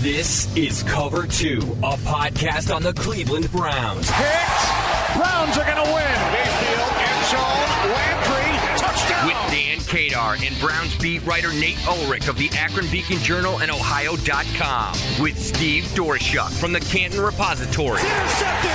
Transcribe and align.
This 0.00 0.46
is 0.56 0.84
Cover 0.84 1.26
Two, 1.26 1.58
a 1.82 1.96
podcast 2.06 2.72
on 2.72 2.84
the 2.84 2.92
Cleveland 2.92 3.50
Browns. 3.50 4.08
Hit! 4.08 5.16
Browns 5.16 5.58
are 5.58 5.64
going 5.64 5.84
to 5.84 5.90
win. 5.92 6.18
Mayfield, 6.30 6.92
end 7.02 7.24
zone, 7.26 7.68
Landry, 7.90 8.78
touchdown. 8.78 9.26
With 9.26 9.50
Dan 9.50 9.78
Kadar 9.78 10.46
and 10.46 10.56
Browns 10.60 10.96
beat 10.98 11.26
writer 11.26 11.52
Nate 11.52 11.84
Ulrich 11.88 12.28
of 12.28 12.38
the 12.38 12.48
Akron 12.52 12.88
Beacon 12.92 13.18
Journal 13.18 13.60
and 13.60 13.72
Ohio.com. 13.72 14.92
With 15.20 15.36
Steve 15.36 15.82
Doerschuk 15.96 16.52
from 16.52 16.72
the 16.72 16.80
Canton 16.80 17.20
Repository. 17.20 18.00
Intercepted. 18.00 18.70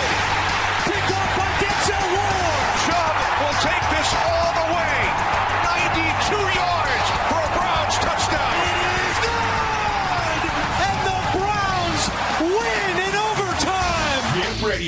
Picked 0.84 1.12
off 1.12 1.38
by 1.38 1.48
Denzel 1.64 2.04
Ward. 2.20 2.68
Chubb 2.84 3.16
will 3.40 3.58
take 3.64 3.90
this 3.96 4.14
all 4.14 4.54
the 4.56 4.73
way. 4.73 4.73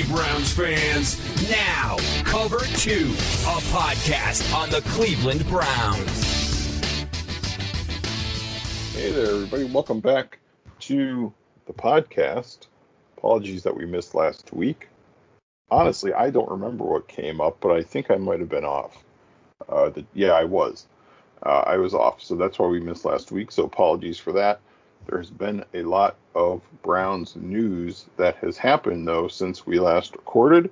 Browns 0.08 0.52
fans. 0.52 1.50
Now, 1.50 1.96
Cover 2.22 2.60
Two, 2.76 3.10
a 3.44 3.58
podcast 3.72 4.54
on 4.54 4.70
the 4.70 4.80
Cleveland 4.90 5.44
Browns. 5.48 7.06
Hey 8.92 9.10
there, 9.10 9.30
everybody. 9.30 9.64
Welcome 9.64 9.98
back 10.00 10.38
to 10.80 11.32
the 11.66 11.72
podcast. 11.72 12.66
Apologies 13.18 13.64
that 13.64 13.76
we 13.76 13.84
missed 13.84 14.14
last 14.14 14.52
week. 14.52 14.88
Honestly, 15.70 16.12
I 16.12 16.30
don't 16.30 16.50
remember 16.50 16.84
what 16.84 17.08
came 17.08 17.40
up, 17.40 17.58
but 17.60 17.72
I 17.72 17.82
think 17.82 18.10
I 18.10 18.16
might 18.16 18.38
have 18.38 18.48
been 18.48 18.64
off. 18.64 19.02
Uh, 19.68 19.88
the, 19.90 20.04
yeah, 20.14 20.32
I 20.32 20.44
was. 20.44 20.86
Uh, 21.42 21.64
I 21.66 21.78
was 21.78 21.94
off, 21.94 22.22
so 22.22 22.36
that's 22.36 22.58
why 22.58 22.68
we 22.68 22.78
missed 22.78 23.04
last 23.04 23.32
week. 23.32 23.50
So 23.50 23.64
apologies 23.64 24.18
for 24.18 24.32
that. 24.34 24.60
There's 25.06 25.30
been 25.30 25.64
a 25.72 25.82
lot 25.82 26.16
of 26.34 26.62
Browns 26.82 27.36
news 27.36 28.06
that 28.16 28.36
has 28.36 28.58
happened, 28.58 29.06
though, 29.06 29.28
since 29.28 29.66
we 29.66 29.78
last 29.78 30.16
recorded. 30.16 30.70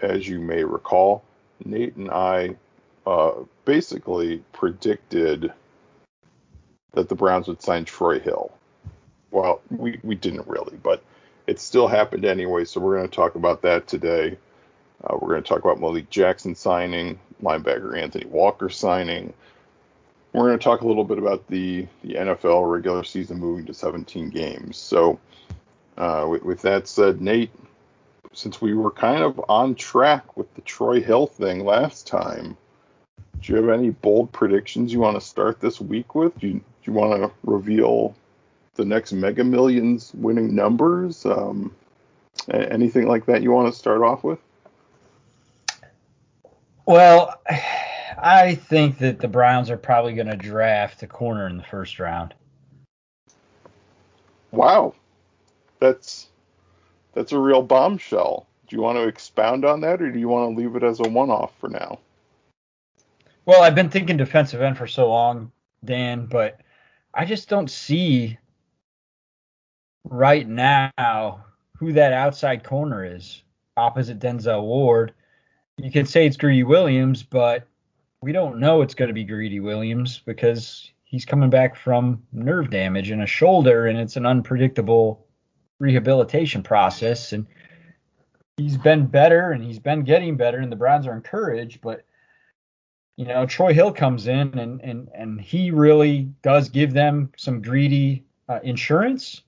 As 0.00 0.26
you 0.26 0.40
may 0.40 0.64
recall, 0.64 1.22
Nate 1.64 1.96
and 1.96 2.10
I 2.10 2.56
uh, 3.06 3.32
basically 3.64 4.42
predicted 4.52 5.52
that 6.92 7.08
the 7.08 7.14
Browns 7.14 7.48
would 7.48 7.62
sign 7.62 7.84
Troy 7.84 8.18
Hill. 8.18 8.50
Well, 9.30 9.60
we, 9.70 10.00
we 10.02 10.14
didn't 10.14 10.48
really, 10.48 10.76
but 10.82 11.02
it 11.46 11.60
still 11.60 11.86
happened 11.86 12.24
anyway, 12.24 12.64
so 12.64 12.80
we're 12.80 12.96
going 12.96 13.08
to 13.08 13.14
talk 13.14 13.34
about 13.34 13.62
that 13.62 13.86
today. 13.86 14.38
Uh, 15.04 15.16
we're 15.20 15.30
going 15.30 15.42
to 15.42 15.48
talk 15.48 15.60
about 15.60 15.80
Malik 15.80 16.10
Jackson 16.10 16.54
signing, 16.54 17.18
linebacker 17.42 17.96
Anthony 17.96 18.26
Walker 18.26 18.68
signing. 18.68 19.32
We're 20.32 20.46
going 20.46 20.58
to 20.58 20.62
talk 20.62 20.82
a 20.82 20.86
little 20.86 21.04
bit 21.04 21.18
about 21.18 21.46
the, 21.48 21.86
the 22.02 22.14
NFL 22.14 22.70
regular 22.70 23.02
season 23.02 23.38
moving 23.38 23.66
to 23.66 23.74
17 23.74 24.30
games. 24.30 24.76
So, 24.76 25.18
uh, 25.96 26.26
with, 26.28 26.44
with 26.44 26.62
that 26.62 26.86
said, 26.86 27.20
Nate, 27.20 27.50
since 28.32 28.60
we 28.60 28.74
were 28.74 28.92
kind 28.92 29.22
of 29.22 29.40
on 29.48 29.74
track 29.74 30.36
with 30.36 30.52
the 30.54 30.60
Troy 30.60 31.00
Hill 31.00 31.26
thing 31.26 31.64
last 31.64 32.06
time, 32.06 32.56
do 33.40 33.52
you 33.52 33.56
have 33.56 33.68
any 33.70 33.90
bold 33.90 34.30
predictions 34.32 34.92
you 34.92 35.00
want 35.00 35.16
to 35.16 35.20
start 35.20 35.60
this 35.60 35.80
week 35.80 36.14
with? 36.14 36.38
Do 36.38 36.46
you, 36.46 36.54
do 36.54 36.62
you 36.84 36.92
want 36.92 37.20
to 37.22 37.32
reveal 37.42 38.14
the 38.74 38.84
next 38.84 39.12
Mega 39.12 39.42
Millions 39.42 40.12
winning 40.14 40.54
numbers? 40.54 41.26
Um, 41.26 41.74
anything 42.48 43.08
like 43.08 43.26
that 43.26 43.42
you 43.42 43.50
want 43.50 43.72
to 43.72 43.78
start 43.78 44.02
off 44.02 44.22
with? 44.22 44.38
Well, 46.86 47.40
I 48.22 48.54
think 48.54 48.98
that 48.98 49.18
the 49.18 49.28
Browns 49.28 49.70
are 49.70 49.76
probably 49.76 50.14
going 50.14 50.28
to 50.28 50.36
draft 50.36 51.02
a 51.02 51.06
corner 51.06 51.46
in 51.48 51.56
the 51.56 51.62
first 51.62 51.98
round. 51.98 52.34
Wow, 54.50 54.94
that's 55.78 56.28
that's 57.14 57.32
a 57.32 57.38
real 57.38 57.62
bombshell. 57.62 58.46
Do 58.68 58.76
you 58.76 58.82
want 58.82 58.98
to 58.98 59.08
expound 59.08 59.64
on 59.64 59.80
that, 59.80 60.02
or 60.02 60.10
do 60.10 60.18
you 60.18 60.28
want 60.28 60.54
to 60.54 60.60
leave 60.60 60.76
it 60.76 60.82
as 60.82 61.00
a 61.00 61.08
one-off 61.08 61.52
for 61.58 61.68
now? 61.68 61.98
Well, 63.46 63.62
I've 63.62 63.74
been 63.74 63.90
thinking 63.90 64.16
defensive 64.16 64.60
end 64.60 64.76
for 64.76 64.86
so 64.86 65.08
long, 65.08 65.50
Dan, 65.84 66.26
but 66.26 66.60
I 67.14 67.24
just 67.24 67.48
don't 67.48 67.70
see 67.70 68.38
right 70.04 70.46
now 70.46 71.44
who 71.76 71.92
that 71.94 72.12
outside 72.12 72.64
corner 72.64 73.04
is 73.04 73.42
opposite 73.76 74.18
Denzel 74.18 74.62
Ward. 74.62 75.14
You 75.78 75.90
can 75.90 76.06
say 76.06 76.26
it's 76.26 76.36
Greedy 76.36 76.62
Williams, 76.62 77.22
but 77.22 77.66
we 78.22 78.32
don't 78.32 78.58
know 78.58 78.82
it's 78.82 78.94
going 78.94 79.08
to 79.08 79.14
be 79.14 79.24
Greedy 79.24 79.60
Williams 79.60 80.20
because 80.26 80.90
he's 81.04 81.24
coming 81.24 81.50
back 81.50 81.76
from 81.76 82.22
nerve 82.32 82.70
damage 82.70 83.10
in 83.10 83.22
a 83.22 83.26
shoulder 83.26 83.86
and 83.86 83.98
it's 83.98 84.16
an 84.16 84.26
unpredictable 84.26 85.26
rehabilitation 85.78 86.62
process 86.62 87.32
and 87.32 87.46
he's 88.58 88.76
been 88.76 89.06
better 89.06 89.52
and 89.52 89.64
he's 89.64 89.78
been 89.78 90.02
getting 90.02 90.36
better 90.36 90.58
and 90.58 90.70
the 90.70 90.76
Browns 90.76 91.06
are 91.06 91.14
encouraged, 91.14 91.80
but 91.80 92.04
you 93.16 93.26
know, 93.26 93.44
Troy 93.44 93.74
Hill 93.74 93.92
comes 93.92 94.26
in 94.28 94.58
and 94.58 94.80
and 94.80 95.08
and 95.14 95.40
he 95.40 95.70
really 95.70 96.30
does 96.42 96.68
give 96.68 96.92
them 96.92 97.30
some 97.36 97.60
greedy 97.60 98.24
uh, 98.48 98.60
insurance. 98.62 99.42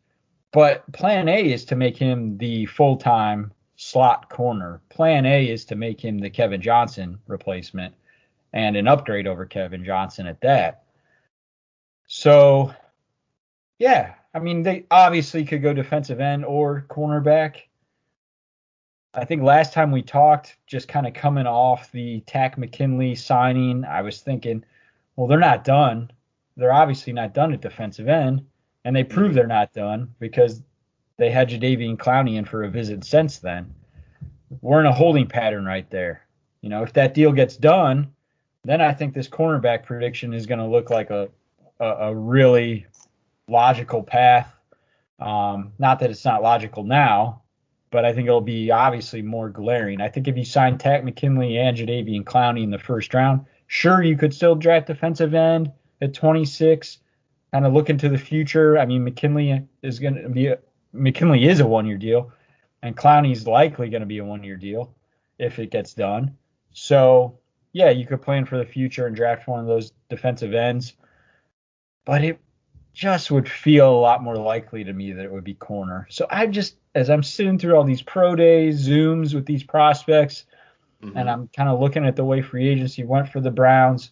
But 0.52 0.90
Plan 0.92 1.28
A 1.28 1.52
is 1.52 1.64
to 1.66 1.76
make 1.76 1.96
him 1.96 2.36
the 2.36 2.66
full-time 2.66 3.52
slot 3.76 4.28
corner. 4.28 4.82
Plan 4.90 5.24
A 5.24 5.48
is 5.48 5.64
to 5.66 5.74
make 5.74 5.98
him 5.98 6.18
the 6.18 6.28
Kevin 6.28 6.60
Johnson 6.60 7.18
replacement 7.26 7.94
and 8.52 8.76
an 8.76 8.88
upgrade 8.88 9.26
over 9.26 9.46
Kevin 9.46 9.84
Johnson 9.84 10.26
at 10.26 10.40
that. 10.42 10.84
So, 12.06 12.74
yeah, 13.78 14.14
I 14.34 14.38
mean, 14.38 14.62
they 14.62 14.86
obviously 14.90 15.44
could 15.44 15.62
go 15.62 15.72
defensive 15.72 16.20
end 16.20 16.44
or 16.44 16.84
cornerback. 16.88 17.56
I 19.14 19.24
think 19.24 19.42
last 19.42 19.72
time 19.72 19.90
we 19.90 20.02
talked, 20.02 20.56
just 20.66 20.88
kind 20.88 21.06
of 21.06 21.12
coming 21.14 21.46
off 21.46 21.92
the 21.92 22.20
Takk 22.20 22.56
McKinley 22.56 23.14
signing, 23.14 23.84
I 23.84 24.02
was 24.02 24.20
thinking, 24.20 24.64
well, 25.16 25.26
they're 25.26 25.38
not 25.38 25.64
done. 25.64 26.10
They're 26.56 26.72
obviously 26.72 27.12
not 27.12 27.34
done 27.34 27.52
at 27.52 27.60
defensive 27.60 28.08
end, 28.08 28.46
and 28.84 28.96
they 28.96 29.04
prove 29.04 29.28
mm-hmm. 29.28 29.36
they're 29.36 29.46
not 29.46 29.72
done 29.72 30.14
because 30.18 30.62
they 31.18 31.30
had 31.30 31.50
Jadeveon 31.50 31.96
Clowney 31.96 32.36
in 32.36 32.44
for 32.44 32.64
a 32.64 32.70
visit 32.70 33.04
since 33.04 33.38
then. 33.38 33.74
We're 34.60 34.80
in 34.80 34.86
a 34.86 34.92
holding 34.92 35.26
pattern 35.26 35.64
right 35.64 35.88
there. 35.90 36.26
You 36.62 36.68
know, 36.68 36.82
if 36.82 36.92
that 36.94 37.14
deal 37.14 37.32
gets 37.32 37.56
done, 37.56 38.12
then 38.64 38.80
I 38.80 38.92
think 38.92 39.14
this 39.14 39.28
cornerback 39.28 39.84
prediction 39.84 40.32
is 40.32 40.46
going 40.46 40.60
to 40.60 40.66
look 40.66 40.90
like 40.90 41.10
a, 41.10 41.28
a, 41.80 41.86
a 41.86 42.14
really 42.14 42.86
logical 43.48 44.02
path. 44.02 44.54
Um, 45.18 45.72
not 45.78 46.00
that 46.00 46.10
it's 46.10 46.24
not 46.24 46.42
logical 46.42 46.84
now, 46.84 47.42
but 47.90 48.04
I 48.04 48.12
think 48.12 48.26
it'll 48.26 48.40
be 48.40 48.70
obviously 48.70 49.22
more 49.22 49.50
glaring. 49.50 50.00
I 50.00 50.08
think 50.08 50.28
if 50.28 50.36
you 50.36 50.44
sign 50.44 50.78
Takk 50.78 51.04
McKinley 51.04 51.58
and 51.58 51.76
Jadeveon 51.76 52.24
Clowney 52.24 52.62
in 52.62 52.70
the 52.70 52.78
first 52.78 53.12
round, 53.14 53.46
sure 53.66 54.02
you 54.02 54.16
could 54.16 54.34
still 54.34 54.54
draft 54.54 54.86
defensive 54.86 55.34
end 55.34 55.72
at 56.00 56.14
26, 56.14 56.98
kind 57.52 57.66
of 57.66 57.72
look 57.72 57.90
into 57.90 58.08
the 58.08 58.18
future. 58.18 58.78
I 58.78 58.86
mean, 58.86 59.04
McKinley 59.04 59.66
is 59.82 59.98
going 59.98 60.14
to 60.14 60.28
be 60.28 60.46
a, 60.48 60.58
McKinley 60.92 61.46
is 61.46 61.60
a 61.60 61.66
one-year 61.66 61.98
deal, 61.98 62.32
and 62.82 62.96
Clowney's 62.96 63.46
likely 63.46 63.88
going 63.88 64.00
to 64.00 64.06
be 64.06 64.18
a 64.18 64.24
one-year 64.24 64.56
deal 64.56 64.94
if 65.38 65.58
it 65.58 65.70
gets 65.70 65.94
done. 65.94 66.36
So 66.72 67.38
yeah, 67.72 67.90
you 67.90 68.06
could 68.06 68.22
plan 68.22 68.44
for 68.44 68.58
the 68.58 68.64
future 68.64 69.06
and 69.06 69.16
draft 69.16 69.48
one 69.48 69.60
of 69.60 69.66
those 69.66 69.92
defensive 70.10 70.54
ends, 70.54 70.94
but 72.04 72.22
it 72.22 72.38
just 72.92 73.30
would 73.30 73.48
feel 73.48 73.90
a 73.90 74.00
lot 74.00 74.22
more 74.22 74.36
likely 74.36 74.84
to 74.84 74.92
me 74.92 75.12
that 75.12 75.24
it 75.24 75.32
would 75.32 75.44
be 75.44 75.54
corner. 75.54 76.06
So 76.10 76.26
I 76.30 76.46
just, 76.46 76.76
as 76.94 77.08
I'm 77.08 77.22
sitting 77.22 77.58
through 77.58 77.74
all 77.74 77.84
these 77.84 78.02
pro 78.02 78.36
days, 78.36 78.86
Zooms 78.86 79.34
with 79.34 79.46
these 79.46 79.62
prospects, 79.62 80.44
mm-hmm. 81.02 81.16
and 81.16 81.30
I'm 81.30 81.48
kind 81.48 81.70
of 81.70 81.80
looking 81.80 82.04
at 82.04 82.16
the 82.16 82.24
way 82.24 82.42
free 82.42 82.68
agency 82.68 83.04
went 83.04 83.30
for 83.30 83.40
the 83.40 83.50
Browns. 83.50 84.10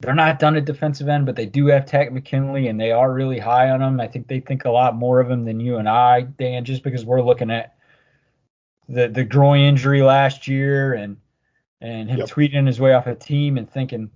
They're 0.00 0.14
not 0.14 0.38
done 0.38 0.56
at 0.56 0.64
defensive 0.64 1.08
end, 1.08 1.26
but 1.26 1.36
they 1.36 1.46
do 1.46 1.66
have 1.66 1.86
Takk 1.86 2.12
McKinley, 2.12 2.68
and 2.68 2.80
they 2.80 2.90
are 2.90 3.12
really 3.12 3.38
high 3.38 3.70
on 3.70 3.82
him. 3.82 4.00
I 4.00 4.08
think 4.08 4.28
they 4.28 4.40
think 4.40 4.64
a 4.64 4.70
lot 4.70 4.96
more 4.96 5.20
of 5.20 5.30
him 5.30 5.44
than 5.44 5.60
you 5.60 5.76
and 5.76 5.88
I, 5.88 6.22
Dan, 6.22 6.64
just 6.64 6.82
because 6.82 7.04
we're 7.04 7.22
looking 7.22 7.50
at 7.50 7.74
the 8.88 9.08
the 9.08 9.24
groin 9.24 9.60
injury 9.60 10.02
last 10.02 10.48
year 10.48 10.94
and 10.94 11.16
and 11.80 12.10
him 12.10 12.18
yep. 12.18 12.28
tweeting 12.28 12.66
his 12.66 12.80
way 12.80 12.94
off 12.94 13.06
a 13.06 13.14
team 13.14 13.58
and 13.58 13.70
thinking, 13.70 14.10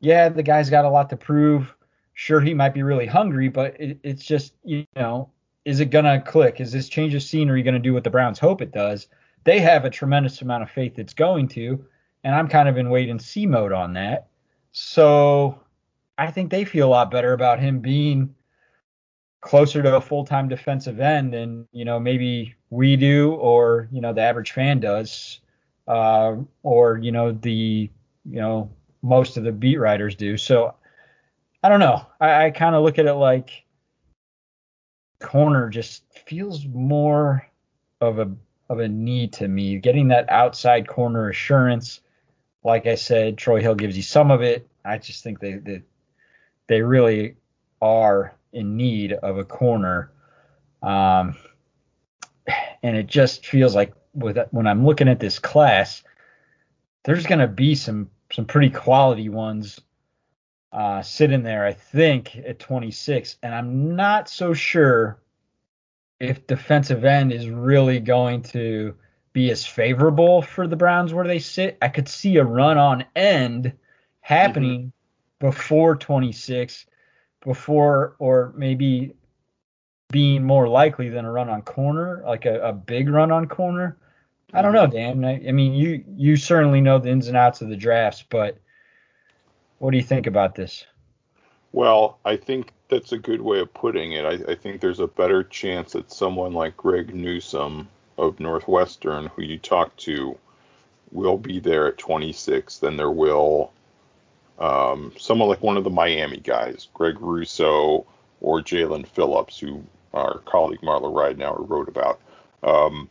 yeah, 0.00 0.28
the 0.28 0.42
guy's 0.42 0.70
got 0.70 0.84
a 0.84 0.90
lot 0.90 1.10
to 1.10 1.16
prove. 1.16 1.74
Sure, 2.14 2.40
he 2.40 2.54
might 2.54 2.74
be 2.74 2.82
really 2.82 3.06
hungry, 3.06 3.48
but 3.48 3.78
it, 3.80 3.98
it's 4.02 4.24
just 4.24 4.54
you 4.64 4.86
know 4.96 5.30
is 5.64 5.80
it 5.80 5.86
gonna 5.86 6.20
click? 6.20 6.60
Is 6.60 6.72
this 6.72 6.88
change 6.88 7.14
of 7.14 7.22
scenery 7.22 7.62
gonna 7.62 7.78
do 7.78 7.92
what 7.92 8.04
the 8.04 8.10
Browns 8.10 8.38
hope 8.38 8.62
it 8.62 8.72
does? 8.72 9.08
They 9.44 9.60
have 9.60 9.84
a 9.84 9.90
tremendous 9.90 10.42
amount 10.42 10.62
of 10.62 10.70
faith 10.70 10.98
it's 10.98 11.14
going 11.14 11.48
to, 11.48 11.84
and 12.24 12.34
I'm 12.34 12.48
kind 12.48 12.68
of 12.68 12.76
in 12.76 12.90
wait 12.90 13.08
and 13.08 13.20
see 13.20 13.46
mode 13.46 13.72
on 13.72 13.94
that. 13.94 14.28
So 14.72 15.60
I 16.18 16.30
think 16.30 16.50
they 16.50 16.64
feel 16.64 16.88
a 16.88 16.90
lot 16.90 17.10
better 17.10 17.32
about 17.32 17.60
him 17.60 17.80
being 17.80 18.34
closer 19.40 19.82
to 19.82 19.96
a 19.96 20.00
full-time 20.00 20.48
defensive 20.48 21.00
end 21.00 21.32
than 21.32 21.66
you 21.72 21.84
know 21.84 21.98
maybe 21.98 22.54
we 22.68 22.96
do 22.96 23.32
or 23.32 23.88
you 23.90 24.00
know 24.00 24.12
the 24.12 24.20
average 24.20 24.52
fan 24.52 24.80
does 24.80 25.40
uh, 25.88 26.36
or 26.62 26.98
you 26.98 27.12
know 27.12 27.32
the 27.32 27.90
you 28.24 28.40
know 28.40 28.70
most 29.02 29.36
of 29.36 29.44
the 29.44 29.52
beat 29.52 29.78
writers 29.78 30.14
do. 30.14 30.36
So 30.36 30.74
i 31.62 31.68
don't 31.68 31.80
know. 31.80 32.06
I, 32.20 32.46
I 32.46 32.50
kind 32.50 32.74
of 32.74 32.82
look 32.82 32.98
at 32.98 33.06
it 33.06 33.14
like 33.14 33.64
corner 35.20 35.68
just 35.68 36.02
feels 36.26 36.64
more 36.66 37.46
of 38.00 38.18
a 38.18 38.30
of 38.68 38.80
a 38.80 38.88
need 38.88 39.32
to 39.34 39.48
me. 39.48 39.78
Getting 39.78 40.08
that 40.08 40.30
outside 40.30 40.88
corner 40.88 41.28
assurance 41.28 42.00
like 42.62 42.86
i 42.86 42.94
said 42.94 43.38
troy 43.38 43.58
hill 43.58 43.74
gives 43.74 43.96
you 43.96 44.02
some 44.02 44.30
of 44.30 44.42
it. 44.42 44.68
I 44.84 44.98
just 44.98 45.22
think 45.22 45.40
they 45.40 45.54
they, 45.54 45.82
they 46.66 46.82
really 46.82 47.36
are 47.80 48.34
in 48.52 48.76
need 48.76 49.12
of 49.12 49.38
a 49.38 49.44
corner. 49.44 50.10
Um, 50.82 51.36
and 52.82 52.96
it 52.96 53.06
just 53.06 53.46
feels 53.46 53.74
like 53.74 53.92
with 54.14 54.38
when 54.50 54.66
I'm 54.66 54.86
looking 54.86 55.08
at 55.08 55.20
this 55.20 55.38
class, 55.38 56.02
there's 57.04 57.26
going 57.26 57.40
to 57.40 57.48
be 57.48 57.74
some 57.74 58.10
some 58.32 58.44
pretty 58.44 58.70
quality 58.70 59.28
ones 59.28 59.80
uh, 60.72 61.02
sitting 61.02 61.42
there. 61.42 61.64
I 61.64 61.72
think 61.72 62.36
at 62.36 62.58
26, 62.58 63.36
and 63.42 63.54
I'm 63.54 63.96
not 63.96 64.28
so 64.28 64.54
sure 64.54 65.20
if 66.20 66.46
defensive 66.46 67.04
end 67.04 67.32
is 67.32 67.48
really 67.48 67.98
going 67.98 68.42
to 68.42 68.94
be 69.32 69.50
as 69.50 69.64
favorable 69.64 70.42
for 70.42 70.66
the 70.66 70.76
Browns 70.76 71.14
where 71.14 71.26
they 71.26 71.38
sit. 71.38 71.78
I 71.80 71.88
could 71.88 72.08
see 72.08 72.36
a 72.36 72.44
run 72.44 72.78
on 72.78 73.04
end 73.16 73.72
happening 74.20 74.80
mm-hmm. 74.80 75.46
before 75.46 75.96
26 75.96 76.86
before 77.42 78.16
or 78.18 78.52
maybe 78.56 79.14
being 80.10 80.44
more 80.44 80.68
likely 80.68 81.08
than 81.08 81.24
a 81.24 81.32
run 81.32 81.48
on 81.48 81.62
corner, 81.62 82.22
like 82.26 82.46
a, 82.46 82.60
a 82.60 82.72
big 82.72 83.08
run 83.08 83.30
on 83.30 83.46
corner. 83.46 83.96
I 84.52 84.62
don't 84.62 84.72
know, 84.72 84.86
Dan. 84.86 85.24
I, 85.24 85.48
I, 85.48 85.52
mean, 85.52 85.74
you 85.74 86.04
you 86.16 86.36
certainly 86.36 86.80
know 86.80 86.98
the 86.98 87.10
ins 87.10 87.28
and 87.28 87.36
outs 87.36 87.60
of 87.60 87.68
the 87.68 87.76
drafts, 87.76 88.24
but 88.28 88.58
what 89.78 89.92
do 89.92 89.96
you 89.96 90.02
think 90.02 90.26
about 90.26 90.54
this? 90.54 90.84
Well, 91.72 92.18
I 92.24 92.36
think 92.36 92.72
that's 92.88 93.12
a 93.12 93.18
good 93.18 93.40
way 93.40 93.60
of 93.60 93.72
putting 93.72 94.12
it. 94.12 94.24
I, 94.24 94.52
I 94.52 94.54
think 94.56 94.80
there's 94.80 94.98
a 94.98 95.06
better 95.06 95.44
chance 95.44 95.92
that 95.92 96.10
someone 96.10 96.52
like 96.52 96.76
Greg 96.76 97.14
Newsome 97.14 97.88
of 98.18 98.40
Northwestern, 98.40 99.26
who 99.26 99.42
you 99.42 99.58
talk 99.58 99.96
to, 99.98 100.36
will 101.12 101.38
be 101.38 101.60
there 101.60 101.86
at 101.86 101.98
26 101.98 102.78
than 102.78 102.96
there 102.96 103.10
will 103.10 103.72
um, 104.60 105.12
someone 105.18 105.48
like 105.48 105.62
one 105.62 105.76
of 105.76 105.84
the 105.84 105.90
Miami 105.90 106.36
guys, 106.36 106.88
Greg 106.92 107.18
Rousseau 107.18 108.06
or 108.40 108.60
Jaelan 108.60 109.06
Phillips, 109.06 109.58
who 109.58 109.82
our 110.12 110.38
colleague 110.38 110.80
Marla 110.80 111.12
Ridenour 111.12 111.68
wrote 111.68 111.88
about. 111.88 112.20
Um, 112.62 113.08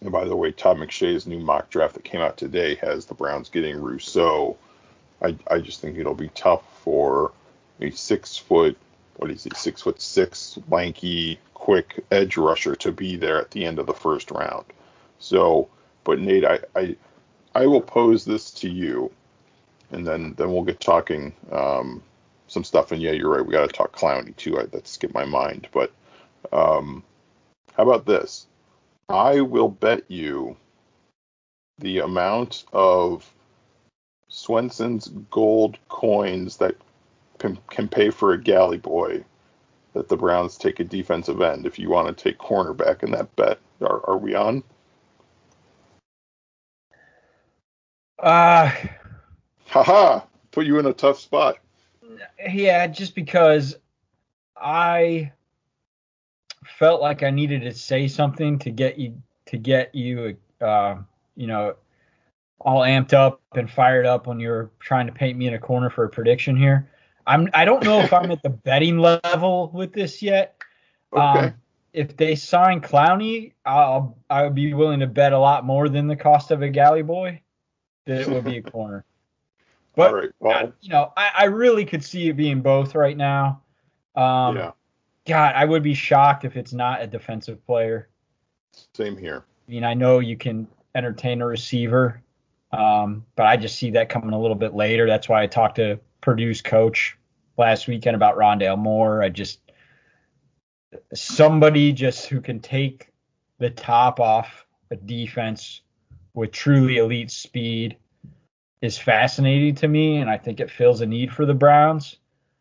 and 0.00 0.10
by 0.10 0.24
the 0.24 0.36
way, 0.36 0.52
Todd 0.52 0.78
McShay's 0.78 1.26
new 1.26 1.38
mock 1.38 1.70
draft 1.70 1.94
that 1.94 2.04
came 2.04 2.20
out 2.20 2.36
today 2.36 2.74
has 2.76 3.06
the 3.06 3.14
Browns 3.14 3.48
getting 3.48 3.80
Rousseau. 3.80 4.56
I, 5.22 5.36
I 5.48 5.60
just 5.60 5.80
think 5.80 5.96
it'll 5.96 6.14
be 6.14 6.30
tough 6.30 6.62
for 6.82 7.32
a 7.80 7.90
six 7.90 8.36
foot, 8.36 8.76
what 9.16 9.30
is 9.30 9.44
he, 9.44 9.50
six 9.54 9.82
foot 9.82 10.00
six, 10.00 10.58
lanky, 10.68 11.38
quick 11.54 12.04
edge 12.10 12.36
rusher 12.36 12.74
to 12.76 12.90
be 12.90 13.16
there 13.16 13.40
at 13.40 13.52
the 13.52 13.64
end 13.64 13.78
of 13.78 13.86
the 13.86 13.94
first 13.94 14.30
round. 14.32 14.64
So, 15.20 15.68
but 16.02 16.18
Nate, 16.18 16.44
I, 16.44 16.58
I, 16.74 16.96
I 17.54 17.66
will 17.66 17.80
pose 17.80 18.24
this 18.24 18.50
to 18.52 18.68
you 18.68 19.12
and 19.92 20.06
then 20.06 20.34
then 20.36 20.52
we'll 20.52 20.64
get 20.64 20.80
talking 20.80 21.32
um, 21.52 22.02
some 22.52 22.64
stuff. 22.64 22.92
And 22.92 23.00
yeah, 23.00 23.12
you're 23.12 23.30
right. 23.30 23.44
We 23.44 23.52
got 23.52 23.68
to 23.68 23.74
talk 23.74 23.96
Clowney 23.96 24.36
too. 24.36 24.58
I, 24.58 24.66
that 24.66 24.86
skipped 24.86 25.14
my 25.14 25.24
mind. 25.24 25.68
But 25.72 25.92
um, 26.52 27.02
how 27.76 27.82
about 27.84 28.06
this? 28.06 28.46
I 29.08 29.40
will 29.40 29.68
bet 29.68 30.04
you 30.08 30.56
the 31.78 32.00
amount 32.00 32.64
of 32.72 33.28
Swenson's 34.28 35.08
gold 35.30 35.78
coins 35.88 36.58
that 36.58 36.76
can, 37.38 37.58
can 37.68 37.88
pay 37.88 38.10
for 38.10 38.32
a 38.32 38.40
galley 38.40 38.78
boy 38.78 39.24
that 39.94 40.08
the 40.08 40.16
Browns 40.16 40.56
take 40.56 40.80
a 40.80 40.84
defensive 40.84 41.42
end 41.42 41.66
if 41.66 41.78
you 41.78 41.90
want 41.90 42.16
to 42.16 42.24
take 42.24 42.38
cornerback 42.38 43.02
in 43.02 43.10
that 43.10 43.34
bet. 43.36 43.58
Are, 43.80 44.08
are 44.08 44.16
we 44.16 44.34
on? 44.34 44.62
Uh, 48.18 48.70
haha, 49.66 50.20
put 50.52 50.64
you 50.64 50.78
in 50.78 50.86
a 50.86 50.92
tough 50.92 51.18
spot. 51.18 51.58
Yeah, 52.50 52.86
just 52.86 53.14
because 53.14 53.76
I 54.56 55.32
felt 56.78 57.00
like 57.00 57.22
I 57.22 57.30
needed 57.30 57.62
to 57.62 57.74
say 57.74 58.08
something 58.08 58.58
to 58.60 58.70
get 58.70 58.98
you 58.98 59.20
to 59.46 59.58
get 59.58 59.94
you 59.94 60.36
uh, 60.60 60.96
you 61.36 61.46
know 61.46 61.74
all 62.60 62.80
amped 62.80 63.12
up 63.12 63.40
and 63.54 63.70
fired 63.70 64.06
up 64.06 64.26
when 64.26 64.38
you're 64.38 64.70
trying 64.78 65.06
to 65.06 65.12
paint 65.12 65.36
me 65.36 65.48
in 65.48 65.54
a 65.54 65.58
corner 65.58 65.90
for 65.90 66.04
a 66.04 66.08
prediction 66.08 66.56
here. 66.56 66.88
I'm 67.26 67.48
I 67.54 67.64
don't 67.64 67.84
know 67.84 68.00
if 68.00 68.12
I'm 68.12 68.30
at 68.30 68.42
the 68.42 68.50
betting 68.64 68.98
level 68.98 69.70
with 69.72 69.92
this 69.92 70.22
yet. 70.22 70.56
Okay. 71.12 71.22
Um, 71.22 71.54
if 71.92 72.16
they 72.16 72.34
sign 72.34 72.80
Clowney, 72.80 73.52
I'll 73.66 74.16
I 74.30 74.44
would 74.44 74.54
be 74.54 74.72
willing 74.74 75.00
to 75.00 75.06
bet 75.06 75.32
a 75.32 75.38
lot 75.38 75.64
more 75.64 75.88
than 75.88 76.06
the 76.06 76.16
cost 76.16 76.50
of 76.50 76.62
a 76.62 76.68
galley 76.68 77.02
boy 77.02 77.40
that 78.06 78.22
it 78.22 78.28
would 78.28 78.44
be 78.44 78.56
a 78.56 78.62
corner. 78.62 79.04
But 79.94 80.10
All 80.10 80.14
right. 80.16 80.30
well, 80.40 80.72
you 80.80 80.90
know, 80.90 81.12
I, 81.16 81.30
I, 81.38 81.44
really 81.44 81.84
could 81.84 82.02
see 82.02 82.28
it 82.28 82.32
being 82.34 82.62
both 82.62 82.94
right 82.94 83.16
now. 83.16 83.62
Um, 84.16 84.56
yeah. 84.56 84.70
God, 85.26 85.54
I 85.54 85.64
would 85.64 85.82
be 85.82 85.94
shocked 85.94 86.44
if 86.44 86.56
it's 86.56 86.72
not 86.72 87.02
a 87.02 87.06
defensive 87.06 87.64
player. 87.66 88.08
Same 88.94 89.16
here. 89.16 89.44
I 89.68 89.70
mean, 89.70 89.84
I 89.84 89.94
know 89.94 90.18
you 90.18 90.36
can 90.36 90.66
entertain 90.94 91.42
a 91.42 91.46
receiver, 91.46 92.22
um, 92.72 93.24
but 93.36 93.46
I 93.46 93.56
just 93.56 93.76
see 93.76 93.90
that 93.90 94.08
coming 94.08 94.32
a 94.32 94.40
little 94.40 94.56
bit 94.56 94.74
later. 94.74 95.06
That's 95.06 95.28
why 95.28 95.42
I 95.42 95.46
talked 95.46 95.76
to 95.76 96.00
Purdue's 96.22 96.62
coach 96.62 97.18
last 97.58 97.86
weekend 97.86 98.16
about 98.16 98.36
Rondale 98.36 98.78
Moore. 98.78 99.22
I 99.22 99.28
just 99.28 99.60
somebody 101.14 101.92
just 101.92 102.26
who 102.26 102.40
can 102.40 102.60
take 102.60 103.12
the 103.58 103.70
top 103.70 104.20
off 104.20 104.66
a 104.90 104.96
defense 104.96 105.82
with 106.34 106.50
truly 106.50 106.96
elite 106.96 107.30
speed 107.30 107.96
is 108.82 108.98
fascinating 108.98 109.76
to 109.76 109.88
me, 109.88 110.18
and 110.18 110.28
I 110.28 110.36
think 110.36 110.60
it 110.60 110.70
fills 110.70 111.00
a 111.00 111.06
need 111.06 111.32
for 111.32 111.46
the 111.46 111.54
Browns. 111.54 112.16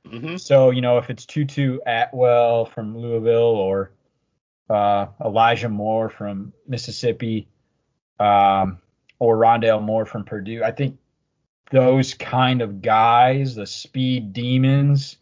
Mm-hmm. 0.08 0.38
So 0.38 0.70
you 0.70 0.82
know, 0.82 0.98
if 0.98 1.10
it's 1.10 1.26
Tutu 1.26 1.80
Atwell 1.86 2.66
from 2.66 2.98
Louisville 2.98 3.40
or 3.40 3.92
uh, 4.70 5.08
Elijah 5.24 5.68
Moore 5.68 6.10
from 6.10 6.54
Mississippi, 6.68 7.48
um, 8.20 8.80
or 9.20 9.36
Rondale 9.38 9.82
Moore 9.82 10.06
from 10.06 10.24
Purdue, 10.24 10.64
I 10.64 10.72
think 10.72 10.98
those 11.72 12.14
kind 12.14 12.62
of 12.62 12.82
guys, 12.82 13.56
the 13.56 13.68
speed 13.68 14.34
demons, 14.34 15.18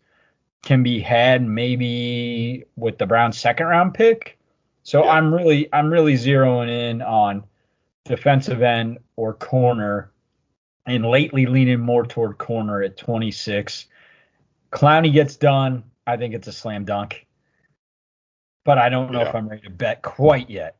can 0.63 0.83
be 0.83 0.99
had 0.99 1.41
maybe 1.41 2.65
with 2.75 2.97
the 2.97 3.05
Browns' 3.05 3.39
second 3.39 3.67
round 3.67 3.93
pick. 3.93 4.37
So 4.83 5.03
yeah. 5.03 5.11
I'm 5.11 5.33
really 5.33 5.69
I'm 5.71 5.89
really 5.89 6.15
zeroing 6.15 6.69
in 6.69 7.01
on 7.01 7.43
defensive 8.05 8.61
end 8.61 8.97
or 9.15 9.33
corner 9.33 10.11
and 10.85 11.05
lately 11.05 11.45
leaning 11.45 11.79
more 11.79 12.05
toward 12.05 12.37
corner 12.37 12.81
at 12.81 12.97
26. 12.97 13.85
Clowney 14.71 15.11
gets 15.11 15.35
done. 15.35 15.83
I 16.05 16.17
think 16.17 16.33
it's 16.33 16.47
a 16.47 16.53
slam 16.53 16.85
dunk. 16.85 17.25
But 18.65 18.77
I 18.77 18.89
don't 18.89 19.11
know 19.11 19.21
yeah. 19.21 19.29
if 19.29 19.35
I'm 19.35 19.47
ready 19.47 19.63
to 19.63 19.69
bet 19.69 20.01
quite 20.01 20.49
yet. 20.49 20.75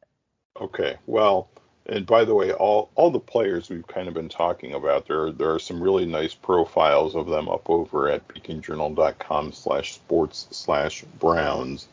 Okay. 0.59 0.97
Well, 1.05 1.49
and 1.85 2.05
by 2.05 2.23
the 2.23 2.35
way, 2.35 2.51
all 2.51 2.91
all 2.95 3.09
the 3.09 3.19
players 3.19 3.69
we've 3.69 3.87
kind 3.87 4.07
of 4.07 4.13
been 4.13 4.29
talking 4.29 4.73
about, 4.73 5.07
there 5.07 5.31
there 5.31 5.53
are 5.53 5.59
some 5.59 5.81
really 5.81 6.05
nice 6.05 6.33
profiles 6.33 7.15
of 7.15 7.27
them 7.27 7.49
up 7.49 7.69
over 7.69 8.09
at 8.09 8.27
beaconjournal.com 8.27 9.51
slash 9.51 9.93
sports 9.93 10.47
slash 10.51 11.03
browns. 11.19 11.87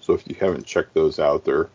So 0.00 0.14
if 0.14 0.26
you 0.28 0.36
haven't 0.36 0.66
checked 0.66 0.94
those 0.94 1.18
out, 1.18 1.44
there, 1.44 1.68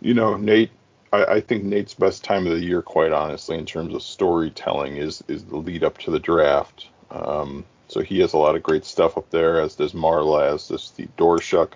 you 0.00 0.14
know, 0.14 0.36
Nate 0.36 0.70
I, 1.12 1.24
I, 1.24 1.40
think 1.40 1.64
Nate's 1.64 1.94
best 1.94 2.24
time 2.24 2.46
of 2.46 2.52
the 2.52 2.64
year, 2.64 2.82
quite 2.82 3.12
honestly, 3.12 3.58
in 3.58 3.66
terms 3.66 3.94
of 3.94 4.02
storytelling, 4.02 4.96
is 4.96 5.22
is 5.28 5.44
the 5.44 5.56
lead 5.56 5.84
up 5.84 5.98
to 5.98 6.10
the 6.10 6.18
draft. 6.18 6.88
Um, 7.10 7.64
so 7.88 8.00
he 8.00 8.20
has 8.20 8.32
a 8.32 8.38
lot 8.38 8.56
of 8.56 8.62
great 8.62 8.84
stuff 8.84 9.18
up 9.18 9.28
there, 9.30 9.60
as 9.60 9.74
does 9.74 9.92
Marla, 9.92 10.54
as 10.54 10.68
does 10.68 10.90
the 10.92 11.06
Doerschuk, 11.18 11.72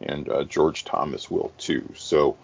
and 0.00 0.28
uh, 0.28 0.44
George 0.44 0.84
Thomas 0.84 1.30
will 1.30 1.52
too. 1.58 1.92
So 1.96 2.36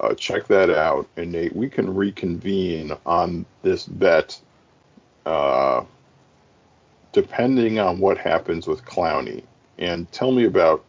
uh, 0.00 0.14
check 0.14 0.46
that 0.46 0.70
out. 0.70 1.08
And 1.16 1.32
Nate, 1.32 1.56
we 1.56 1.68
can 1.68 1.94
reconvene 1.94 2.92
on 3.04 3.46
this 3.62 3.84
bet, 3.84 4.40
uh, 5.26 5.84
depending 7.12 7.78
on 7.78 7.98
what 7.98 8.18
happens 8.18 8.66
with 8.66 8.84
Clowney. 8.84 9.42
And 9.78 10.10
tell 10.12 10.30
me 10.30 10.44
about 10.44 10.84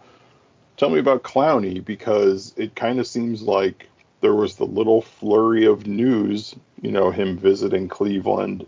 tell 0.77 0.89
me 0.89 0.99
about 0.99 1.23
Clowney 1.23 1.83
because 1.83 2.53
it 2.57 2.75
kind 2.75 2.99
of 2.99 3.07
seems 3.07 3.41
like 3.41 3.89
there 4.23 4.33
was 4.33 4.55
the 4.55 4.65
little 4.65 5.01
flurry 5.01 5.65
of 5.65 5.85
news, 5.85 6.55
you 6.81 6.91
know, 6.91 7.11
him 7.11 7.37
visiting 7.37 7.89
Cleveland, 7.89 8.65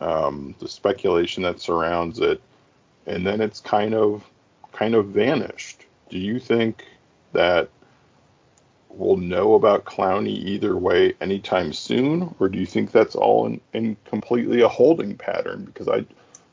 um, 0.00 0.54
the 0.60 0.68
speculation 0.68 1.42
that 1.42 1.60
surrounds 1.60 2.20
it, 2.20 2.40
and 3.04 3.26
then 3.26 3.40
it's 3.40 3.58
kind 3.58 3.92
of 3.92 4.24
kind 4.72 4.94
of 4.94 5.06
vanished. 5.06 5.84
Do 6.10 6.18
you 6.18 6.38
think 6.38 6.86
that 7.32 7.70
we'll 8.88 9.16
know 9.16 9.54
about 9.54 9.84
Clowney 9.84 10.28
either 10.28 10.76
way 10.76 11.12
anytime 11.20 11.72
soon, 11.72 12.32
or 12.38 12.48
do 12.48 12.60
you 12.60 12.66
think 12.66 12.92
that's 12.92 13.16
all 13.16 13.46
in, 13.46 13.60
in 13.72 13.96
completely 14.04 14.60
a 14.60 14.68
holding 14.68 15.16
pattern? 15.16 15.64
Because 15.64 15.88
I 15.88 16.06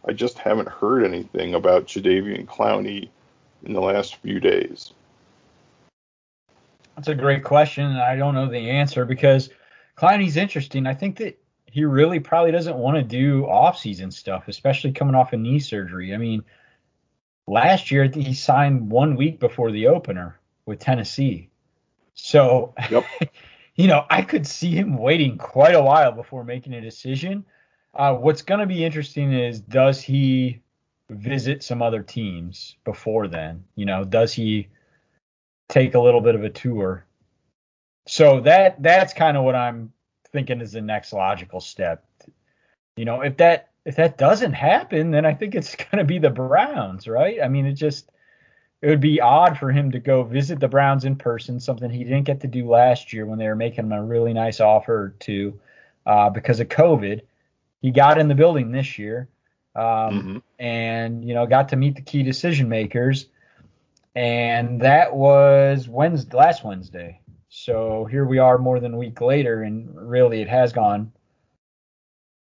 I 0.03 0.13
just 0.13 0.39
haven't 0.39 0.70
heard 0.70 1.05
anything 1.05 1.53
about 1.53 1.86
Jadeveon 1.86 2.48
Clowney 2.48 3.10
in 3.63 3.74
the 3.74 3.82
last 3.82 4.15
few 4.15 4.39
days. 4.39 4.94
That's 6.96 7.10
a 7.10 7.16
great 7.16 7.44
question, 7.44 7.86
and 7.86 8.00
I 8.00 8.16
don't 8.16 8.36
know 8.36 8.50
the 8.50 8.70
answer 8.70 9.06
because 9.06 9.50
Clowney's 9.98 10.38
interesting. 10.38 10.88
I 10.88 10.94
think 10.94 11.18
that 11.18 11.38
he 11.66 11.84
really 11.84 12.20
probably 12.20 12.52
doesn't 12.52 12.78
want 12.78 12.96
to 12.96 13.04
do 13.04 13.46
off-season 13.46 14.12
stuff, 14.12 14.48
especially 14.48 14.94
coming 14.94 15.16
off 15.16 15.34
a 15.34 15.38
knee 15.38 15.60
surgery. 15.60 16.14
I 16.14 16.18
mean, 16.18 16.44
last 17.48 17.92
year 17.92 18.06
he 18.06 18.34
signed 18.34 18.90
one 18.90 19.18
week 19.18 19.40
before 19.42 19.72
the 19.72 19.88
opener 19.88 20.40
with 20.66 20.80
Tennessee, 20.80 21.50
so 22.14 22.74
yep. 22.90 23.06
you 23.75 23.88
know 23.88 24.06
I 24.10 24.22
could 24.22 24.48
see 24.48 24.72
him 24.72 24.98
waiting 24.98 25.38
quite 25.38 25.75
a 25.75 25.84
while 25.84 26.14
before 26.14 26.46
making 26.46 26.74
a 26.74 26.82
decision. 26.82 27.46
Uh, 27.94 28.14
what's 28.14 28.42
going 28.42 28.60
to 28.60 28.66
be 28.66 28.84
interesting 28.84 29.34
is 29.34 29.60
does 29.60 30.02
he 30.02 30.62
visit 31.10 31.64
some 31.64 31.82
other 31.82 32.02
teams 32.02 32.78
before 32.84 33.28
then? 33.28 33.64
You 33.75 33.86
know, 33.86 34.04
does 34.04 34.34
he 34.34 34.70
take 35.69 35.95
a 35.95 36.00
little 36.00 36.22
bit 36.22 36.36
of 36.36 36.43
a 36.43 36.50
tour. 36.50 37.05
So 38.07 38.41
that 38.41 38.81
that's 38.81 39.13
kind 39.13 39.36
of 39.36 39.43
what 39.43 39.55
I'm 39.55 39.91
thinking 40.31 40.62
is 40.62 40.74
the 40.74 40.81
next 40.81 41.13
logical 41.13 41.60
step. 41.60 42.05
You 42.98 43.05
know, 43.05 43.22
if 43.22 43.38
that 43.38 43.69
if 43.86 43.95
that 43.98 44.17
doesn't 44.17 44.53
happen, 44.53 45.12
then 45.12 45.25
I 45.25 45.34
think 45.34 45.55
it's 45.55 45.75
going 45.91 45.98
to 45.98 46.03
be 46.03 46.19
the 46.19 46.29
Browns, 46.29 47.07
right? 47.07 47.39
I 47.43 47.48
mean, 47.48 47.65
it 47.65 47.74
just 47.74 48.10
it 48.81 48.89
would 48.89 49.01
be 49.01 49.22
odd 49.22 49.57
for 49.57 49.72
him 49.72 49.91
to 49.91 50.00
go 50.00 50.24
visit 50.24 50.60
the 50.60 50.67
Browns 50.67 51.05
in 51.05 51.15
person, 51.15 51.60
something 51.60 51.89
he 51.89 52.03
didn't 52.03 52.24
get 52.24 52.41
to 52.41 52.48
do 52.48 52.69
last 52.69 53.13
year 53.13 53.25
when 53.25 53.39
they 53.39 53.48
were 53.48 53.55
making 53.55 53.86
him 53.86 53.91
a 53.91 54.03
really 54.03 54.34
nice 54.34 54.60
offer 54.60 55.15
to 55.22 55.60
uh, 56.05 56.29
because 56.29 56.60
of 56.60 56.67
COVID. 56.67 57.22
He 57.81 57.91
got 57.91 58.19
in 58.19 58.27
the 58.27 58.36
building 58.36 58.72
this 58.72 59.00
year, 59.00 59.29
um, 59.75 59.84
mm-hmm. 59.84 60.38
and 60.60 61.27
you 61.27 61.34
know 61.34 61.45
got 61.48 61.69
to 61.69 61.75
meet 61.75 61.95
the 61.95 62.01
key 62.01 62.24
decision 62.24 62.69
makers 62.69 63.27
and 64.15 64.81
that 64.81 65.13
was 65.13 65.89
Wednesday, 65.89 66.38
last 66.38 66.63
Wednesday. 66.63 67.19
So 67.50 68.05
here 68.05 68.25
we 68.25 68.38
are, 68.38 68.57
more 68.57 68.79
than 68.79 68.93
a 68.93 68.98
week 68.98 69.22
later, 69.22 69.63
and 69.63 69.89
really 69.95 70.41
it 70.41 70.50
has 70.50 70.74
gone 70.74 71.12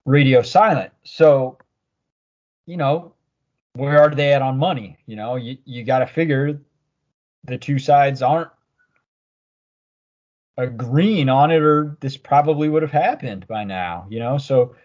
radio 0.05 0.41
silent. 0.41 0.91
So, 1.03 1.57
you 2.65 2.77
know, 2.77 3.13
where 3.73 4.01
are 4.01 4.09
they 4.09 4.33
at 4.33 4.41
on 4.41 4.57
money? 4.57 4.97
You 5.05 5.15
know, 5.17 5.35
you 5.35 5.57
you 5.65 5.83
got 5.83 5.99
to 5.99 6.07
figure 6.07 6.59
the 7.43 7.57
two 7.57 7.77
sides 7.77 8.21
aren't 8.21 8.49
agreeing 10.57 11.29
on 11.29 11.51
it, 11.51 11.61
or 11.61 11.97
this 11.99 12.17
probably 12.17 12.69
would 12.69 12.81
have 12.81 12.91
happened 12.91 13.47
by 13.47 13.65
now. 13.65 14.07
You 14.09 14.19
know, 14.19 14.37
so 14.37 14.75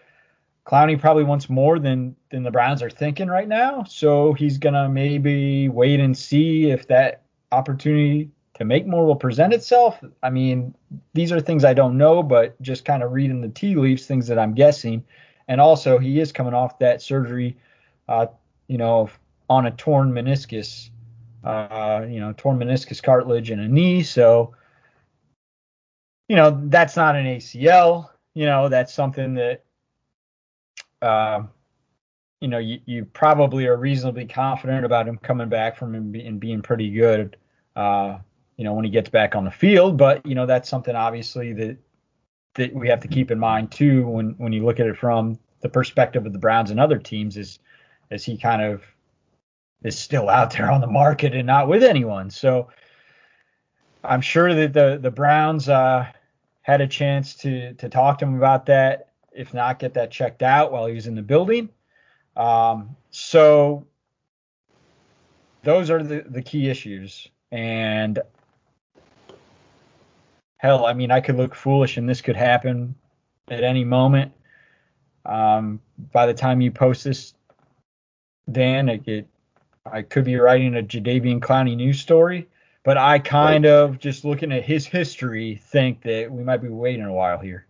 Clowney 0.65 0.99
probably 0.99 1.23
wants 1.23 1.49
more 1.49 1.79
than 1.79 2.15
than 2.29 2.43
the 2.43 2.51
Browns 2.51 2.83
are 2.83 2.89
thinking 2.89 3.27
right 3.27 3.47
now. 3.47 3.83
So 3.83 4.33
he's 4.33 4.57
gonna 4.57 4.89
maybe 4.89 5.69
wait 5.69 5.99
and 5.99 6.17
see 6.17 6.69
if 6.69 6.87
that 6.87 7.23
opportunity 7.51 8.31
to 8.55 8.65
make 8.65 8.85
more 8.85 9.05
will 9.05 9.15
present 9.15 9.53
itself. 9.53 9.99
I 10.21 10.29
mean, 10.29 10.75
these 11.13 11.31
are 11.31 11.39
things 11.39 11.65
I 11.65 11.73
don't 11.73 11.97
know, 11.97 12.21
but 12.21 12.61
just 12.61 12.85
kind 12.85 13.01
of 13.01 13.11
reading 13.11 13.41
the 13.41 13.49
tea 13.49 13.75
leaves, 13.75 14.05
things 14.05 14.27
that 14.27 14.37
I'm 14.37 14.53
guessing. 14.53 15.03
And 15.47 15.59
also, 15.59 15.97
he 15.97 16.19
is 16.19 16.31
coming 16.31 16.53
off 16.53 16.77
that 16.79 17.01
surgery, 17.01 17.57
uh, 18.07 18.27
you 18.67 18.77
know, 18.77 19.09
on 19.49 19.65
a 19.65 19.71
torn 19.71 20.11
meniscus, 20.11 20.91
uh, 21.43 22.05
you 22.07 22.19
know, 22.19 22.33
torn 22.37 22.59
meniscus 22.59 23.01
cartilage 23.01 23.49
in 23.49 23.59
a 23.59 23.67
knee. 23.67 24.03
So, 24.03 24.53
you 26.29 26.35
know, 26.35 26.61
that's 26.65 26.95
not 26.95 27.15
an 27.15 27.25
ACL. 27.25 28.09
You 28.35 28.45
know, 28.45 28.69
that's 28.69 28.93
something 28.93 29.33
that 29.33 29.65
uh, 31.01 31.43
you 32.39 32.47
know, 32.47 32.57
you, 32.57 32.79
you 32.85 33.05
probably 33.05 33.67
are 33.67 33.77
reasonably 33.77 34.25
confident 34.25 34.83
about 34.83 35.07
him 35.07 35.17
coming 35.17 35.49
back 35.49 35.77
from 35.77 35.93
him 35.93 36.15
and 36.15 36.39
being 36.39 36.61
pretty 36.61 36.89
good, 36.89 37.37
uh, 37.75 38.17
you 38.57 38.63
know, 38.63 38.73
when 38.73 38.83
he 38.83 38.91
gets 38.91 39.09
back 39.09 39.35
on 39.35 39.45
the 39.45 39.51
field. 39.51 39.97
But 39.97 40.25
you 40.25 40.35
know, 40.35 40.45
that's 40.45 40.67
something 40.67 40.95
obviously 40.95 41.53
that 41.53 41.77
that 42.55 42.73
we 42.73 42.89
have 42.89 42.99
to 43.01 43.07
keep 43.07 43.31
in 43.31 43.39
mind 43.39 43.71
too 43.71 44.07
when 44.07 44.31
when 44.37 44.51
you 44.51 44.65
look 44.65 44.79
at 44.79 44.87
it 44.87 44.97
from 44.97 45.39
the 45.61 45.69
perspective 45.69 46.25
of 46.25 46.33
the 46.33 46.39
Browns 46.39 46.71
and 46.71 46.79
other 46.79 46.97
teams 46.97 47.37
is 47.37 47.59
as 48.09 48.25
he 48.25 48.37
kind 48.37 48.61
of 48.61 48.83
is 49.83 49.97
still 49.97 50.27
out 50.27 50.51
there 50.51 50.69
on 50.69 50.81
the 50.81 50.87
market 50.87 51.33
and 51.33 51.47
not 51.47 51.67
with 51.67 51.83
anyone. 51.83 52.29
So 52.29 52.69
I'm 54.03 54.21
sure 54.21 54.53
that 54.53 54.73
the 54.73 54.99
the 54.99 55.11
Browns 55.11 55.69
uh, 55.69 56.07
had 56.61 56.81
a 56.81 56.87
chance 56.87 57.35
to 57.37 57.73
to 57.75 57.87
talk 57.87 58.17
to 58.19 58.25
him 58.25 58.35
about 58.35 58.65
that 58.65 59.10
if 59.31 59.53
not, 59.53 59.79
get 59.79 59.93
that 59.95 60.11
checked 60.11 60.43
out 60.43 60.71
while 60.71 60.85
he's 60.87 61.07
in 61.07 61.15
the 61.15 61.21
building. 61.21 61.69
Um, 62.35 62.95
so 63.09 63.85
those 65.63 65.89
are 65.89 66.03
the, 66.03 66.23
the 66.27 66.41
key 66.41 66.69
issues. 66.69 67.27
And 67.51 68.19
hell, 70.57 70.85
I 70.85 70.93
mean, 70.93 71.11
I 71.11 71.21
could 71.21 71.37
look 71.37 71.55
foolish 71.55 71.97
and 71.97 72.07
this 72.07 72.21
could 72.21 72.35
happen 72.35 72.95
at 73.49 73.63
any 73.63 73.83
moment. 73.83 74.31
Um, 75.25 75.81
by 76.11 76.25
the 76.25 76.33
time 76.33 76.61
you 76.61 76.71
post 76.71 77.03
this, 77.03 77.33
Dan, 78.51 78.89
it, 78.89 79.07
it, 79.07 79.27
I 79.85 80.01
could 80.01 80.25
be 80.25 80.35
writing 80.35 80.75
a 80.75 80.81
Jadeveon 80.81 81.39
Clowney 81.39 81.75
news 81.75 81.99
story, 81.99 82.47
but 82.83 82.97
I 82.97 83.19
kind 83.19 83.65
right. 83.65 83.71
of 83.71 83.99
just 83.99 84.25
looking 84.25 84.51
at 84.51 84.63
his 84.63 84.85
history 84.85 85.61
think 85.63 86.01
that 86.03 86.31
we 86.31 86.43
might 86.43 86.61
be 86.61 86.69
waiting 86.69 87.05
a 87.05 87.13
while 87.13 87.39
here. 87.39 87.65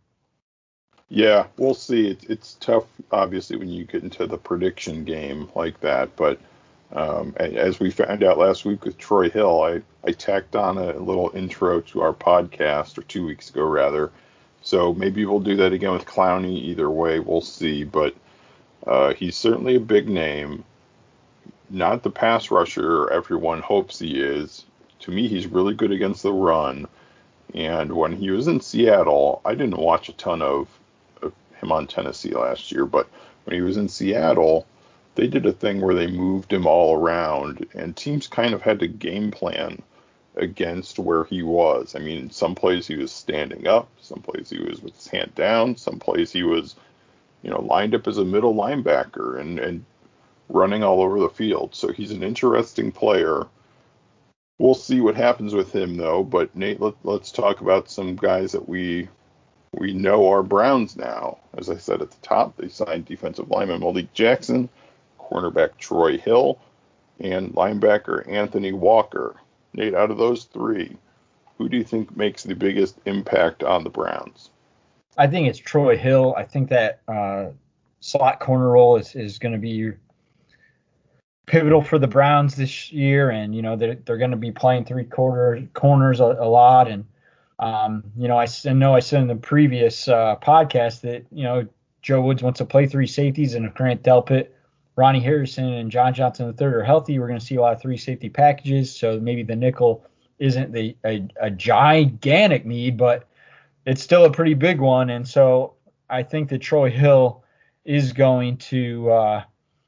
Yeah, 1.14 1.48
we'll 1.58 1.74
see. 1.74 2.08
It, 2.08 2.24
it's 2.30 2.54
tough, 2.62 2.86
obviously, 3.12 3.58
when 3.58 3.68
you 3.68 3.84
get 3.84 4.02
into 4.02 4.26
the 4.28 4.38
prediction 4.38 5.04
game 5.04 5.50
like 5.56 5.78
that. 5.82 6.16
But 6.16 6.40
um, 6.94 7.36
as 7.36 7.82
we 7.82 7.92
found 7.92 8.24
out 8.24 8.38
last 8.38 8.64
week 8.64 8.86
with 8.86 8.98
Troy 8.98 9.30
Hill, 9.30 9.62
I, 9.62 9.82
I 10.08 10.14
tacked 10.14 10.56
on 10.56 10.78
a 10.78 10.98
little 10.98 11.30
intro 11.36 11.82
to 11.82 12.02
our 12.02 12.14
podcast, 12.14 12.98
or 12.98 13.02
two 13.02 13.26
weeks 13.26 13.50
ago, 13.50 13.66
rather. 13.66 14.10
So 14.62 14.94
maybe 14.94 15.26
we'll 15.26 15.42
do 15.42 15.58
that 15.58 15.74
again 15.74 15.92
with 15.92 16.06
Clowney. 16.06 16.54
Either 16.64 16.90
way, 16.90 17.20
we'll 17.20 17.42
see. 17.42 17.84
But 17.84 18.16
uh, 18.88 19.14
he's 19.14 19.36
certainly 19.36 19.76
a 19.76 19.82
big 19.82 20.08
name. 20.08 20.64
Not 21.70 22.04
the 22.04 22.10
pass 22.10 22.50
rusher 22.52 23.10
everyone 23.12 23.60
hopes 23.60 24.00
he 24.00 24.22
is. 24.22 24.64
To 25.00 25.12
me, 25.12 25.28
he's 25.28 25.46
really 25.46 25.74
good 25.74 25.92
against 25.92 26.24
the 26.24 26.32
run. 26.32 26.88
And 27.54 27.92
when 27.92 28.16
he 28.16 28.32
was 28.32 28.48
in 28.48 28.62
Seattle, 28.62 29.42
I 29.44 29.56
didn't 29.56 29.78
watch 29.78 30.08
a 30.08 30.14
ton 30.14 30.42
of 30.42 30.70
him 31.62 31.72
on 31.72 31.88
Tennessee 31.88 32.32
last 32.32 32.72
year, 32.72 32.86
but 32.86 33.08
when 33.46 33.56
he 33.56 33.62
was 33.62 33.78
in 33.78 33.90
Seattle, 33.90 34.66
they 35.16 35.28
did 35.28 35.46
a 35.46 35.52
thing 35.52 35.82
where 35.82 35.96
they 35.96 36.08
moved 36.08 36.54
him 36.54 36.66
all 36.66 36.96
around, 36.96 37.66
and 37.74 37.96
teams 37.96 38.28
kind 38.28 38.54
of 38.54 38.62
had 38.62 38.80
to 38.80 38.88
game 38.88 39.32
plan 39.32 39.82
against 40.36 41.00
where 41.00 41.26
he 41.26 41.44
was. 41.44 41.96
I 41.96 42.00
mean, 42.00 42.30
some 42.30 42.56
plays 42.56 42.88
he 42.88 42.96
was 42.96 43.12
standing 43.12 43.68
up, 43.68 43.90
some 44.02 44.22
plays 44.22 44.50
he 44.50 44.60
was 44.60 44.82
with 44.82 44.96
his 44.96 45.08
hand 45.08 45.36
down, 45.36 45.76
some 45.76 46.00
plays 46.00 46.32
he 46.32 46.44
was, 46.44 46.76
you 47.44 47.50
know, 47.50 47.62
lined 47.62 47.94
up 47.94 48.08
as 48.08 48.18
a 48.18 48.26
middle 48.26 48.56
linebacker 48.56 49.40
and 49.40 49.60
and 49.60 49.86
running 50.50 50.84
all 50.84 51.02
over 51.02 51.20
the 51.20 51.30
field. 51.30 51.74
So 51.76 51.92
he's 51.92 52.12
an 52.12 52.24
interesting 52.24 52.92
player. 52.92 53.48
We'll 54.60 54.76
see 54.76 55.02
what 55.02 55.16
happens 55.16 55.54
with 55.54 55.74
him 55.74 55.98
though. 55.98 56.24
But 56.24 56.56
Nate, 56.56 56.80
let, 56.80 56.94
us 57.06 57.32
talk 57.32 57.62
about 57.62 57.90
some 57.90 58.16
guys 58.16 58.52
that 58.52 58.70
we 58.70 59.10
we 59.74 59.94
know 59.94 60.28
our 60.30 60.44
Browns 60.44 60.98
now. 60.98 61.38
As 61.58 61.70
I 61.70 61.78
said 61.78 62.02
at 62.02 62.12
the 62.12 62.22
top, 62.22 62.58
they 62.58 62.68
signed 62.68 63.06
defensive 63.06 63.50
lineman 63.50 63.80
Malik 63.80 64.14
Jackson, 64.14 64.70
cornerback 65.20 65.78
Troy 65.78 66.18
Hill, 66.18 66.60
and 67.20 67.54
linebacker 67.54 68.28
Anthony 68.30 68.74
Walker. 68.74 69.36
Nate, 69.74 69.96
out 69.96 70.12
of 70.12 70.18
those 70.18 70.46
three, 70.46 70.98
who 71.58 71.70
do 71.70 71.78
you 71.78 71.84
think 71.84 72.16
makes 72.18 72.44
the 72.44 72.56
biggest 72.56 72.98
impact 73.06 73.64
on 73.64 73.84
the 73.84 73.90
Browns? 73.90 74.50
I 75.18 75.28
think 75.28 75.48
it's 75.48 75.60
Troy 75.60 75.98
Hill. 75.98 76.34
I 76.38 76.44
think 76.44 76.70
that 76.70 77.02
uh, 77.08 77.48
slot 78.02 78.40
corner 78.40 78.70
role 78.70 78.98
is, 78.98 79.16
is 79.16 79.40
going 79.40 79.54
to 79.54 79.58
be 79.58 79.92
pivotal 81.46 81.82
for 81.82 81.98
the 81.98 82.08
Browns 82.08 82.56
this 82.56 82.92
year, 82.92 83.30
and 83.30 83.56
you 83.56 83.62
know 83.62 83.78
they're, 83.78 83.96
they're 83.96 84.18
going 84.18 84.32
to 84.32 84.38
be 84.38 84.52
playing 84.52 84.84
three 84.84 85.06
quarter 85.06 85.66
corners 85.74 86.20
a, 86.20 86.26
a 86.26 86.50
lot, 86.50 86.90
and 86.90 87.06
um, 87.62 88.04
you 88.18 88.28
know, 88.28 88.38
I, 88.38 88.48
know 88.74 88.96
I 88.96 89.00
said 89.00 89.22
in 89.22 89.28
the 89.28 89.36
previous 89.36 90.08
uh, 90.08 90.36
podcast 90.42 91.02
that 91.02 91.26
you 91.32 91.44
know 91.44 91.68
Joe 92.02 92.22
Woods 92.22 92.44
wants 92.44 92.58
to 92.58 92.66
play 92.66 92.88
three 92.88 93.08
safeties 93.08 93.54
and 93.54 93.66
if 93.66 93.74
Grant 93.74 94.04
Delpit 94.04 94.50
Ronnie 94.96 95.20
Harrison 95.20 95.72
and 95.74 95.92
John 95.92 96.14
Johnson 96.14 96.54
III 96.60 96.68
are 96.68 96.84
healthy, 96.84 97.18
we're 97.18 97.28
going 97.28 97.40
to 97.40 97.46
see 97.46 97.56
a 97.56 97.62
lot 97.62 97.74
of 97.74 97.82
three 97.82 97.98
safety 97.98 98.30
packages. 98.30 98.94
So 98.96 99.20
maybe 99.20 99.44
the 99.44 99.56
nickel 99.56 100.06
isn't 100.40 100.74
the 100.74 100.98
a, 101.06 101.28
a 101.40 101.50
gigantic 101.50 102.66
need, 102.66 102.98
but 102.98 103.28
it's 103.86 104.02
still 104.02 104.26
a 104.26 104.32
pretty 104.32 104.54
big 104.54 104.80
one. 104.80 105.10
And 105.10 105.28
so 105.28 105.76
I 106.10 106.24
think 106.24 106.50
that 106.50 106.60
Troy 106.60 106.90
Hill 106.90 107.44
is 107.86 108.12
going 108.14 108.58
to, 108.58 109.10
uh, 109.12 109.44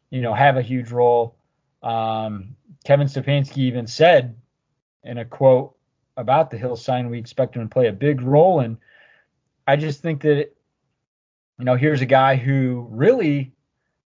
you 0.09 0.21
know, 0.21 0.33
have 0.33 0.57
a 0.57 0.61
huge 0.61 0.91
role. 0.91 1.35
Um, 1.81 2.55
Kevin 2.85 3.07
Stefanski 3.07 3.57
even 3.57 3.87
said 3.87 4.35
in 5.03 5.17
a 5.17 5.25
quote 5.25 5.75
about 6.17 6.51
the 6.51 6.57
Hill 6.57 6.75
sign, 6.75 7.09
we 7.09 7.19
expect 7.19 7.55
him 7.55 7.63
to 7.63 7.73
play 7.73 7.87
a 7.87 7.93
big 7.93 8.21
role. 8.21 8.59
And 8.59 8.77
I 9.67 9.75
just 9.75 10.01
think 10.01 10.21
that, 10.21 10.53
you 11.59 11.65
know, 11.65 11.75
here's 11.75 12.01
a 12.01 12.05
guy 12.05 12.35
who 12.35 12.87
really 12.89 13.53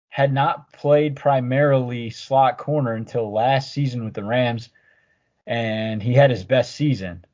had 0.08 0.32
not 0.32 0.72
played 0.72 1.16
primarily 1.16 2.10
slot 2.10 2.58
corner 2.58 2.94
until 2.94 3.32
last 3.32 3.72
season 3.72 4.04
with 4.04 4.14
the 4.14 4.24
Rams, 4.24 4.70
and 5.46 6.02
he 6.02 6.14
had 6.14 6.30
his 6.30 6.44
best 6.44 6.74
season. 6.74 7.24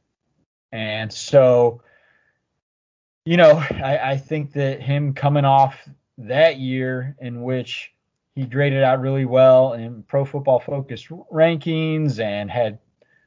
And 0.73 1.13
so, 1.13 1.83
you 3.25 3.37
know, 3.37 3.53
I, 3.71 4.13
I 4.13 4.17
think 4.17 4.53
that 4.55 4.83
him 4.83 5.15
coming 5.15 5.45
off 5.45 5.89
that 6.19 6.59
year 6.59 7.17
in 7.21 7.43
which 7.43 7.93
he 8.35 8.47
graded 8.47 8.83
out 8.83 9.01
really 9.01 9.27
well 9.27 9.75
in 9.75 10.03
Pro 10.05 10.25
Football 10.25 10.61
Focus 10.61 11.07
rankings 11.07 12.19
and 12.19 12.51
had 12.51 12.79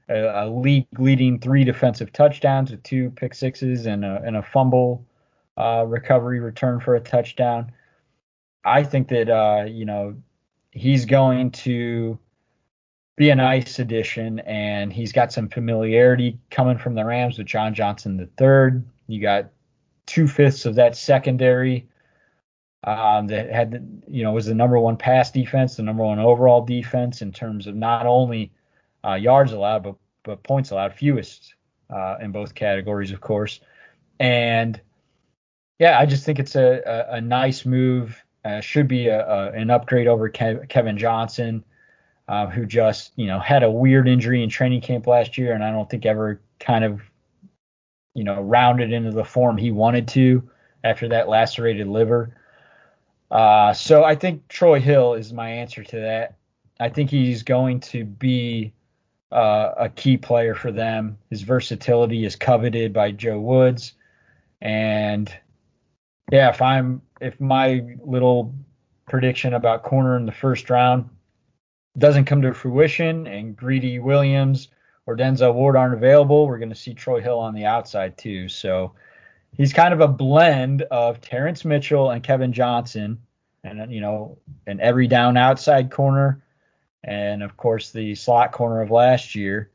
a, 0.10 0.46
a 0.46 0.50
league 0.50 0.88
leading 0.98 1.40
three 1.40 1.64
defensive 1.64 2.12
touchdowns 2.12 2.72
with 2.72 2.84
two 2.84 3.10
pick 3.12 3.34
sixes 3.34 3.86
and 3.86 4.06
a, 4.06 4.22
and 4.26 4.36
a 4.38 4.44
fumble 4.44 5.06
uh, 5.58 5.86
recovery 5.88 6.40
return 6.40 6.80
for 6.80 6.96
a 6.96 7.00
touchdown. 7.00 7.72
I 8.64 8.84
think 8.84 9.10
that 9.10 9.30
uh, 9.30 9.66
you 9.66 9.86
know 9.86 10.16
he's 10.72 11.06
going 11.06 11.52
to 11.52 12.20
be 13.16 13.30
a 13.30 13.36
nice 13.36 13.80
addition, 13.80 14.40
and 14.40 14.92
he's 14.92 15.12
got 15.12 15.32
some 15.32 15.48
familiarity 15.48 16.40
coming 16.52 16.78
from 16.78 16.96
the 16.96 17.06
Rams 17.06 17.38
with 17.38 17.48
John 17.48 17.74
Johnson 17.74 18.20
III. 18.20 18.82
You 19.08 19.22
got 19.22 19.50
two 20.06 20.28
fifths 20.28 20.66
of 20.66 20.76
that 20.76 20.96
secondary 20.96 21.88
um, 22.84 23.28
that 23.28 23.50
had 23.50 24.04
you 24.08 24.24
know 24.24 24.32
was 24.32 24.46
the 24.46 24.54
number 24.54 24.80
one 24.80 24.98
pass 24.98 25.32
defense, 25.32 25.76
the 25.76 25.84
number 25.84 26.04
one 26.04 26.20
overall 26.20 26.66
defense 26.66 27.22
in 27.22 27.32
terms 27.32 27.68
of 27.68 27.76
not 27.76 28.06
only 28.06 28.52
uh, 29.06 29.16
yards 29.16 29.52
allowed 29.52 29.84
but 29.84 29.96
but 30.24 30.44
points 30.44 30.72
allowed, 30.72 30.94
fewest 30.94 31.54
uh, 31.90 32.18
in 32.20 32.32
both 32.32 32.56
categories, 32.56 33.12
of 33.12 33.22
course. 33.22 33.60
And 34.20 34.80
yeah, 35.80 36.00
I 36.00 36.06
just 36.06 36.26
think 36.26 36.40
it's 36.40 36.56
a 36.56 36.82
a, 36.86 37.16
a 37.16 37.22
nice 37.22 37.66
move. 37.66 38.22
Uh, 38.44 38.62
should 38.62 38.88
be 38.88 39.08
a, 39.08 39.28
a, 39.28 39.52
an 39.54 39.72
upgrade 39.72 40.08
over 40.08 40.30
Kev, 40.30 40.70
Kevin 40.70 41.00
Johnson, 41.00 41.64
uh, 42.28 42.48
who 42.48 42.66
just 42.66 43.12
you 43.16 43.28
know 43.28 43.40
had 43.40 43.64
a 43.64 43.72
weird 43.72 44.08
injury 44.08 44.44
in 44.44 44.50
training 44.50 44.82
camp 44.82 45.08
last 45.08 45.38
year, 45.38 45.54
and 45.54 45.64
I 45.64 45.72
don't 45.72 45.90
think 45.90 46.06
ever 46.06 46.42
kind 46.60 46.84
of 46.84 47.02
you 48.14 48.24
know 48.24 48.42
rounded 48.42 48.92
into 48.92 49.12
the 49.12 49.26
form 49.26 49.58
he 49.58 49.72
wanted 49.72 50.08
to 50.10 50.50
after 50.84 51.10
that 51.10 51.28
lacerated 51.28 51.88
liver. 51.88 52.36
Uh, 53.32 53.74
so 53.74 54.04
I 54.04 54.16
think 54.16 54.48
Troy 54.48 54.80
Hill 54.80 55.16
is 55.16 55.34
my 55.34 55.50
answer 55.50 55.84
to 55.84 56.00
that. 56.00 56.36
I 56.80 56.90
think 56.90 57.10
he's 57.10 57.42
going 57.42 57.80
to 57.82 58.06
be 58.06 58.74
uh, 59.32 59.74
a 59.78 59.90
key 59.90 60.18
player 60.18 60.56
for 60.56 60.72
them. 60.72 61.18
His 61.30 61.42
versatility 61.42 62.26
is 62.26 62.36
coveted 62.36 62.94
by 62.94 63.12
Joe 63.12 63.40
Woods, 63.40 63.94
and 64.62 65.32
yeah, 66.32 66.50
if 66.50 66.62
I'm 66.62 67.02
if 67.22 67.40
my 67.40 67.96
little 68.04 68.54
prediction 69.08 69.54
about 69.54 69.84
corner 69.84 70.18
in 70.18 70.26
the 70.26 70.32
first 70.32 70.70
round 70.70 71.10
doesn't 71.98 72.26
come 72.26 72.42
to 72.42 72.54
fruition 72.54 73.28
and 73.28 73.56
Greedy 73.56 74.00
Williams 74.00 74.70
or 75.06 75.16
Denzel 75.16 75.54
Ward 75.54 75.76
aren't 75.76 75.94
available, 75.94 76.48
we're 76.48 76.58
going 76.58 76.70
to 76.70 76.76
see 76.76 76.94
Troy 76.94 77.22
Hill 77.22 77.40
on 77.40 77.54
the 77.54 77.66
outside 77.66 78.18
too. 78.18 78.50
So 78.50 78.94
he's 79.54 79.72
kind 79.72 79.94
of 79.94 80.02
a 80.02 80.08
blend 80.08 80.82
of 80.84 81.22
Terrence 81.22 81.64
Mitchell 81.64 82.10
and 82.10 82.24
Kevin 82.24 82.54
Johnson, 82.54 83.20
and 83.64 83.92
you 83.92 84.02
know, 84.02 84.38
an 84.68 84.80
every 84.80 85.08
down 85.08 85.38
outside 85.38 85.92
corner, 85.92 86.44
and 87.06 87.44
of 87.44 87.56
course 87.56 87.92
the 87.92 88.16
slot 88.16 88.52
corner 88.52 88.82
of 88.82 88.92
last 88.92 89.36
year, 89.36 89.70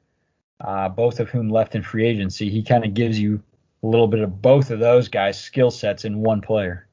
uh, 0.60 0.88
both 0.88 1.20
of 1.20 1.30
whom 1.30 1.48
left 1.48 1.74
in 1.74 1.82
free 1.82 2.06
agency. 2.06 2.50
He 2.50 2.62
kind 2.62 2.84
of 2.84 2.92
gives 2.92 3.18
you 3.18 3.42
a 3.82 3.86
little 3.86 4.08
bit 4.08 4.20
of 4.20 4.42
both 4.42 4.70
of 4.70 4.78
those 4.78 5.08
guys' 5.08 5.40
skill 5.40 5.70
sets 5.70 6.04
in 6.04 6.20
one 6.20 6.40
player. 6.40 6.86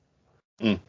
Mm. 0.62 0.80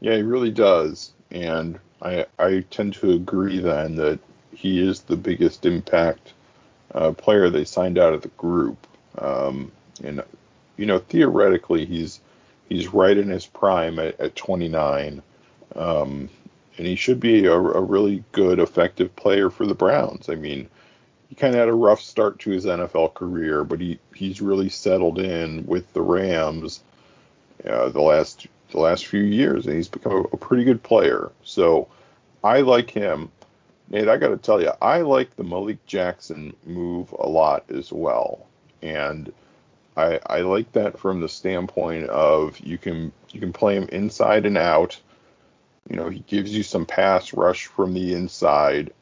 Yeah, 0.00 0.16
he 0.16 0.22
really 0.22 0.50
does, 0.50 1.12
and 1.30 1.78
I 2.02 2.26
I 2.38 2.64
tend 2.70 2.94
to 2.94 3.12
agree 3.12 3.60
then 3.60 3.96
that 3.96 4.18
he 4.54 4.86
is 4.86 5.00
the 5.00 5.16
biggest 5.16 5.66
impact 5.66 6.32
uh, 6.94 7.12
player 7.12 7.50
they 7.50 7.64
signed 7.64 7.98
out 7.98 8.14
of 8.14 8.22
the 8.22 8.28
group. 8.28 8.86
Um, 9.18 9.70
and 10.02 10.22
you 10.76 10.86
know, 10.86 10.98
theoretically, 10.98 11.84
he's 11.84 12.20
he's 12.68 12.92
right 12.92 13.16
in 13.16 13.28
his 13.28 13.46
prime 13.46 13.98
at, 13.98 14.18
at 14.20 14.34
29, 14.36 15.22
um, 15.76 16.28
and 16.76 16.86
he 16.86 16.96
should 16.96 17.20
be 17.20 17.44
a, 17.46 17.52
a, 17.52 17.80
really 17.80 18.24
good, 18.32 18.58
effective 18.58 19.14
player 19.16 19.50
for 19.50 19.66
the 19.66 19.74
Browns. 19.74 20.28
I 20.28 20.34
mean, 20.34 20.68
he 21.28 21.34
kind 21.34 21.54
of 21.54 21.60
had 21.60 21.68
a 21.68 21.74
rough 21.74 22.00
start 22.00 22.38
to 22.40 22.50
his 22.50 22.66
NFL 22.66 23.14
career, 23.14 23.64
but 23.64 23.80
he 23.80 23.98
he's 24.14 24.40
really 24.40 24.68
settled 24.68 25.18
in 25.18 25.66
with 25.66 25.92
the 25.92 26.02
Rams 26.02 26.82
uh, 27.68 27.88
the 27.88 28.02
last 28.02 28.46
the 28.70 28.80
last 28.80 29.06
few 29.06 29.22
years, 29.22 29.66
and 29.66 29.76
he's 29.76 29.88
become 29.88 30.12
a, 30.12 30.20
a 30.20 30.36
pretty 30.36 30.64
good 30.64 30.82
player. 30.82 31.30
So 31.44 31.88
I 32.42 32.60
like 32.60 32.90
him. 32.90 33.30
Nate, 33.88 34.08
I 34.08 34.16
got 34.16 34.28
to 34.28 34.36
tell 34.36 34.60
you, 34.60 34.72
I 34.80 35.02
like 35.02 35.36
the 35.36 35.44
Malik 35.44 35.84
Jackson 35.86 36.54
move 36.64 37.12
a 37.12 37.28
lot 37.28 37.64
as 37.70 37.92
well, 37.92 38.46
and 38.82 39.32
I, 39.96 40.20
I 40.26 40.40
like 40.40 40.72
that 40.72 40.98
from 40.98 41.20
the 41.20 41.28
standpoint 41.28 42.08
of 42.08 42.58
you 42.60 42.78
can 42.78 43.12
you 43.30 43.40
can 43.40 43.52
play 43.52 43.76
him 43.76 43.88
inside 43.90 44.46
and 44.46 44.58
out. 44.58 45.00
You 45.88 45.96
know, 45.96 46.08
he 46.08 46.20
gives 46.20 46.54
you 46.54 46.62
some 46.62 46.86
pass 46.86 47.34
rush 47.34 47.66
from 47.66 47.92
the 47.92 48.14
inside. 48.14 48.92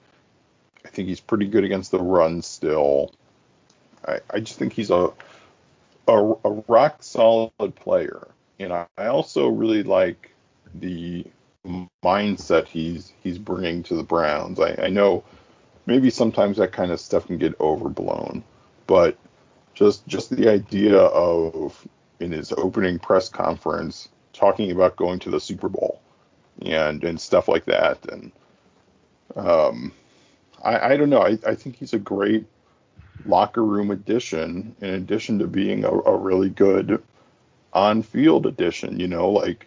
I 0.85 0.89
think 0.89 1.09
he's 1.09 1.21
pretty 1.21 1.47
good 1.47 1.65
against 1.65 1.91
the 1.91 2.01
run 2.01 2.43
still. 2.43 3.13
I, 4.07 4.19
I 4.31 4.41
just 4.41 4.59
think 4.59 4.73
he's 4.73 4.91
a, 4.91 5.13
a, 6.09 6.35
a 6.45 6.51
rock 6.67 7.03
solid 7.03 7.75
player, 7.77 8.29
and 8.59 8.73
I, 8.73 8.87
I 8.99 9.07
also 9.07 9.49
really 9.49 9.85
like 9.85 10.31
the 10.75 11.25
mindset 12.05 12.67
he's 12.67 13.13
he's 13.23 13.39
bringing 13.39 13.85
to 13.85 13.95
the 13.95 14.03
Browns. 14.03 14.59
I, 14.59 14.75
I 14.83 14.89
know 14.89 15.23
maybe 15.87 16.11
sometimes 16.11 16.57
that 16.57 16.73
kind 16.73 16.91
of 16.91 16.99
stuff 16.99 17.27
can 17.27 17.39
get 17.39 17.61
overblown, 17.61 18.43
but 18.89 19.17
just 19.75 20.05
just 20.09 20.31
the 20.31 20.49
idea 20.49 20.99
of 20.99 21.87
in 22.19 22.33
his 22.33 22.53
opening 22.53 22.99
press 22.99 23.29
conference 23.29 24.09
talking 24.33 24.73
about 24.73 24.97
going 24.97 25.21
to 25.21 25.31
the 25.31 25.41
Super 25.41 25.69
Bowl 25.69 26.01
and 26.61 27.03
and 27.05 27.21
stuff 27.21 27.49
like 27.49 27.65
that 27.65 27.99
and 28.11 28.33
um 29.37 29.93
I, 30.63 30.93
I 30.93 30.97
don't 30.97 31.11
know 31.11 31.23
I, 31.23 31.39
I 31.47 31.55
think 31.55 31.77
he's 31.77 31.95
a 31.95 31.99
great 31.99 32.45
locker 33.25 33.65
room 33.65 33.91
addition 33.91 34.75
in 34.81 34.91
addition 34.91 35.39
to 35.39 35.47
being 35.47 35.85
a, 35.85 35.91
a 35.91 36.17
really 36.17 36.51
good 36.51 37.03
on 37.73 38.03
field 38.03 38.47
addition 38.47 39.01
you 39.01 39.09
know 39.09 39.31
like 39.31 39.67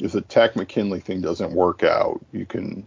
if 0.00 0.12
the 0.12 0.20
Takk 0.20 0.54
McKinley 0.56 1.00
thing 1.00 1.20
doesn't 1.20 1.52
work 1.52 1.82
out 1.82 2.20
you 2.32 2.46
can 2.46 2.86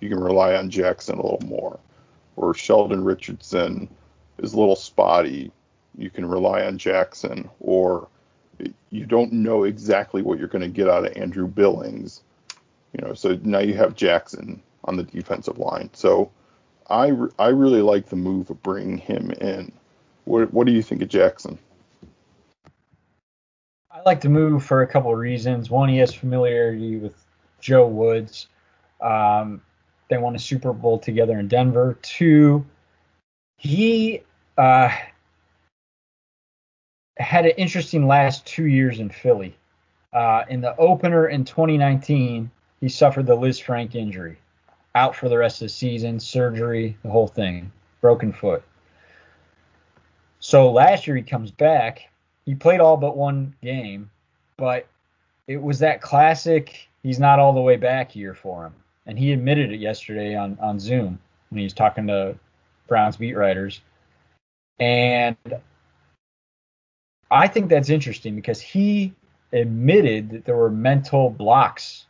you 0.00 0.08
can 0.08 0.20
rely 0.20 0.54
on 0.54 0.70
Jackson 0.70 1.18
a 1.18 1.22
little 1.22 1.46
more 1.46 1.78
or 2.36 2.54
Sheldon 2.54 3.04
Richardson 3.04 3.88
is 4.38 4.54
a 4.54 4.58
little 4.58 4.76
spotty 4.76 5.52
you 5.96 6.10
can 6.10 6.26
rely 6.26 6.64
on 6.64 6.78
Jackson, 6.78 7.48
or 7.60 8.08
you 8.90 9.06
don't 9.06 9.32
know 9.32 9.64
exactly 9.64 10.22
what 10.22 10.38
you're 10.38 10.48
going 10.48 10.62
to 10.62 10.68
get 10.68 10.88
out 10.88 11.06
of 11.06 11.16
Andrew 11.16 11.46
Billings. 11.46 12.22
You 12.92 13.06
know, 13.06 13.14
so 13.14 13.38
now 13.42 13.60
you 13.60 13.74
have 13.74 13.94
Jackson 13.94 14.62
on 14.84 14.96
the 14.96 15.02
defensive 15.04 15.58
line. 15.58 15.90
So 15.94 16.30
I, 16.90 17.12
I 17.38 17.48
really 17.48 17.82
like 17.82 18.06
the 18.06 18.16
move 18.16 18.50
of 18.50 18.62
bringing 18.62 18.98
him 18.98 19.30
in. 19.32 19.72
What, 20.24 20.52
what 20.52 20.66
do 20.66 20.72
you 20.72 20.82
think 20.82 21.02
of 21.02 21.08
Jackson? 21.08 21.58
I 23.90 24.00
like 24.04 24.20
the 24.20 24.28
move 24.28 24.64
for 24.64 24.82
a 24.82 24.86
couple 24.86 25.12
of 25.12 25.18
reasons. 25.18 25.70
One, 25.70 25.88
he 25.88 25.98
has 25.98 26.14
familiarity 26.14 26.96
with 26.96 27.14
Joe 27.60 27.86
Woods. 27.86 28.48
Um, 29.00 29.62
they 30.08 30.18
won 30.18 30.34
a 30.34 30.38
Super 30.38 30.72
Bowl 30.72 30.98
together 30.98 31.38
in 31.38 31.48
Denver. 31.48 31.98
Two, 32.02 32.64
he 33.56 34.22
uh, 34.58 34.90
had 37.16 37.46
an 37.46 37.52
interesting 37.56 38.06
last 38.06 38.44
two 38.46 38.66
years 38.66 38.98
in 38.98 39.08
Philly. 39.08 39.56
Uh, 40.12 40.44
in 40.50 40.60
the 40.60 40.76
opener 40.76 41.28
in 41.28 41.44
2019, 41.44 42.50
he 42.82 42.88
suffered 42.88 43.26
the 43.26 43.34
Liz 43.36 43.60
Lisfranc 43.60 43.94
injury, 43.94 44.36
out 44.96 45.14
for 45.14 45.28
the 45.28 45.38
rest 45.38 45.62
of 45.62 45.66
the 45.66 45.72
season, 45.72 46.18
surgery, 46.18 46.98
the 47.04 47.10
whole 47.10 47.28
thing, 47.28 47.70
broken 48.00 48.32
foot. 48.32 48.64
So 50.40 50.70
last 50.72 51.06
year 51.06 51.14
he 51.14 51.22
comes 51.22 51.52
back. 51.52 52.10
He 52.44 52.56
played 52.56 52.80
all 52.80 52.96
but 52.96 53.16
one 53.16 53.54
game, 53.62 54.10
but 54.56 54.88
it 55.46 55.62
was 55.62 55.78
that 55.78 56.02
classic 56.02 56.88
he's 57.04 57.20
not 57.20 57.38
all 57.38 57.52
the 57.52 57.60
way 57.60 57.76
back 57.76 58.16
year 58.16 58.34
for 58.34 58.66
him. 58.66 58.74
and 59.06 59.18
he 59.18 59.32
admitted 59.32 59.72
it 59.72 59.80
yesterday 59.80 60.34
on 60.34 60.58
on 60.60 60.80
Zoom 60.80 61.20
when 61.50 61.58
he 61.58 61.64
was 61.64 61.72
talking 61.72 62.08
to 62.08 62.36
Browns 62.88 63.16
beat 63.16 63.36
writers. 63.36 63.80
And 64.80 65.36
I 67.30 67.46
think 67.46 67.68
that's 67.68 67.90
interesting 67.90 68.34
because 68.34 68.60
he 68.60 69.14
admitted 69.52 70.30
that 70.30 70.44
there 70.44 70.56
were 70.56 70.70
mental 70.70 71.30
blocks 71.30 72.06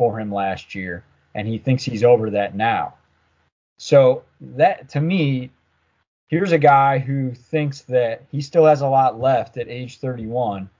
for 0.00 0.18
him 0.18 0.32
last 0.32 0.74
year, 0.74 1.04
and 1.34 1.46
he 1.46 1.58
thinks 1.58 1.84
he's 1.84 2.02
over 2.02 2.30
that 2.30 2.54
now. 2.54 2.94
So 3.78 4.22
that 4.40 4.88
to 4.90 5.00
me, 5.02 5.50
here's 6.28 6.52
a 6.52 6.58
guy 6.58 6.98
who 6.98 7.34
thinks 7.34 7.82
that 7.82 8.22
he 8.32 8.40
still 8.40 8.64
has 8.64 8.80
a 8.80 8.88
lot 8.88 9.20
left 9.20 9.58
at 9.58 9.68
age 9.68 9.98
31, 9.98 10.70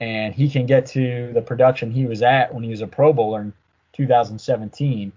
and 0.00 0.34
he 0.34 0.48
can 0.48 0.64
get 0.64 0.86
to 0.86 1.32
the 1.34 1.42
production 1.42 1.90
he 1.90 2.06
was 2.06 2.22
at 2.22 2.54
when 2.54 2.64
he 2.64 2.70
was 2.70 2.80
a 2.80 2.86
Pro 2.86 3.12
Bowler 3.12 3.42
in 3.42 3.52
2017. 3.92 5.12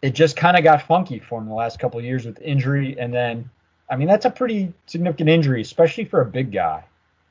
It 0.00 0.14
just 0.14 0.34
kind 0.34 0.56
of 0.56 0.64
got 0.64 0.80
funky 0.80 1.18
for 1.18 1.42
him 1.42 1.48
the 1.48 1.54
last 1.54 1.78
couple 1.78 1.98
of 1.98 2.06
years 2.06 2.24
with 2.24 2.40
injury, 2.40 2.98
and 2.98 3.12
then, 3.12 3.50
I 3.90 3.96
mean, 3.96 4.08
that's 4.08 4.24
a 4.24 4.30
pretty 4.30 4.72
significant 4.86 5.28
injury, 5.28 5.60
especially 5.60 6.06
for 6.06 6.22
a 6.22 6.26
big 6.26 6.52
guy. 6.52 6.84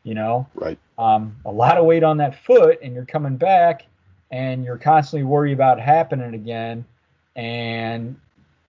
You 0.04 0.14
know, 0.14 0.48
Right. 0.54 0.78
um, 1.00 1.36
a 1.46 1.52
lot 1.52 1.80
of 1.80 1.86
weight 1.86 2.04
on 2.04 2.18
that 2.18 2.36
foot, 2.36 2.80
and 2.84 2.94
you're 2.94 3.06
coming 3.06 3.38
back, 3.38 3.88
and 4.32 4.64
you're 4.64 4.78
constantly 4.78 5.24
worried 5.24 5.54
about 5.54 5.80
happening 5.80 6.34
again, 6.34 6.86
and 7.36 8.20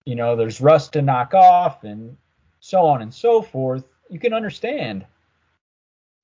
you 0.05 0.14
know 0.14 0.37
there's 0.37 0.61
rust 0.61 0.92
to 0.94 1.03
knock 1.03 1.35
off, 1.35 1.85
and 1.85 2.16
so 2.61 2.87
on 2.87 3.03
and 3.03 3.12
so 3.12 3.42
forth. 3.42 3.85
You 4.09 4.18
can 4.18 4.33
understand 4.33 5.05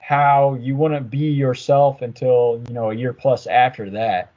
how 0.01 0.55
you 0.55 0.77
wouldn't 0.77 1.11
be 1.11 1.31
yourself 1.31 2.03
until 2.03 2.63
you 2.69 2.75
know 2.75 2.91
a 2.91 2.95
year 2.95 3.13
plus 3.13 3.47
after 3.47 3.91
that, 3.91 4.33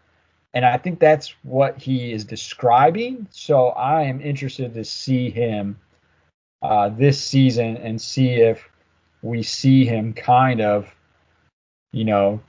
and 0.53 0.65
I 0.65 0.77
think 0.77 0.99
that's 0.99 1.35
what 1.43 1.77
he 1.77 2.11
is 2.11 2.25
describing. 2.25 3.27
So 3.31 3.67
I 3.69 4.03
am 4.03 4.21
interested 4.21 4.73
to 4.73 4.83
see 4.83 5.29
him 5.29 5.79
uh, 6.61 6.89
this 6.89 7.21
season 7.23 7.77
and 7.77 8.01
see 8.01 8.29
if 8.29 8.67
we 9.21 9.43
see 9.43 9.85
him 9.85 10.13
kind 10.13 10.61
of, 10.61 10.93
you 11.91 12.05
know, 12.05 12.41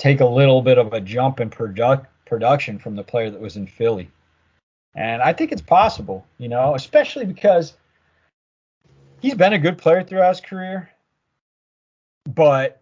take 0.00 0.20
a 0.20 0.26
little 0.26 0.62
bit 0.62 0.78
of 0.78 0.94
a 0.94 1.00
jump 1.00 1.40
in 1.40 1.50
product 1.50 2.06
production 2.24 2.78
from 2.78 2.96
the 2.96 3.02
player 3.02 3.30
that 3.30 3.40
was 3.40 3.56
in 3.56 3.66
Philly. 3.66 4.10
And 4.94 5.20
I 5.20 5.34
think 5.34 5.52
it's 5.52 5.60
possible, 5.60 6.26
you 6.38 6.48
know, 6.48 6.74
especially 6.74 7.26
because 7.26 7.74
he's 9.20 9.34
been 9.34 9.52
a 9.52 9.58
good 9.58 9.76
player 9.76 10.02
throughout 10.02 10.30
his 10.30 10.40
career. 10.40 10.90
But 12.24 12.80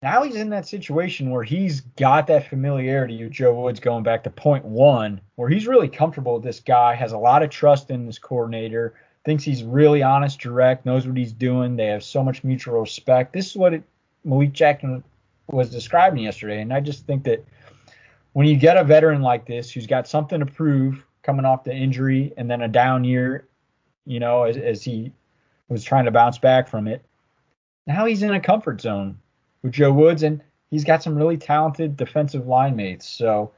now 0.00 0.22
he's 0.22 0.36
in 0.36 0.50
that 0.50 0.68
situation 0.68 1.30
where 1.30 1.42
he's 1.42 1.80
got 1.80 2.28
that 2.28 2.48
familiarity 2.48 3.24
with 3.24 3.32
Joe 3.32 3.54
Woods 3.54 3.80
going 3.80 4.04
back 4.04 4.22
to 4.24 4.30
point 4.30 4.64
one, 4.64 5.20
where 5.34 5.48
he's 5.48 5.66
really 5.66 5.88
comfortable 5.88 6.34
with 6.34 6.44
this 6.44 6.60
guy, 6.60 6.94
has 6.94 7.12
a 7.12 7.18
lot 7.18 7.42
of 7.42 7.50
trust 7.50 7.90
in 7.90 8.06
this 8.06 8.18
coordinator, 8.18 8.94
thinks 9.24 9.42
he's 9.42 9.64
really 9.64 10.04
honest, 10.04 10.38
direct, 10.38 10.86
knows 10.86 11.06
what 11.06 11.16
he's 11.16 11.32
doing. 11.32 11.74
They 11.74 11.86
have 11.86 12.04
so 12.04 12.22
much 12.22 12.44
mutual 12.44 12.80
respect. 12.80 13.32
This 13.32 13.50
is 13.50 13.56
what 13.56 13.74
it, 13.74 13.82
Malik 14.24 14.52
Jackson 14.52 15.02
was 15.50 15.70
describing 15.70 16.24
yesterday. 16.24 16.60
And 16.60 16.72
I 16.72 16.80
just 16.80 17.06
think 17.06 17.24
that 17.24 17.44
when 18.32 18.46
you 18.46 18.56
get 18.56 18.76
a 18.76 18.84
veteran 18.84 19.22
like 19.22 19.46
this 19.46 19.70
who's 19.70 19.86
got 19.86 20.08
something 20.08 20.40
to 20.40 20.46
prove 20.46 21.04
coming 21.22 21.44
off 21.44 21.64
the 21.64 21.74
injury 21.74 22.32
and 22.36 22.50
then 22.50 22.62
a 22.62 22.68
down 22.68 23.04
year, 23.04 23.48
you 24.04 24.20
know, 24.20 24.44
as, 24.44 24.56
as 24.56 24.82
he 24.82 25.12
was 25.68 25.84
trying 25.84 26.04
to 26.04 26.10
bounce 26.10 26.38
back 26.38 26.68
from 26.68 26.86
it, 26.88 27.04
now 27.86 28.04
he's 28.04 28.22
in 28.22 28.32
a 28.32 28.40
comfort 28.40 28.80
zone 28.80 29.18
with 29.62 29.72
Joe 29.72 29.92
Woods 29.92 30.22
and 30.22 30.42
he's 30.70 30.84
got 30.84 31.02
some 31.02 31.16
really 31.16 31.36
talented 31.36 31.96
defensive 31.96 32.46
line 32.46 32.76
mates. 32.76 33.08
So 33.08 33.52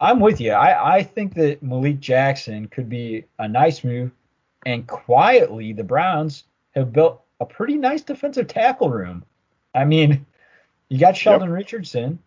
I'm 0.00 0.20
with 0.20 0.40
you. 0.40 0.52
I, 0.52 0.96
I 0.96 1.02
think 1.02 1.34
that 1.34 1.62
Malik 1.62 2.00
Jackson 2.00 2.68
could 2.68 2.88
be 2.88 3.24
a 3.38 3.48
nice 3.48 3.84
move. 3.84 4.12
And 4.66 4.86
quietly, 4.86 5.72
the 5.72 5.84
Browns 5.84 6.44
have 6.74 6.92
built 6.92 7.22
a 7.40 7.46
pretty 7.46 7.76
nice 7.76 8.02
defensive 8.02 8.46
tackle 8.46 8.90
room. 8.90 9.24
I 9.74 9.84
mean, 9.84 10.26
you 10.90 10.98
got 10.98 11.16
Sheldon 11.16 11.50
Richardson, 11.50 12.18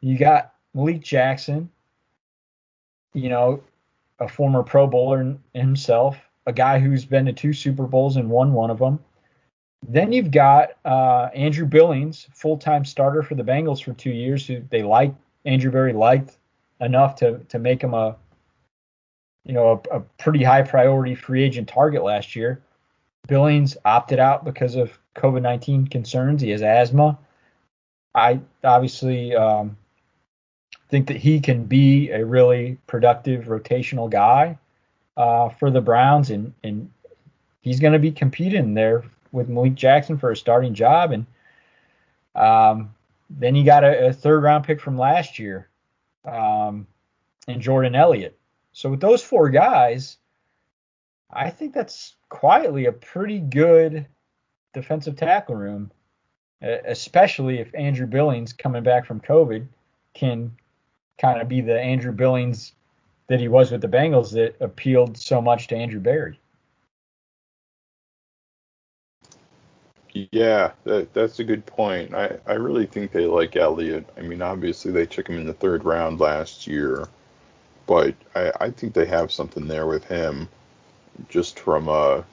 you 0.00 0.18
got 0.18 0.52
Malik 0.74 1.00
Jackson, 1.00 1.70
you 3.14 3.30
know, 3.30 3.62
a 4.18 4.28
former 4.28 4.62
Pro 4.62 4.86
Bowler 4.86 5.36
himself, 5.54 6.18
a 6.46 6.52
guy 6.52 6.78
who's 6.78 7.04
been 7.04 7.26
to 7.26 7.32
two 7.32 7.52
Super 7.52 7.84
Bowls 7.84 8.16
and 8.16 8.28
won 8.28 8.52
one 8.52 8.70
of 8.70 8.78
them. 8.78 8.98
Then 9.88 10.12
you've 10.12 10.30
got 10.30 10.70
uh, 10.84 11.28
Andrew 11.34 11.66
Billings, 11.66 12.26
full-time 12.34 12.84
starter 12.84 13.22
for 13.22 13.36
the 13.36 13.44
Bengals 13.44 13.82
for 13.82 13.92
two 13.92 14.10
years, 14.10 14.46
who 14.46 14.62
they 14.70 14.82
liked 14.82 15.16
Andrew 15.44 15.70
Berry 15.70 15.92
liked 15.92 16.36
enough 16.80 17.14
to 17.16 17.38
to 17.48 17.58
make 17.58 17.82
him 17.82 17.94
a 17.94 18.16
you 19.44 19.52
know 19.52 19.80
a, 19.90 19.98
a 19.98 20.00
pretty 20.18 20.42
high 20.42 20.62
priority 20.62 21.14
free 21.14 21.42
agent 21.42 21.68
target 21.68 22.02
last 22.02 22.34
year. 22.34 22.62
Billings 23.28 23.76
opted 23.84 24.18
out 24.18 24.44
because 24.44 24.74
of 24.74 24.98
COVID 25.14 25.42
nineteen 25.42 25.86
concerns. 25.86 26.42
He 26.42 26.50
has 26.50 26.62
asthma. 26.62 27.18
I 28.16 28.40
obviously 28.64 29.36
um, 29.36 29.76
think 30.88 31.06
that 31.08 31.18
he 31.18 31.38
can 31.38 31.64
be 31.64 32.10
a 32.10 32.24
really 32.24 32.78
productive 32.86 33.44
rotational 33.44 34.10
guy 34.10 34.58
uh, 35.16 35.50
for 35.50 35.70
the 35.70 35.82
Browns, 35.82 36.30
and 36.30 36.54
and 36.64 36.90
he's 37.60 37.78
going 37.78 37.92
to 37.92 37.98
be 37.98 38.10
competing 38.10 38.74
there 38.74 39.04
with 39.32 39.48
Malik 39.48 39.74
Jackson 39.74 40.16
for 40.16 40.30
a 40.30 40.36
starting 40.36 40.72
job. 40.72 41.12
And 41.12 41.26
um, 42.34 42.94
then 43.28 43.54
you 43.54 43.64
got 43.64 43.84
a, 43.84 44.08
a, 44.08 44.12
third 44.12 44.42
round 44.42 44.64
pick 44.64 44.80
from 44.80 44.96
last 44.96 45.38
year, 45.38 45.68
um, 46.24 46.86
and 47.46 47.60
Jordan 47.60 47.94
Elliott. 47.94 48.38
So 48.72 48.90
with 48.90 49.00
those 49.00 49.22
four 49.22 49.50
guys, 49.50 50.16
I 51.30 51.50
think 51.50 51.74
that's 51.74 52.16
quietly 52.28 52.86
a 52.86 52.92
pretty 52.92 53.40
good 53.40 54.06
defensive 54.72 55.16
tackle 55.16 55.54
room, 55.54 55.90
especially 56.62 57.58
if 57.58 57.74
Andrew 57.74 58.06
Billings 58.06 58.52
coming 58.52 58.82
back 58.82 59.06
from 59.06 59.20
COVID 59.20 59.66
can 60.14 60.56
kind 61.18 61.40
of 61.40 61.48
be 61.48 61.60
the 61.60 61.78
Andrew 61.78 62.12
Billings 62.12 62.72
that 63.28 63.40
he 63.40 63.48
was 63.48 63.70
with 63.70 63.80
the 63.80 63.88
Bengals 63.88 64.32
that 64.32 64.56
appealed 64.60 65.16
so 65.16 65.40
much 65.40 65.68
to 65.68 65.76
Andrew 65.76 66.00
Berry. 66.00 66.38
Yeah, 70.32 70.72
that, 70.84 71.12
that's 71.12 71.40
a 71.40 71.44
good 71.44 71.66
point. 71.66 72.14
I, 72.14 72.38
I 72.46 72.54
really 72.54 72.86
think 72.86 73.12
they 73.12 73.26
like 73.26 73.54
Elliott. 73.56 74.08
I 74.16 74.22
mean, 74.22 74.40
obviously 74.40 74.90
they 74.90 75.04
took 75.04 75.28
him 75.28 75.36
in 75.36 75.46
the 75.46 75.52
third 75.52 75.84
round 75.84 76.20
last 76.20 76.66
year, 76.66 77.06
but 77.86 78.14
I, 78.34 78.50
I 78.60 78.70
think 78.70 78.94
they 78.94 79.04
have 79.04 79.30
something 79.30 79.68
there 79.68 79.86
with 79.86 80.04
him, 80.04 80.48
just 81.28 81.58
from 81.58 81.88
a, 81.88 82.24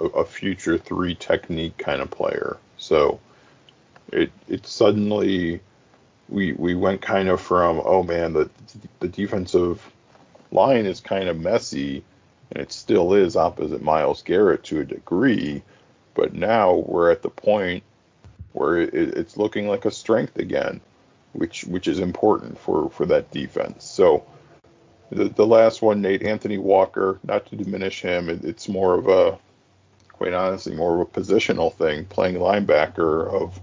a 0.00 0.24
future 0.24 0.76
three 0.76 1.14
technique 1.14 1.78
kind 1.78 2.02
of 2.02 2.10
player. 2.10 2.58
So 2.76 3.20
it 4.12 4.30
it 4.48 4.66
suddenly 4.66 5.60
we 6.28 6.52
we 6.52 6.74
went 6.74 7.00
kind 7.00 7.28
of 7.28 7.40
from 7.40 7.80
oh 7.84 8.02
man 8.02 8.32
the 8.32 8.50
the 9.00 9.08
defensive 9.08 9.90
line 10.50 10.86
is 10.86 11.00
kind 11.00 11.28
of 11.28 11.38
messy 11.38 12.02
and 12.50 12.62
it 12.62 12.72
still 12.72 13.14
is 13.14 13.36
opposite 13.36 13.82
Myles 13.82 14.22
Garrett 14.22 14.64
to 14.64 14.80
a 14.80 14.84
degree 14.84 15.62
but 16.18 16.34
now 16.34 16.74
we're 16.74 17.12
at 17.12 17.22
the 17.22 17.30
point 17.30 17.84
where 18.52 18.78
it, 18.78 18.92
it's 18.92 19.36
looking 19.36 19.68
like 19.68 19.84
a 19.84 19.90
strength 19.90 20.36
again, 20.36 20.80
which 21.32 21.64
which 21.64 21.86
is 21.86 22.00
important 22.00 22.58
for 22.58 22.90
for 22.90 23.06
that 23.06 23.30
defense. 23.30 23.84
So 23.84 24.26
the 25.10 25.28
the 25.28 25.46
last 25.46 25.80
one, 25.80 26.02
Nate 26.02 26.24
Anthony 26.24 26.58
Walker, 26.58 27.20
not 27.22 27.46
to 27.46 27.56
diminish 27.56 28.02
him, 28.02 28.28
it, 28.28 28.44
it's 28.44 28.68
more 28.68 28.94
of 28.94 29.06
a 29.06 29.38
quite 30.12 30.34
honestly 30.34 30.74
more 30.74 31.00
of 31.00 31.02
a 31.02 31.20
positional 31.20 31.72
thing, 31.72 32.04
playing 32.04 32.34
linebacker 32.36 33.32
of. 33.32 33.60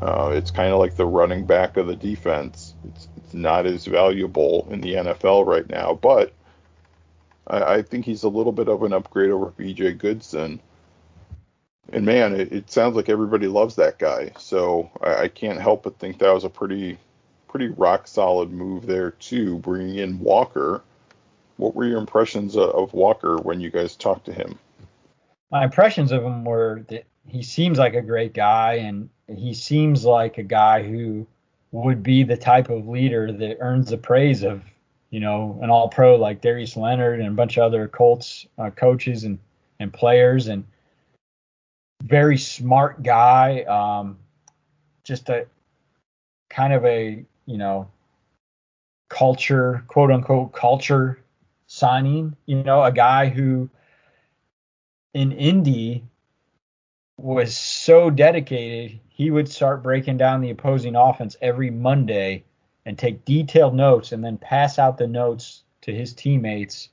Uh, 0.00 0.32
it's 0.34 0.50
kind 0.50 0.72
of 0.72 0.78
like 0.78 0.96
the 0.96 1.06
running 1.06 1.44
back 1.44 1.76
of 1.76 1.86
the 1.86 1.96
defense. 1.96 2.74
It's, 2.88 3.08
it's 3.16 3.34
not 3.34 3.66
as 3.66 3.86
valuable 3.86 4.68
in 4.70 4.80
the 4.80 4.94
NFL 4.94 5.46
right 5.46 5.68
now, 5.68 5.94
but 5.94 6.32
I, 7.46 7.62
I 7.74 7.82
think 7.82 8.04
he's 8.04 8.22
a 8.22 8.28
little 8.28 8.52
bit 8.52 8.68
of 8.68 8.82
an 8.82 8.92
upgrade 8.92 9.30
over 9.30 9.46
B.J. 9.46 9.94
Goodson 9.94 10.60
and 11.92 12.04
man, 12.04 12.38
it, 12.38 12.52
it, 12.52 12.70
sounds 12.70 12.96
like 12.96 13.08
everybody 13.08 13.46
loves 13.46 13.76
that 13.76 13.98
guy. 13.98 14.32
So 14.38 14.90
I, 15.02 15.22
I, 15.22 15.28
can't 15.28 15.60
help 15.60 15.84
but 15.84 15.98
think 15.98 16.18
that 16.18 16.32
was 16.32 16.44
a 16.44 16.50
pretty, 16.50 16.98
pretty 17.48 17.68
rock 17.68 18.06
solid 18.06 18.52
move 18.52 18.86
there 18.86 19.12
too, 19.12 19.58
bringing 19.58 19.96
in 19.96 20.20
Walker. 20.20 20.82
What 21.56 21.74
were 21.74 21.86
your 21.86 21.98
impressions 21.98 22.56
of, 22.56 22.70
of 22.70 22.92
Walker 22.92 23.36
when 23.38 23.60
you 23.60 23.70
guys 23.70 23.96
talked 23.96 24.26
to 24.26 24.32
him? 24.32 24.58
My 25.50 25.64
impressions 25.64 26.12
of 26.12 26.22
him 26.22 26.44
were 26.44 26.84
that 26.88 27.06
he 27.26 27.42
seems 27.42 27.78
like 27.78 27.94
a 27.94 28.02
great 28.02 28.34
guy, 28.34 28.74
and 28.74 29.08
he 29.28 29.54
seems 29.54 30.04
like 30.04 30.38
a 30.38 30.42
guy 30.42 30.82
who 30.82 31.26
would 31.72 32.02
be 32.02 32.22
the 32.22 32.36
type 32.36 32.70
of 32.70 32.88
leader 32.88 33.30
that 33.30 33.58
earns 33.60 33.90
the 33.90 33.98
praise 33.98 34.42
of, 34.42 34.62
you 35.10 35.20
know, 35.20 35.58
an 35.62 35.70
All-Pro 35.70 36.16
like 36.16 36.40
Darius 36.40 36.76
Leonard 36.76 37.20
and 37.20 37.28
a 37.28 37.32
bunch 37.32 37.56
of 37.56 37.64
other 37.64 37.88
Colts 37.88 38.46
uh, 38.58 38.70
coaches 38.70 39.24
and 39.24 39.38
and 39.80 39.92
players 39.92 40.48
and 40.48 40.64
very 42.02 42.38
smart 42.38 43.02
guy. 43.02 43.62
Um, 43.62 44.18
just 45.04 45.28
a 45.28 45.46
kind 46.50 46.72
of 46.72 46.84
a 46.84 47.24
you 47.46 47.58
know 47.58 47.88
culture, 49.08 49.84
quote 49.88 50.10
unquote 50.10 50.52
culture 50.52 51.18
signing. 51.66 52.36
You 52.46 52.62
know, 52.62 52.82
a 52.82 52.92
guy 52.92 53.28
who 53.28 53.68
in 55.14 55.32
Indy 55.32 56.04
was 57.16 57.56
so 57.56 58.10
dedicated, 58.10 59.00
he 59.18 59.32
would 59.32 59.48
start 59.48 59.82
breaking 59.82 60.16
down 60.16 60.40
the 60.40 60.50
opposing 60.50 60.94
offense 60.94 61.36
every 61.42 61.70
Monday 61.70 62.44
and 62.86 62.96
take 62.96 63.24
detailed 63.24 63.74
notes 63.74 64.12
and 64.12 64.24
then 64.24 64.38
pass 64.38 64.78
out 64.78 64.96
the 64.96 65.08
notes 65.08 65.64
to 65.82 65.92
his 65.92 66.14
teammates 66.14 66.88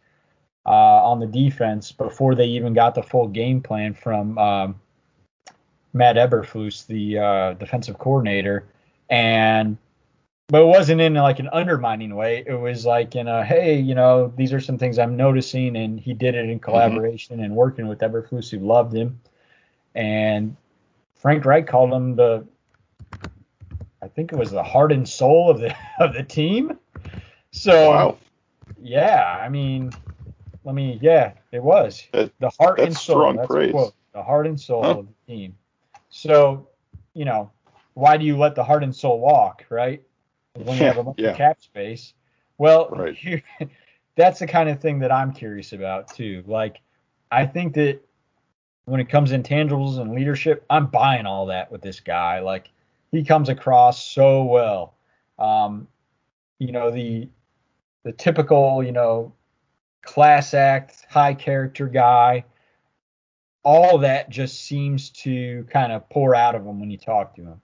uh, 0.66 0.70
on 0.70 1.20
the 1.20 1.28
defense 1.28 1.92
before 1.92 2.34
they 2.34 2.48
even 2.48 2.74
got 2.74 2.96
the 2.96 3.04
full 3.04 3.28
game 3.28 3.62
plan 3.62 3.94
from 3.94 4.38
um, 4.40 4.82
Matt 5.94 6.16
Eberflus, 6.16 6.88
the 6.88 7.20
uh, 7.20 7.54
defensive 7.54 8.00
coordinator. 8.00 8.66
And 9.08 9.78
but 10.48 10.64
it 10.64 10.66
wasn't 10.66 11.02
in 11.02 11.14
like 11.14 11.40
an 11.40 11.50
undermining 11.54 12.16
way. 12.16 12.44
It 12.46 12.56
was 12.56 12.88
like 12.88 13.16
in 13.16 13.28
a 13.28 13.46
hey, 13.46 13.80
you 13.80 13.94
know, 13.94 14.34
these 14.36 14.52
are 14.52 14.60
some 14.60 14.80
things 14.80 14.98
I'm 14.98 15.16
noticing, 15.16 15.76
and 15.76 16.00
he 16.00 16.16
did 16.16 16.34
it 16.34 16.50
in 16.50 16.60
collaboration 16.60 17.36
mm-hmm. 17.36 17.46
and 17.46 17.56
working 17.56 17.88
with 17.88 18.00
Eberflus, 18.00 18.50
who 18.50 18.60
loved 18.66 18.96
him. 18.96 19.22
And 19.94 20.58
Frank 21.16 21.46
Reich 21.46 21.68
called 21.68 21.94
him 21.94 22.16
the, 22.16 22.46
I 24.02 24.08
think 24.08 24.32
it 24.32 24.38
was 24.38 24.52
the 24.52 24.64
heart 24.64 24.92
and 24.92 25.08
soul 25.08 25.50
of 25.50 25.60
the 25.60 25.76
of 26.00 26.14
the 26.14 26.24
team. 26.24 26.78
So, 27.52 27.90
wow. 27.90 28.18
yeah, 28.82 29.40
I 29.42 29.50
mean, 29.50 29.92
let 30.64 30.76
me, 30.76 31.00
yeah, 31.02 31.34
it 31.52 31.64
was 31.64 32.04
that, 32.12 32.32
the 32.40 32.52
heart 32.60 32.80
and 32.80 32.96
soul. 32.96 33.18
Strong 33.18 33.36
that's 33.38 33.48
praise. 33.48 33.72
Quote, 33.72 33.94
the 34.14 34.24
heart 34.24 34.48
and 34.48 34.60
soul 34.60 34.84
huh? 34.84 34.90
of 34.92 35.08
the 35.08 35.34
team. 35.34 35.58
So, 36.10 36.68
you 37.14 37.26
know, 37.26 37.52
why 37.94 38.18
do 38.18 38.26
you 38.26 38.38
let 38.38 38.56
the 38.56 38.64
heart 38.64 38.84
and 38.84 38.96
soul 38.96 39.20
walk, 39.20 39.66
right? 39.70 40.04
when 40.64 40.78
you 40.78 40.84
have 40.86 40.98
a 40.98 41.04
bunch 41.04 41.20
yeah. 41.20 41.30
of 41.30 41.38
cap 41.38 41.62
space. 41.62 42.14
Well, 42.58 42.90
right. 42.90 43.44
that's 44.16 44.40
the 44.40 44.48
kind 44.48 44.70
of 44.70 44.80
thing 44.80 45.00
that 45.00 45.12
I'm 45.12 45.34
curious 45.34 45.74
about 45.74 46.14
too. 46.14 46.44
Like, 46.48 46.80
I 47.32 47.46
think 47.46 47.74
that 47.76 48.00
when 48.86 49.00
it 49.00 49.10
comes 49.10 49.32
in 49.32 49.44
tangibles 49.44 50.00
and 50.00 50.14
leadership, 50.14 50.66
I'm 50.70 50.88
buying 50.88 51.26
all 51.26 51.48
that 51.48 51.72
with 51.72 51.82
this 51.82 52.00
guy. 52.00 52.40
Like, 52.40 52.70
he 53.12 53.24
comes 53.24 53.50
across 53.50 54.04
so 54.04 54.44
well. 54.44 54.94
Um, 55.38 55.88
you 56.60 56.72
know, 56.72 56.92
the 56.92 57.30
the 58.04 58.12
typical, 58.12 58.84
you 58.84 58.92
know, 58.92 59.34
class 60.04 60.54
act, 60.54 61.06
high 61.10 61.34
character 61.34 61.88
guy. 61.88 62.46
All 63.64 63.98
that 64.00 64.30
just 64.30 64.62
seems 64.62 65.10
to 65.10 65.66
kind 65.72 65.92
of 65.92 66.08
pour 66.10 66.36
out 66.36 66.54
of 66.54 66.66
him 66.66 66.80
when 66.80 66.92
you 66.92 66.98
talk 66.98 67.36
to 67.36 67.42
him. 67.42 67.62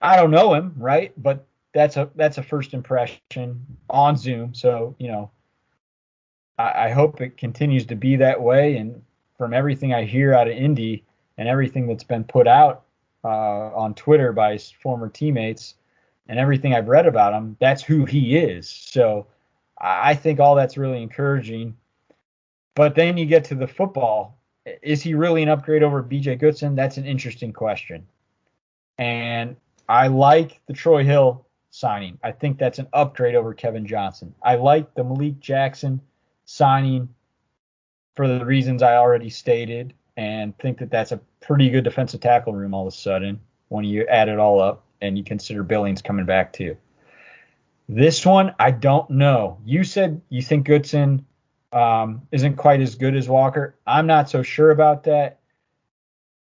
I 0.00 0.16
don't 0.16 0.30
know 0.30 0.52
him, 0.54 0.74
right? 0.76 1.12
But 1.16 1.46
that's 1.72 1.96
a 1.96 2.10
that's 2.14 2.38
a 2.38 2.42
first 2.42 2.74
impression 2.74 3.64
on 3.88 4.16
Zoom. 4.16 4.54
So 4.54 4.94
you 4.98 5.08
know, 5.08 5.30
I, 6.58 6.86
I 6.86 6.90
hope 6.90 7.20
it 7.20 7.36
continues 7.36 7.86
to 7.86 7.96
be 7.96 8.16
that 8.16 8.40
way. 8.40 8.76
And 8.76 9.02
from 9.40 9.54
everything 9.54 9.94
I 9.94 10.04
hear 10.04 10.34
out 10.34 10.48
of 10.48 10.52
Indy 10.54 11.02
and 11.38 11.48
everything 11.48 11.86
that's 11.86 12.04
been 12.04 12.24
put 12.24 12.46
out 12.46 12.82
uh, 13.24 13.74
on 13.74 13.94
Twitter 13.94 14.34
by 14.34 14.52
his 14.52 14.70
former 14.70 15.08
teammates 15.08 15.76
and 16.28 16.38
everything 16.38 16.74
I've 16.74 16.88
read 16.88 17.06
about 17.06 17.32
him, 17.32 17.56
that's 17.58 17.82
who 17.82 18.04
he 18.04 18.36
is. 18.36 18.68
So 18.68 19.28
I 19.80 20.14
think 20.14 20.40
all 20.40 20.54
that's 20.54 20.76
really 20.76 21.02
encouraging. 21.02 21.74
But 22.74 22.94
then 22.94 23.16
you 23.16 23.24
get 23.24 23.44
to 23.44 23.54
the 23.54 23.66
football. 23.66 24.36
Is 24.82 25.00
he 25.00 25.14
really 25.14 25.42
an 25.42 25.48
upgrade 25.48 25.82
over 25.82 26.02
BJ 26.02 26.38
Goodson? 26.38 26.74
That's 26.74 26.98
an 26.98 27.06
interesting 27.06 27.54
question. 27.54 28.06
And 28.98 29.56
I 29.88 30.08
like 30.08 30.60
the 30.66 30.74
Troy 30.74 31.02
Hill 31.02 31.46
signing. 31.70 32.18
I 32.22 32.32
think 32.32 32.58
that's 32.58 32.78
an 32.78 32.88
upgrade 32.92 33.34
over 33.34 33.54
Kevin 33.54 33.86
Johnson. 33.86 34.34
I 34.42 34.56
like 34.56 34.94
the 34.94 35.02
Malik 35.02 35.40
Jackson 35.40 36.02
signing 36.44 37.08
for 38.20 38.28
the 38.28 38.44
reasons 38.44 38.82
I 38.82 38.96
already 38.96 39.30
stated, 39.30 39.94
and 40.14 40.54
think 40.58 40.76
that 40.80 40.90
that's 40.90 41.10
a 41.10 41.20
pretty 41.40 41.70
good 41.70 41.84
defensive 41.84 42.20
tackle 42.20 42.52
room 42.52 42.74
all 42.74 42.86
of 42.86 42.92
a 42.92 42.94
sudden 42.94 43.40
when 43.68 43.86
you 43.86 44.06
add 44.08 44.28
it 44.28 44.38
all 44.38 44.60
up 44.60 44.84
and 45.00 45.16
you 45.16 45.24
consider 45.24 45.62
Billings 45.62 46.02
coming 46.02 46.26
back 46.26 46.52
too. 46.52 46.76
This 47.88 48.26
one, 48.26 48.54
I 48.58 48.72
don't 48.72 49.08
know. 49.08 49.56
You 49.64 49.84
said 49.84 50.20
you 50.28 50.42
think 50.42 50.66
Goodson 50.66 51.24
um, 51.72 52.20
isn't 52.30 52.56
quite 52.56 52.82
as 52.82 52.94
good 52.94 53.16
as 53.16 53.26
Walker. 53.26 53.74
I'm 53.86 54.06
not 54.06 54.28
so 54.28 54.42
sure 54.42 54.70
about 54.70 55.04
that. 55.04 55.38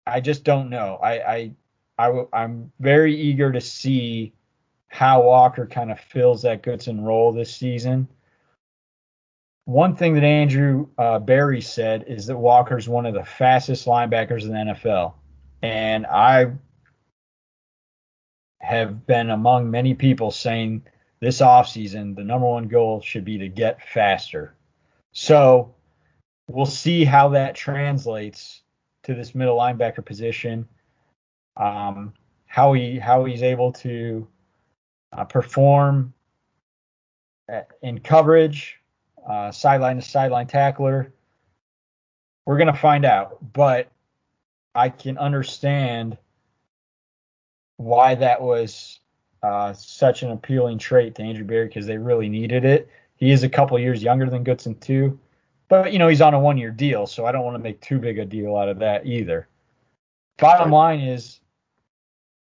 I 0.06 0.20
just 0.20 0.44
don't 0.44 0.70
know. 0.70 0.98
I, 1.02 1.34
I, 1.34 1.52
I 1.98 2.24
I'm 2.32 2.72
very 2.80 3.14
eager 3.14 3.52
to 3.52 3.60
see 3.60 4.32
how 4.86 5.20
Walker 5.20 5.66
kind 5.66 5.92
of 5.92 6.00
fills 6.00 6.40
that 6.42 6.62
Goodson 6.62 7.04
role 7.04 7.30
this 7.30 7.54
season. 7.54 8.08
One 9.68 9.96
thing 9.96 10.14
that 10.14 10.24
Andrew 10.24 10.88
uh, 10.96 11.18
Berry 11.18 11.60
said 11.60 12.06
is 12.06 12.24
that 12.28 12.38
Walker's 12.38 12.88
one 12.88 13.04
of 13.04 13.12
the 13.12 13.22
fastest 13.22 13.84
linebackers 13.84 14.44
in 14.44 14.48
the 14.48 14.72
NFL. 14.72 15.12
And 15.60 16.06
I 16.06 16.52
have 18.62 19.06
been 19.06 19.28
among 19.28 19.70
many 19.70 19.92
people 19.92 20.30
saying 20.30 20.84
this 21.20 21.42
offseason 21.42 22.16
the 22.16 22.24
number 22.24 22.46
one 22.46 22.68
goal 22.68 23.02
should 23.02 23.26
be 23.26 23.36
to 23.36 23.48
get 23.48 23.86
faster. 23.86 24.54
So 25.12 25.74
we'll 26.48 26.64
see 26.64 27.04
how 27.04 27.28
that 27.28 27.54
translates 27.54 28.62
to 29.02 29.14
this 29.14 29.34
middle 29.34 29.58
linebacker 29.58 30.02
position. 30.02 30.66
Um, 31.58 32.14
how 32.46 32.72
he 32.72 32.98
how 32.98 33.26
he's 33.26 33.42
able 33.42 33.72
to 33.72 34.26
uh, 35.12 35.24
perform 35.24 36.14
in 37.82 37.98
coverage, 38.00 38.80
uh, 39.26 39.50
sideline 39.50 39.96
to 39.96 40.02
sideline 40.02 40.46
tackler. 40.46 41.12
We're 42.46 42.58
going 42.58 42.72
to 42.72 42.78
find 42.78 43.04
out, 43.04 43.38
but 43.52 43.90
I 44.74 44.88
can 44.88 45.18
understand 45.18 46.16
why 47.76 48.14
that 48.16 48.40
was 48.40 49.00
uh, 49.42 49.72
such 49.72 50.22
an 50.22 50.30
appealing 50.30 50.78
trait 50.78 51.14
to 51.16 51.22
Andrew 51.22 51.44
Berry 51.44 51.66
because 51.66 51.86
they 51.86 51.98
really 51.98 52.28
needed 52.28 52.64
it. 52.64 52.88
He 53.16 53.30
is 53.30 53.42
a 53.42 53.48
couple 53.48 53.78
years 53.78 54.02
younger 54.02 54.28
than 54.30 54.44
Goodson 54.44 54.78
too, 54.78 55.18
but 55.68 55.92
you 55.92 55.98
know 55.98 56.08
he's 56.08 56.20
on 56.20 56.34
a 56.34 56.40
one-year 56.40 56.70
deal, 56.70 57.06
so 57.06 57.26
I 57.26 57.32
don't 57.32 57.44
want 57.44 57.56
to 57.56 57.62
make 57.62 57.80
too 57.80 57.98
big 57.98 58.18
a 58.18 58.24
deal 58.24 58.56
out 58.56 58.68
of 58.68 58.78
that 58.78 59.06
either. 59.06 59.48
Bottom 60.38 60.70
line 60.70 61.00
is, 61.00 61.40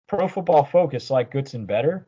Pro 0.07 0.27
Football 0.27 0.63
Focus 0.63 1.09
like 1.09 1.31
Goodson 1.31 1.65
better, 1.65 2.05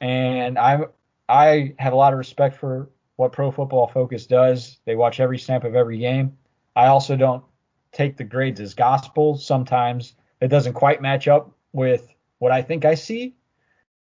and 0.00 0.58
I 0.58 0.84
I 1.28 1.74
have 1.78 1.92
a 1.92 1.96
lot 1.96 2.12
of 2.12 2.18
respect 2.18 2.56
for 2.56 2.88
what 3.16 3.32
Pro 3.32 3.50
Football 3.50 3.88
Focus 3.88 4.26
does. 4.26 4.78
They 4.84 4.96
watch 4.96 5.20
every 5.20 5.38
snap 5.38 5.64
of 5.64 5.74
every 5.74 5.98
game. 5.98 6.36
I 6.74 6.86
also 6.86 7.16
don't 7.16 7.44
take 7.92 8.16
the 8.16 8.24
grades 8.24 8.60
as 8.60 8.74
gospel. 8.74 9.36
Sometimes 9.36 10.14
it 10.40 10.48
doesn't 10.48 10.74
quite 10.74 11.00
match 11.00 11.28
up 11.28 11.52
with 11.72 12.12
what 12.38 12.52
I 12.52 12.62
think 12.62 12.84
I 12.84 12.94
see. 12.94 13.34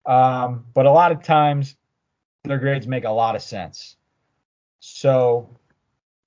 Um, 0.06 0.66
but 0.74 0.86
a 0.86 0.90
lot 0.90 1.12
of 1.12 1.22
times 1.22 1.76
their 2.44 2.58
grades 2.58 2.86
make 2.86 3.04
a 3.04 3.10
lot 3.10 3.34
of 3.34 3.42
sense. 3.42 3.96
So 4.80 5.48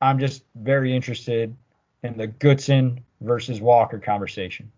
I'm 0.01 0.19
just 0.19 0.43
very 0.55 0.95
interested 0.95 1.55
in 2.03 2.17
the 2.17 2.27
Goodson 2.27 3.03
versus 3.21 3.61
Walker 3.61 3.99
conversation. 3.99 4.71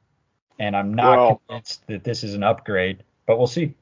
And 0.60 0.76
I'm 0.76 0.94
not 0.94 1.18
well, 1.18 1.42
convinced 1.48 1.88
that 1.88 2.04
this 2.04 2.24
is 2.24 2.34
an 2.34 2.44
upgrade, 2.44 3.04
but 3.26 3.38
we'll 3.38 3.48
see 3.48 3.74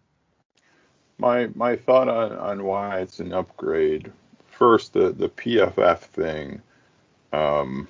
my 1.17 1.49
my 1.55 1.75
thought 1.75 2.07
on, 2.07 2.33
on 2.33 2.63
why 2.63 2.99
it's 2.99 3.19
an 3.19 3.33
upgrade. 3.33 4.11
First, 4.47 4.93
the 4.93 5.11
the 5.11 5.29
PFF 5.29 5.99
thing. 5.99 6.61
Um, 7.33 7.87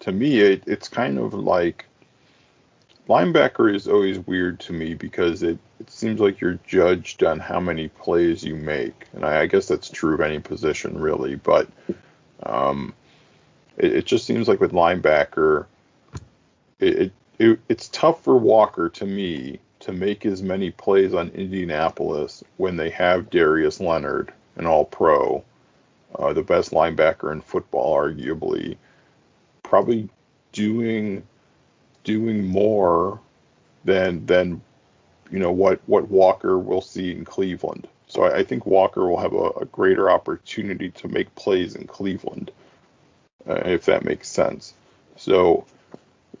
to 0.00 0.12
me, 0.12 0.40
it, 0.40 0.64
it's 0.66 0.88
kind 0.88 1.18
of 1.18 1.34
like 1.34 1.86
linebacker 3.08 3.74
is 3.74 3.88
always 3.88 4.18
weird 4.20 4.60
to 4.60 4.72
me 4.72 4.94
because 4.94 5.42
it, 5.42 5.58
it 5.80 5.90
seems 5.90 6.20
like 6.20 6.40
you're 6.40 6.58
judged 6.66 7.24
on 7.24 7.38
how 7.38 7.60
many 7.60 7.88
plays 7.88 8.44
you 8.44 8.56
make, 8.56 9.06
and 9.12 9.24
I, 9.24 9.42
I 9.42 9.46
guess 9.46 9.68
that's 9.68 9.88
true 9.88 10.14
of 10.14 10.20
any 10.20 10.40
position 10.40 10.98
really. 10.98 11.36
But 11.36 11.68
um, 12.44 12.94
it, 13.76 13.94
it 13.94 14.06
just 14.06 14.26
seems 14.26 14.48
like 14.48 14.60
with 14.60 14.72
linebacker, 14.72 15.66
it, 16.80 17.12
it 17.38 17.60
it's 17.68 17.88
tough 17.88 18.22
for 18.22 18.36
Walker 18.36 18.88
to 18.88 19.06
me 19.06 19.58
to 19.82 19.92
make 19.92 20.24
as 20.24 20.42
many 20.42 20.70
plays 20.70 21.12
on 21.12 21.28
Indianapolis 21.30 22.44
when 22.56 22.76
they 22.76 22.90
have 22.90 23.30
Darius 23.30 23.80
Leonard, 23.80 24.32
an 24.56 24.66
all 24.66 24.84
pro, 24.84 25.44
uh, 26.18 26.32
the 26.32 26.42
best 26.42 26.70
linebacker 26.70 27.32
in 27.32 27.40
football, 27.40 27.96
arguably, 27.96 28.76
probably 29.62 30.08
doing 30.52 31.22
doing 32.04 32.46
more 32.46 33.20
than 33.84 34.24
than 34.26 34.60
you 35.30 35.38
know 35.38 35.52
what 35.52 35.80
what 35.86 36.08
Walker 36.08 36.58
will 36.58 36.80
see 36.80 37.10
in 37.10 37.24
Cleveland. 37.24 37.88
So 38.06 38.24
I, 38.24 38.38
I 38.38 38.44
think 38.44 38.66
Walker 38.66 39.08
will 39.08 39.18
have 39.18 39.32
a, 39.32 39.50
a, 39.62 39.64
greater 39.64 40.10
opportunity 40.10 40.90
to 40.90 41.08
make 41.08 41.34
plays 41.34 41.74
in 41.74 41.86
Cleveland, 41.86 42.50
uh, 43.48 43.62
if 43.64 43.86
that 43.86 44.04
makes 44.04 44.28
sense. 44.28 44.74
So 45.16 45.64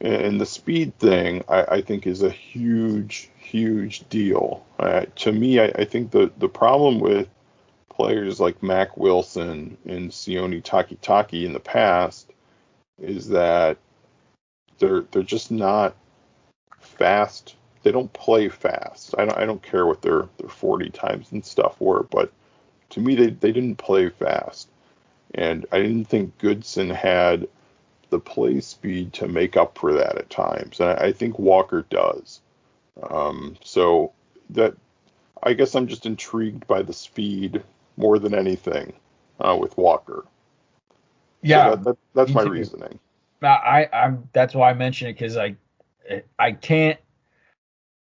And 0.02 0.40
the 0.40 0.46
speed 0.46 0.98
thing, 0.98 1.44
I, 1.48 1.76
I 1.76 1.80
think, 1.80 2.08
is 2.08 2.22
a 2.22 2.30
huge, 2.30 3.30
huge 3.36 4.08
deal. 4.08 4.66
Uh, 4.76 5.06
to 5.16 5.30
me, 5.30 5.60
I, 5.60 5.66
I 5.66 5.84
think 5.84 6.10
the, 6.10 6.32
the 6.38 6.48
problem 6.48 6.98
with 6.98 7.28
players 7.88 8.40
like 8.40 8.64
Mack 8.64 8.96
Wilson 8.96 9.76
and 9.86 10.10
Sione 10.10 10.60
Takitaki 10.60 11.44
in 11.44 11.52
the 11.52 11.60
past 11.60 12.32
is 13.00 13.28
that 13.28 13.78
they're 14.78 15.02
they're 15.12 15.22
just 15.22 15.52
not 15.52 15.94
fast. 16.80 17.54
They 17.84 17.92
don't 17.92 18.12
play 18.12 18.48
fast. 18.48 19.14
I 19.16 19.24
don't 19.24 19.38
I 19.38 19.46
don't 19.46 19.62
care 19.62 19.86
what 19.86 20.02
their 20.02 20.28
their 20.38 20.48
40 20.48 20.90
times 20.90 21.30
and 21.30 21.44
stuff 21.44 21.80
were, 21.80 22.02
but 22.02 22.32
to 22.90 23.00
me 23.00 23.14
they, 23.14 23.30
they 23.30 23.52
didn't 23.52 23.76
play 23.76 24.08
fast. 24.08 24.68
And 25.34 25.64
I 25.70 25.78
didn't 25.78 26.06
think 26.06 26.38
Goodson 26.38 26.90
had 26.90 27.46
the 28.12 28.20
play 28.20 28.60
speed 28.60 29.14
to 29.14 29.26
make 29.26 29.56
up 29.56 29.76
for 29.78 29.94
that 29.94 30.18
at 30.18 30.30
times. 30.30 30.78
And 30.78 30.90
I, 30.90 31.06
I 31.06 31.12
think 31.12 31.38
Walker 31.38 31.84
does. 31.88 32.40
Um, 33.02 33.56
so 33.64 34.12
that 34.50 34.74
I 35.42 35.54
guess 35.54 35.74
I'm 35.74 35.88
just 35.88 36.04
intrigued 36.04 36.66
by 36.66 36.82
the 36.82 36.92
speed 36.92 37.62
more 37.96 38.18
than 38.18 38.34
anything 38.34 38.92
uh, 39.40 39.56
with 39.58 39.76
Walker. 39.78 40.24
Yeah, 41.40 41.70
so 41.70 41.76
that, 41.76 41.84
that, 41.84 41.96
that's 42.14 42.34
my 42.34 42.44
too. 42.44 42.50
reasoning. 42.50 43.00
I, 43.42 43.88
I'm 43.92 44.28
that's 44.32 44.54
why 44.54 44.70
I 44.70 44.74
mention 44.74 45.08
it 45.08 45.14
because 45.14 45.36
I 45.36 45.56
I 46.38 46.52
can't 46.52 47.00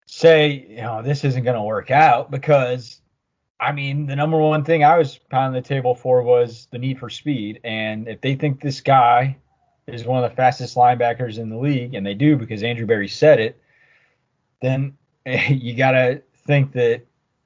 say 0.05 0.67
you 0.69 0.81
know 0.81 1.01
this 1.01 1.23
isn't 1.23 1.43
going 1.43 1.55
to 1.55 1.63
work 1.63 1.89
out 1.89 2.29
because 2.29 3.01
I 3.59 3.71
mean 3.71 4.05
the 4.05 4.15
number 4.15 4.37
one 4.37 4.65
thing 4.65 4.83
I 4.83 4.97
was 4.97 5.17
pounding 5.29 5.59
the 5.59 5.67
table 5.67 5.95
for 5.95 6.21
was 6.21 6.67
the 6.69 6.77
need 6.77 6.99
for 6.99 7.09
speed, 7.09 7.61
and 7.63 8.09
if 8.09 8.19
they 8.19 8.35
think 8.35 8.61
this 8.61 8.81
guy 8.81 9.37
is 9.87 10.05
one 10.05 10.23
of 10.23 10.29
the 10.29 10.35
fastest 10.35 10.75
linebackers 10.75 11.37
in 11.37 11.49
the 11.49 11.57
league, 11.57 11.93
and 11.93 12.05
they 12.05 12.13
do 12.13 12.35
because 12.35 12.63
Andrew 12.63 12.85
Berry 12.85 13.07
said 13.07 13.39
it, 13.39 13.61
then 14.61 14.97
you 15.25 15.75
got 15.75 15.91
to 15.91 16.21
think 16.45 16.71
that 16.73 17.01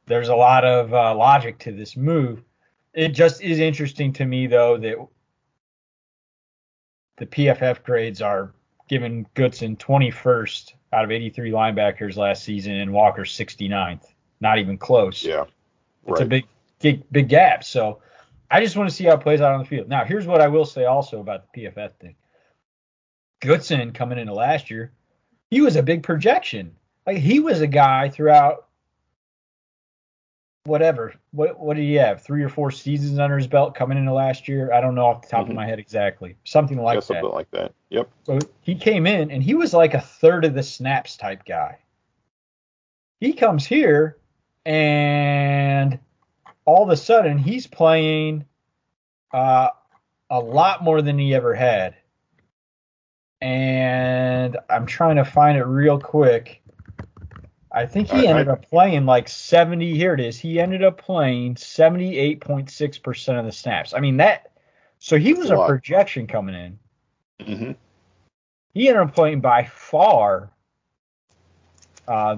there's 0.05 0.29
a 0.29 0.35
lot 0.35 0.65
of 0.65 0.93
uh, 0.93 1.15
logic 1.15 1.59
to 1.59 1.71
this 1.71 1.95
move. 1.95 2.41
It 2.93 3.09
just 3.09 3.41
is 3.41 3.59
interesting 3.59 4.13
to 4.13 4.25
me 4.25 4.47
though 4.47 4.77
that 4.77 4.95
the 7.17 7.25
PFF 7.25 7.83
grades 7.83 8.21
are 8.21 8.53
giving 8.87 9.27
Goodson 9.35 9.75
21st 9.75 10.73
out 10.93 11.03
of 11.03 11.11
83 11.11 11.51
linebackers 11.51 12.17
last 12.17 12.43
season 12.43 12.73
and 12.73 12.91
Walker 12.91 13.21
69th. 13.21 14.05
Not 14.41 14.57
even 14.57 14.77
close. 14.77 15.23
Yeah. 15.23 15.45
It's 16.07 16.21
a 16.21 16.25
big, 16.25 16.47
big, 16.79 17.03
big 17.11 17.29
gap. 17.29 17.63
So 17.63 18.01
I 18.49 18.63
just 18.63 18.75
want 18.75 18.89
to 18.89 18.95
see 18.95 19.03
how 19.03 19.13
it 19.13 19.21
plays 19.21 19.41
out 19.41 19.53
on 19.53 19.59
the 19.59 19.65
field. 19.65 19.89
Now, 19.89 20.05
here's 20.05 20.25
what 20.25 20.41
I 20.41 20.47
will 20.47 20.65
say 20.65 20.85
also 20.85 21.19
about 21.19 21.53
the 21.53 21.61
PFF 21.61 21.91
thing. 21.99 22.15
Goodson 23.41 23.91
coming 23.93 24.17
into 24.17 24.33
last 24.33 24.69
year, 24.69 24.91
he 25.49 25.61
was 25.61 25.75
a 25.75 25.83
big 25.83 26.03
projection. 26.03 26.75
Like 27.07 27.17
he 27.17 27.39
was 27.39 27.61
a 27.61 27.67
guy 27.67 28.09
throughout 28.09 28.67
whatever. 30.65 31.13
What 31.31 31.59
what 31.59 31.75
did 31.77 31.83
he 31.83 31.95
have? 31.95 32.21
Three 32.21 32.43
or 32.43 32.49
four 32.49 32.69
seasons 32.71 33.17
under 33.17 33.37
his 33.37 33.47
belt 33.47 33.75
coming 33.75 33.97
into 33.97 34.13
last 34.13 34.47
year. 34.47 34.71
I 34.73 34.81
don't 34.81 34.95
know 34.95 35.05
off 35.05 35.21
the 35.23 35.27
top 35.29 35.45
Mhm. 35.47 35.49
of 35.51 35.55
my 35.55 35.65
head 35.65 35.79
exactly. 35.79 36.35
Something 36.43 36.77
like 36.77 36.95
yeah, 36.95 36.99
that. 36.99 37.05
something 37.05 37.31
like 37.31 37.49
that. 37.51 37.73
Yep. 37.89 38.09
So 38.23 38.39
he 38.61 38.75
came 38.75 39.07
in 39.07 39.31
and 39.31 39.41
he 39.41 39.55
was 39.55 39.73
like 39.73 39.93
a 39.93 40.01
third 40.01 40.45
of 40.45 40.53
the 40.53 40.63
snaps 40.63 41.17
type 41.17 41.45
guy. 41.45 41.79
He 43.19 43.33
comes 43.33 43.65
here 43.65 44.17
and 44.65 45.99
all 46.65 46.83
of 46.83 46.89
a 46.89 46.97
sudden 46.97 47.37
he's 47.37 47.65
playing 47.65 48.45
uh, 49.33 49.69
a 50.29 50.39
lot 50.39 50.83
more 50.83 51.01
than 51.01 51.17
he 51.17 51.33
ever 51.33 51.55
had. 51.55 51.95
And 53.41 54.57
I'm 54.69 54.85
trying 54.85 55.15
to 55.15 55.25
find 55.25 55.57
it 55.57 55.63
real 55.63 55.99
quick. 55.99 56.61
I 57.71 57.85
think 57.85 58.09
he 58.09 58.27
I- 58.27 58.31
ended 58.31 58.47
I- 58.49 58.53
up 58.53 58.67
playing 58.69 59.05
like 59.05 59.29
70. 59.29 59.95
Here 59.95 60.13
it 60.13 60.19
is. 60.19 60.37
He 60.39 60.59
ended 60.59 60.83
up 60.83 60.97
playing 60.97 61.55
78.6% 61.55 63.39
of 63.39 63.45
the 63.45 63.51
snaps. 63.51 63.93
I 63.93 63.99
mean, 63.99 64.17
that. 64.17 64.51
So 64.99 65.17
he 65.17 65.33
was 65.33 65.49
a 65.49 65.55
a 65.57 65.65
projection 65.67 66.27
coming 66.27 66.55
in 66.55 66.79
hmm 67.45 67.71
he 68.73 68.87
ended 68.89 69.01
up 69.03 69.15
playing 69.15 69.39
by 69.41 69.63
far 69.63 70.51
uh, 72.07 72.37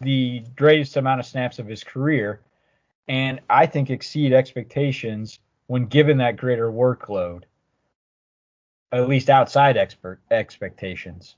the 0.00 0.42
greatest 0.56 0.96
amount 0.96 1.20
of 1.20 1.26
snaps 1.26 1.58
of 1.58 1.66
his 1.66 1.84
career, 1.84 2.40
and 3.08 3.40
I 3.50 3.66
think 3.66 3.90
exceed 3.90 4.32
expectations 4.32 5.38
when 5.66 5.86
given 5.86 6.18
that 6.18 6.36
greater 6.36 6.70
workload, 6.70 7.42
at 8.92 9.08
least 9.08 9.30
outside 9.30 9.76
expert 9.76 10.20
expectations. 10.30 11.36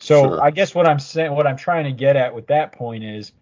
So 0.00 0.22
Sure. 0.22 0.42
I 0.42 0.50
guess 0.50 0.74
what 0.74 0.86
I'm 0.86 0.98
saying, 0.98 1.32
what 1.32 1.46
I'm 1.46 1.56
trying 1.56 1.84
to 1.84 1.92
get 1.92 2.16
at 2.16 2.34
with 2.34 2.46
that 2.48 2.72
point 2.72 3.04
is, 3.04 3.32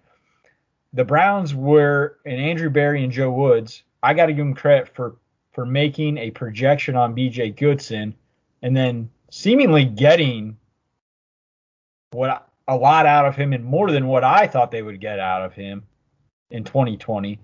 the 0.92 1.04
Browns 1.04 1.54
were 1.54 2.18
and 2.26 2.40
Andrew 2.40 2.68
Berry 2.70 3.02
and 3.02 3.12
Joe 3.12 3.30
Woods. 3.30 3.82
I 4.02 4.14
got 4.14 4.26
to 4.26 4.32
give 4.32 4.44
them 4.44 4.54
credit 4.54 4.88
for 4.88 5.16
for 5.52 5.64
making 5.66 6.18
a 6.18 6.30
projection 6.30 6.96
on 6.96 7.14
B.J. 7.14 7.50
Goodson 7.50 8.14
and 8.62 8.76
then 8.76 9.10
seemingly 9.30 9.84
getting 9.84 10.56
what 12.12 12.48
a 12.68 12.76
lot 12.76 13.06
out 13.06 13.26
of 13.26 13.36
him 13.36 13.52
and 13.52 13.64
more 13.64 13.90
than 13.90 14.06
what 14.06 14.24
I 14.24 14.46
thought 14.46 14.70
they 14.70 14.82
would 14.82 15.00
get 15.00 15.18
out 15.18 15.42
of 15.42 15.52
him 15.54 15.82
in 16.50 16.64
2020. 16.64 17.38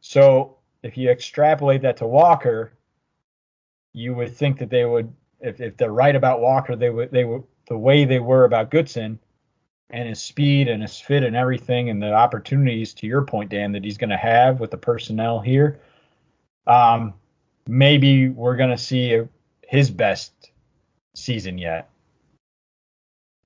So 0.00 0.56
if 0.82 0.96
you 0.96 1.10
extrapolate 1.10 1.82
that 1.82 1.98
to 1.98 2.06
Walker, 2.06 2.72
you 3.92 4.14
would 4.14 4.36
think 4.36 4.58
that 4.58 4.70
they 4.70 4.84
would, 4.84 5.12
if, 5.40 5.60
if 5.60 5.76
they're 5.76 5.92
right 5.92 6.14
about 6.14 6.40
Walker, 6.40 6.76
they 6.76 6.90
would 6.90 7.10
they 7.10 7.24
would 7.24 7.44
the 7.68 7.78
way 7.78 8.04
they 8.04 8.18
were 8.18 8.44
about 8.44 8.70
Goodson 8.70 9.18
and 9.90 10.08
his 10.08 10.20
speed 10.20 10.68
and 10.68 10.82
his 10.82 11.00
fit 11.00 11.22
and 11.22 11.36
everything 11.36 11.88
and 11.90 12.02
the 12.02 12.12
opportunities 12.12 12.94
to 12.94 13.06
your 13.06 13.22
point, 13.22 13.50
Dan, 13.50 13.72
that 13.72 13.84
he's 13.84 13.98
going 13.98 14.10
to 14.10 14.16
have 14.16 14.60
with 14.60 14.70
the 14.70 14.76
personnel 14.76 15.40
here. 15.40 15.80
Um, 16.66 17.14
maybe 17.66 18.28
we're 18.28 18.56
going 18.56 18.70
to 18.70 18.78
see 18.78 19.14
a, 19.14 19.28
his 19.62 19.90
best 19.90 20.32
season 21.14 21.58
yet. 21.58 21.88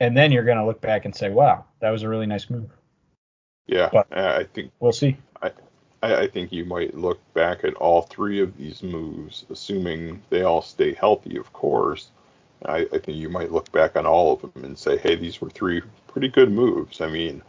And 0.01 0.17
then 0.17 0.33
you're 0.33 0.45
going 0.45 0.59
to 0.59 0.67
look 0.67 0.81
back 0.81 1.05
and 1.05 1.15
say, 1.15 1.31
wow, 1.31 1.65
that 1.81 1.91
was 1.91 2.03
a 2.03 2.09
really 2.09 2.27
nice 2.27 2.51
move. 2.51 2.71
Yeah. 3.67 3.89
But- 3.93 4.07
I 4.11 4.45
think 4.45 4.73
We'll 4.81 4.93
see. 4.93 5.17
I, 5.41 5.53
I 6.03 6.27
think 6.27 6.51
you 6.53 6.65
might 6.65 6.97
look 6.97 7.21
back 7.33 7.63
at 7.63 7.75
all 7.75 8.03
three 8.03 8.41
of 8.41 8.57
these 8.57 8.83
moves, 8.83 9.47
assuming 9.51 10.23
they 10.31 10.43
all 10.43 10.63
stay 10.63 10.95
healthy, 10.95 11.37
of 11.37 11.53
course. 11.53 12.11
I, 12.65 12.89
I 12.93 12.99
think 12.99 13.19
you 13.19 13.29
might 13.29 13.53
look 13.53 13.71
back 13.71 13.97
on 13.97 14.05
all 14.05 14.33
of 14.33 14.41
them 14.41 14.65
and 14.65 14.77
say, 14.77 14.97
hey, 14.97 15.15
these 15.15 15.41
were 15.41 15.51
three 15.51 15.83
pretty 16.09 16.29
good 16.29 16.51
moves. 16.51 17.01
I 17.01 17.09
mean, 17.09 17.43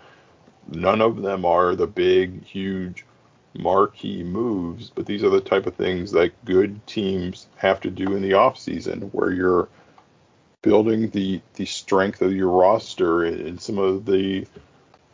none 0.68 1.02
of 1.02 1.22
them 1.22 1.46
are 1.46 1.76
the 1.76 1.88
big, 1.88 2.44
huge, 2.44 3.06
marquee 3.56 4.24
moves, 4.24 4.90
but 4.90 5.06
these 5.06 5.24
are 5.24 5.30
the 5.30 5.42
type 5.42 5.66
of 5.66 5.76
things 5.76 6.12
that 6.12 6.46
good 6.46 6.86
teams 6.88 7.48
have 7.56 7.82
to 7.82 7.90
do 7.90 8.16
in 8.16 8.22
the 8.22 8.32
offseason 8.32 9.10
where 9.14 9.32
you're 9.32 9.68
building 10.62 11.10
the, 11.10 11.42
the 11.56 11.66
strength 11.66 12.22
of 12.22 12.34
your 12.34 12.50
roster 12.50 13.26
in, 13.26 13.48
in 13.48 13.58
some 13.58 13.78
of 13.78 14.06
the 14.06 14.46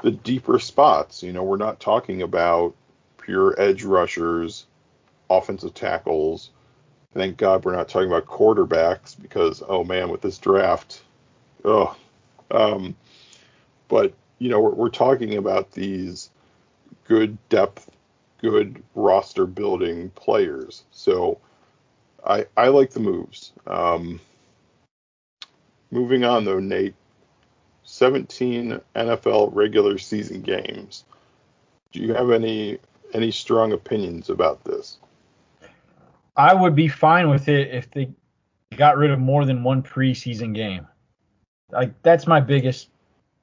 the 0.01 0.11
deeper 0.11 0.59
spots. 0.59 1.23
You 1.23 1.33
know, 1.33 1.43
we're 1.43 1.57
not 1.57 1.81
talking 1.81 2.21
about 2.21 2.73
pure 3.29 3.53
edge 3.61 3.83
rushers, 3.83 4.65
offensive 5.29 5.75
tackles. 5.75 6.49
Thank 7.13 7.37
God 7.37 7.63
we're 7.63 7.75
not 7.75 7.87
talking 7.87 8.07
about 8.07 8.25
quarterbacks 8.25 9.15
because 9.21 9.61
oh 9.67 9.83
man, 9.83 10.09
with 10.09 10.21
this 10.21 10.39
draft, 10.39 11.03
oh, 11.63 11.95
um, 12.49 12.95
but 13.87 14.13
you 14.39 14.49
know 14.49 14.59
we're, 14.59 14.73
we're 14.73 14.89
talking 14.89 15.37
about 15.37 15.71
these 15.71 16.31
good 17.03 17.37
depth, 17.49 17.91
good 18.41 18.81
roster 18.95 19.45
building 19.45 20.09
players. 20.15 20.83
So 20.89 21.39
I 22.25 22.47
I 22.57 22.69
like 22.69 22.89
the 22.89 22.99
moves. 22.99 23.51
Um, 23.67 24.19
moving 25.91 26.23
on 26.23 26.45
though, 26.45 26.59
Nate. 26.59 26.95
17 27.83 28.79
NFL 28.95 29.49
regular 29.55 29.97
season 29.97 30.41
games. 30.41 31.05
Do 31.91 32.01
you 32.01 32.13
have 32.13 32.29
any 32.29 32.77
any 33.13 33.31
strong 33.31 33.73
opinions 33.73 34.29
about 34.29 34.63
this? 34.63 34.97
I 36.35 36.53
would 36.53 36.75
be 36.75 36.87
fine 36.87 37.29
with 37.29 37.49
it 37.49 37.73
if 37.73 37.91
they 37.91 38.09
got 38.77 38.97
rid 38.97 39.11
of 39.11 39.19
more 39.19 39.45
than 39.45 39.63
one 39.63 39.83
preseason 39.83 40.53
game. 40.53 40.87
Like 41.71 42.01
that's 42.01 42.27
my 42.27 42.39
biggest 42.39 42.89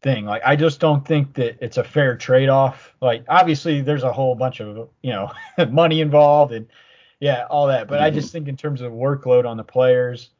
thing. 0.02 0.24
Like 0.24 0.42
I 0.44 0.56
just 0.56 0.80
don't 0.80 1.06
think 1.06 1.34
that 1.34 1.58
it's 1.60 1.76
a 1.76 1.84
fair 1.84 2.16
trade-off. 2.16 2.94
Like 3.00 3.24
obviously 3.28 3.82
there's 3.82 4.02
a 4.02 4.12
whole 4.12 4.34
bunch 4.34 4.60
of, 4.60 4.88
you 5.02 5.12
know, 5.12 5.30
money 5.70 6.00
involved 6.00 6.52
and 6.52 6.66
yeah, 7.20 7.46
all 7.48 7.66
that, 7.68 7.88
but 7.88 8.00
I 8.00 8.10
just 8.10 8.30
think 8.30 8.46
in 8.46 8.58
terms 8.58 8.82
of 8.82 8.92
workload 8.92 9.46
on 9.46 9.56
the 9.56 9.64
players, 9.64 10.30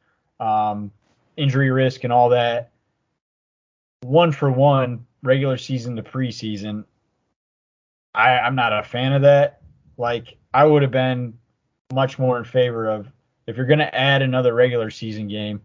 um, 0.41 0.91
injury 1.37 1.71
risk 1.71 2.05
and 2.05 2.13
all 2.13 2.29
that, 2.31 2.71
one 4.03 4.31
for 4.31 4.51
one 4.51 5.07
regular 5.23 5.57
season 5.57 5.97
to 5.97 6.03
preseason, 6.03 6.85
I, 8.17 8.39
I'm 8.39 8.55
not 8.55 8.73
a 8.73 8.83
fan 8.83 9.13
of 9.13 9.23
that. 9.23 9.61
Like 9.99 10.37
I 10.55 10.65
would 10.65 10.83
have 10.83 10.91
been 10.91 11.35
much 11.93 12.19
more 12.19 12.39
in 12.39 12.45
favor 12.45 12.89
of 12.89 13.07
if 13.47 13.57
you're 13.57 13.67
going 13.67 13.79
to 13.79 13.95
add 13.95 14.23
another 14.23 14.55
regular 14.55 14.91
season 14.91 15.29
game, 15.29 15.61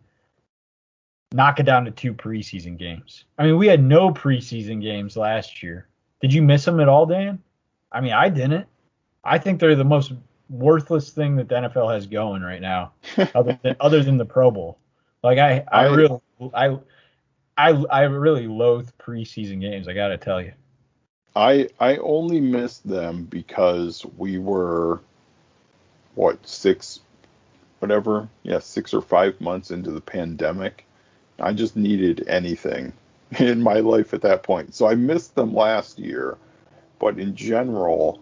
knock 1.33 1.59
it 1.59 1.63
down 1.63 1.85
to 1.85 1.91
two 1.91 2.13
preseason 2.13 2.77
games. 2.77 3.25
I 3.39 3.45
mean, 3.45 3.57
we 3.57 3.67
had 3.67 3.81
no 3.83 4.11
preseason 4.11 4.81
games 4.81 5.17
last 5.17 5.63
year. 5.63 5.87
Did 6.21 6.33
you 6.33 6.41
miss 6.41 6.65
them 6.65 6.79
at 6.79 6.87
all, 6.89 7.05
Dan? 7.05 7.41
I 7.91 8.01
mean, 8.01 8.13
I 8.13 8.29
didn't. 8.29 8.67
I 9.23 9.37
think 9.37 9.59
they're 9.59 9.75
the 9.75 9.83
most 9.83 10.13
worthless 10.49 11.11
thing 11.11 11.35
that 11.37 11.47
the 11.49 11.55
NFL 11.55 11.93
has 11.93 12.05
going 12.05 12.41
right 12.41 12.61
now, 12.61 12.91
other 13.35 13.57
than 13.63 13.75
other 13.79 14.03
than 14.03 14.17
the 14.17 14.25
Pro 14.25 14.51
Bowl. 14.51 14.77
Like 15.23 15.39
I, 15.39 15.63
I, 15.71 15.85
I- 15.85 15.95
really, 15.95 16.19
I, 16.53 16.77
I, 17.57 17.69
I 17.91 18.01
really 18.03 18.47
loathe 18.47 18.89
preseason 18.99 19.61
games. 19.61 19.87
I 19.87 19.93
gotta 19.93 20.17
tell 20.17 20.41
you. 20.41 20.53
I 21.35 21.69
I 21.79 21.97
only 21.97 22.41
missed 22.41 22.87
them 22.87 23.23
because 23.23 24.05
we 24.17 24.37
were 24.37 24.99
what 26.15 26.45
six 26.47 26.99
whatever 27.79 28.27
yeah 28.43 28.59
six 28.59 28.93
or 28.93 29.01
five 29.01 29.39
months 29.39 29.71
into 29.71 29.91
the 29.91 30.01
pandemic. 30.01 30.85
I 31.39 31.53
just 31.53 31.75
needed 31.75 32.25
anything 32.27 32.93
in 33.39 33.61
my 33.61 33.75
life 33.75 34.13
at 34.13 34.21
that 34.21 34.43
point, 34.43 34.75
so 34.75 34.87
I 34.87 34.95
missed 34.95 35.35
them 35.35 35.53
last 35.53 35.99
year. 35.99 36.37
But 36.99 37.17
in 37.17 37.35
general, 37.35 38.19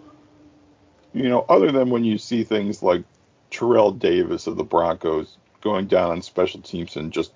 you 1.13 1.27
know, 1.27 1.45
other 1.49 1.71
than 1.71 1.89
when 1.89 2.05
you 2.05 2.17
see 2.17 2.43
things 2.43 2.81
like 2.81 3.03
Terrell 3.51 3.91
Davis 3.91 4.47
of 4.47 4.55
the 4.55 4.63
Broncos 4.63 5.37
going 5.59 5.87
down 5.87 6.11
on 6.11 6.21
special 6.21 6.61
teams 6.61 6.95
and 6.95 7.11
just 7.11 7.33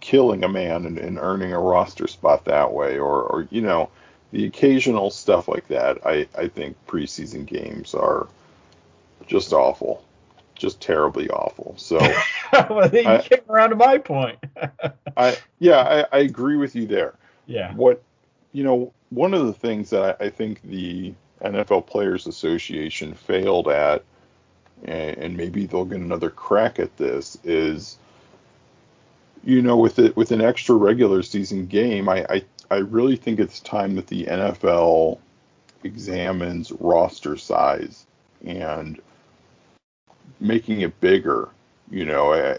killing 0.00 0.42
a 0.44 0.48
man 0.48 0.86
and, 0.86 0.96
and 0.96 1.18
earning 1.18 1.52
a 1.52 1.58
roster 1.58 2.06
spot 2.06 2.44
that 2.44 2.72
way, 2.72 2.96
or 2.96 3.22
or 3.24 3.48
you 3.50 3.60
know 3.60 3.90
the 4.34 4.46
occasional 4.46 5.10
stuff 5.12 5.46
like 5.46 5.68
that, 5.68 6.04
I, 6.04 6.26
I 6.36 6.48
think 6.48 6.76
preseason 6.88 7.46
games 7.46 7.94
are 7.94 8.26
just 9.28 9.52
awful, 9.52 10.04
just 10.56 10.80
terribly 10.80 11.30
awful. 11.30 11.74
So 11.78 11.98
well, 12.68 12.88
then 12.88 13.04
you 13.04 13.10
I- 13.10 13.22
came 13.22 13.42
around 13.48 13.70
to 13.70 13.76
my 13.76 13.96
point. 13.98 14.38
I 15.16 15.36
yeah, 15.60 16.04
I, 16.12 16.16
I 16.16 16.20
agree 16.22 16.56
with 16.56 16.74
you 16.74 16.84
there. 16.84 17.14
yeah. 17.46 17.72
What 17.74 18.02
you 18.52 18.64
know, 18.64 18.92
one 19.10 19.34
of 19.34 19.46
the 19.46 19.52
things 19.52 19.90
that 19.90 20.16
I, 20.20 20.24
I 20.24 20.30
think 20.30 20.60
the 20.62 21.14
NFL 21.40 21.86
Players 21.86 22.26
Association 22.26 23.14
failed 23.14 23.68
at, 23.68 24.02
and, 24.84 25.16
and 25.16 25.36
maybe 25.36 25.66
they'll 25.66 25.84
get 25.84 26.00
another 26.00 26.30
crack 26.30 26.80
at 26.80 26.96
this, 26.96 27.38
is 27.44 27.98
you 29.44 29.62
know, 29.62 29.76
with 29.76 30.00
it 30.00 30.16
with 30.16 30.32
an 30.32 30.40
extra 30.40 30.74
regular 30.74 31.22
season 31.22 31.66
game, 31.66 32.08
I, 32.08 32.26
I 32.28 32.42
I 32.74 32.78
really 32.78 33.14
think 33.14 33.38
it's 33.38 33.60
time 33.60 33.94
that 33.94 34.08
the 34.08 34.24
NFL 34.24 35.20
examines 35.84 36.72
roster 36.72 37.36
size 37.36 38.04
and 38.44 39.00
making 40.40 40.80
it 40.80 41.00
bigger. 41.00 41.50
You 41.88 42.04
know, 42.04 42.32
eh, 42.32 42.58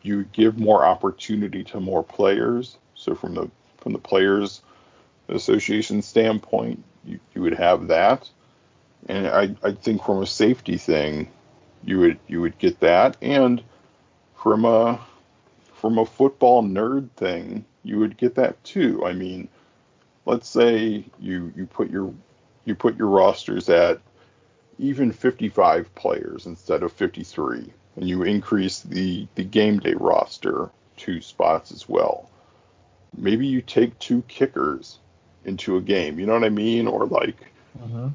you 0.00 0.24
give 0.32 0.58
more 0.58 0.84
opportunity 0.84 1.62
to 1.64 1.80
more 1.80 2.02
players. 2.02 2.78
So 2.94 3.14
from 3.14 3.34
the 3.34 3.50
from 3.76 3.92
the 3.92 3.98
players 3.98 4.62
association 5.28 6.00
standpoint, 6.00 6.82
you, 7.04 7.20
you 7.34 7.42
would 7.42 7.54
have 7.54 7.88
that. 7.88 8.30
And 9.08 9.26
I, 9.26 9.54
I 9.62 9.72
think 9.72 10.02
from 10.02 10.22
a 10.22 10.26
safety 10.26 10.78
thing, 10.78 11.28
you 11.84 11.98
would 12.00 12.18
you 12.28 12.40
would 12.40 12.58
get 12.58 12.80
that. 12.80 13.18
And 13.20 13.62
from 14.36 14.64
a 14.64 15.00
from 15.74 15.98
a 15.98 16.06
football 16.06 16.62
nerd 16.62 17.10
thing, 17.10 17.66
you 17.86 17.98
would 18.00 18.16
get 18.18 18.34
that 18.36 18.62
too. 18.64 19.04
I 19.06 19.12
mean, 19.12 19.48
let's 20.26 20.48
say 20.48 21.04
you 21.20 21.52
you 21.56 21.66
put 21.66 21.90
your 21.90 22.12
you 22.64 22.74
put 22.74 22.96
your 22.98 23.08
rosters 23.08 23.68
at 23.68 24.00
even 24.78 25.12
55 25.12 25.94
players 25.94 26.46
instead 26.46 26.82
of 26.82 26.92
53 26.92 27.72
and 27.96 28.08
you 28.08 28.22
increase 28.22 28.80
the 28.80 29.26
the 29.36 29.44
game 29.44 29.78
day 29.78 29.94
roster 29.94 30.70
two 30.96 31.20
spots 31.20 31.72
as 31.72 31.88
well 31.88 32.30
maybe 33.16 33.46
you 33.46 33.62
take 33.62 33.98
two 33.98 34.22
kickers 34.28 34.98
into 35.44 35.76
a 35.76 35.82
game 35.82 36.18
you 36.18 36.26
know 36.26 36.34
what 36.34 36.44
i 36.44 36.50
mean 36.50 36.86
or 36.88 37.06
like 37.06 37.36
Mhm. 37.78 38.14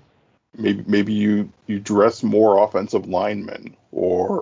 maybe 0.58 0.84
maybe 0.88 1.14
you 1.14 1.50
you 1.68 1.80
dress 1.80 2.24
more 2.24 2.64
offensive 2.64 3.08
linemen 3.08 3.76
or 3.92 4.41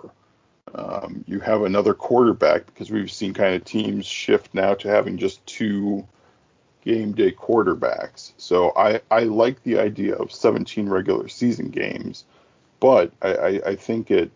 you 1.30 1.40
have 1.40 1.62
another 1.62 1.94
quarterback 1.94 2.66
because 2.66 2.90
we've 2.90 3.12
seen 3.12 3.36
kind 3.36 3.54
of 3.54 3.64
teams 3.64 4.08
shift 4.08 4.52
now 4.56 4.74
to 4.74 4.88
having 4.88 5.20
just 5.20 5.46
two 5.46 6.08
game 6.84 7.12
day 7.12 7.32
quarterbacks. 7.32 8.32
So 8.38 8.74
I, 8.76 9.02
I 9.12 9.26
like 9.26 9.62
the 9.62 9.78
idea 9.78 10.16
of 10.16 10.32
17 10.32 10.90
regular 10.90 11.28
season 11.28 11.70
games, 11.70 12.26
but 12.80 13.14
I, 13.22 13.34
I, 13.36 13.48
I 13.68 13.76
think 13.76 14.10
it 14.10 14.32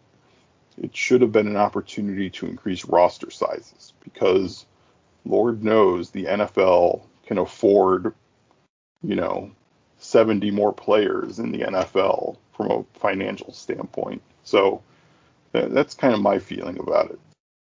it 0.78 0.96
should 0.96 1.22
have 1.22 1.32
been 1.32 1.48
an 1.48 1.58
opportunity 1.58 2.30
to 2.30 2.46
increase 2.46 2.86
roster 2.86 3.32
sizes 3.32 3.94
because 4.04 4.66
Lord 5.26 5.64
knows 5.64 6.12
the 6.12 6.26
NFL 6.26 7.02
can 7.26 7.40
afford, 7.40 8.14
you 9.02 9.16
know, 9.16 9.52
70 9.98 10.52
more 10.52 10.74
players 10.74 11.40
in 11.40 11.52
the 11.52 11.60
NFL 11.60 12.38
from 12.56 12.72
a 12.72 13.00
financial 13.00 13.52
standpoint. 13.52 14.22
So 14.44 14.84
that's 15.54 15.94
kind 15.94 16.14
of 16.14 16.22
my 16.22 16.40
feeling 16.40 16.80
about 16.80 17.12
it. 17.12 17.20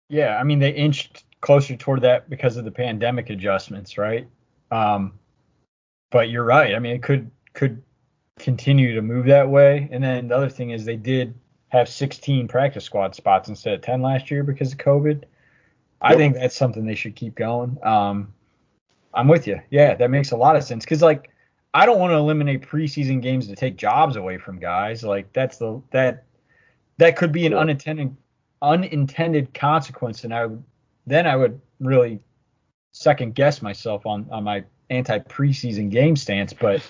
Yeah, 0.10 0.38
I 0.38 0.44
mean 0.44 0.60
they 0.60 0.72
inched 0.72 1.24
closer 1.42 1.76
toward 1.76 2.02
that 2.02 2.30
because 2.30 2.58
of 2.58 2.66
the 2.66 2.72
pandemic 2.72 3.30
adjustments, 3.30 3.98
right? 3.98 4.28
Um, 4.72 5.14
but 6.12 6.30
you're 6.30 6.44
right. 6.44 6.76
I 6.76 6.80
mean, 6.80 6.96
it 6.96 7.04
could 7.04 7.30
could 7.54 7.82
continue 8.38 8.96
to 8.96 9.02
move 9.02 9.26
that 9.26 9.50
way. 9.50 9.88
And 9.92 10.04
then 10.04 10.28
the 10.28 10.36
other 10.36 10.50
thing 10.50 10.70
is 10.70 10.86
they 10.86 10.96
did 10.96 11.34
have 11.70 11.90
16 11.90 12.48
practice 12.48 12.86
squad 12.86 13.16
spots 13.16 13.50
instead 13.50 13.74
of 13.74 13.82
10 13.82 14.02
last 14.02 14.32
year 14.32 14.44
because 14.44 14.72
of 14.72 14.78
COVID. 14.78 15.24
I 16.02 16.12
Yep. 16.12 16.18
think 16.18 16.36
that's 16.36 16.56
something 16.56 16.86
they 16.86 16.96
should 16.96 17.16
keep 17.16 17.36
going. 17.36 17.78
Um, 17.84 18.34
I'm 19.14 19.28
with 19.28 19.48
you. 19.48 19.60
Yeah, 19.72 19.96
that 19.96 20.12
makes 20.12 20.32
a 20.32 20.38
lot 20.38 20.56
of 20.56 20.64
sense 20.64 20.86
because 20.86 21.02
like 21.02 21.32
I 21.74 21.86
don't 21.86 22.00
want 22.00 22.12
to 22.12 22.18
eliminate 22.18 22.62
preseason 22.62 23.22
games 23.22 23.48
to 23.48 23.56
take 23.56 23.76
jobs 23.76 24.16
away 24.16 24.38
from 24.38 24.60
guys. 24.60 25.04
Like 25.04 25.34
that's 25.34 25.58
the 25.58 25.82
that 25.92 26.26
that 26.98 27.16
could 27.16 27.32
be 27.32 27.46
an 27.46 27.54
unintended 27.54 28.16
unintended 28.62 29.54
consequence, 29.54 30.24
and 30.24 30.34
I 30.34 30.46
would 30.46 30.64
then 31.06 31.28
I 31.28 31.36
would 31.36 31.60
really 31.80 32.20
second 32.92 33.36
guess 33.36 33.62
myself 33.62 34.06
on 34.06 34.28
on 34.32 34.44
my 34.44 34.64
anti 34.90 35.20
preseason 35.20 35.90
game 35.90 36.16
stance. 36.16 36.54
But 36.54 36.82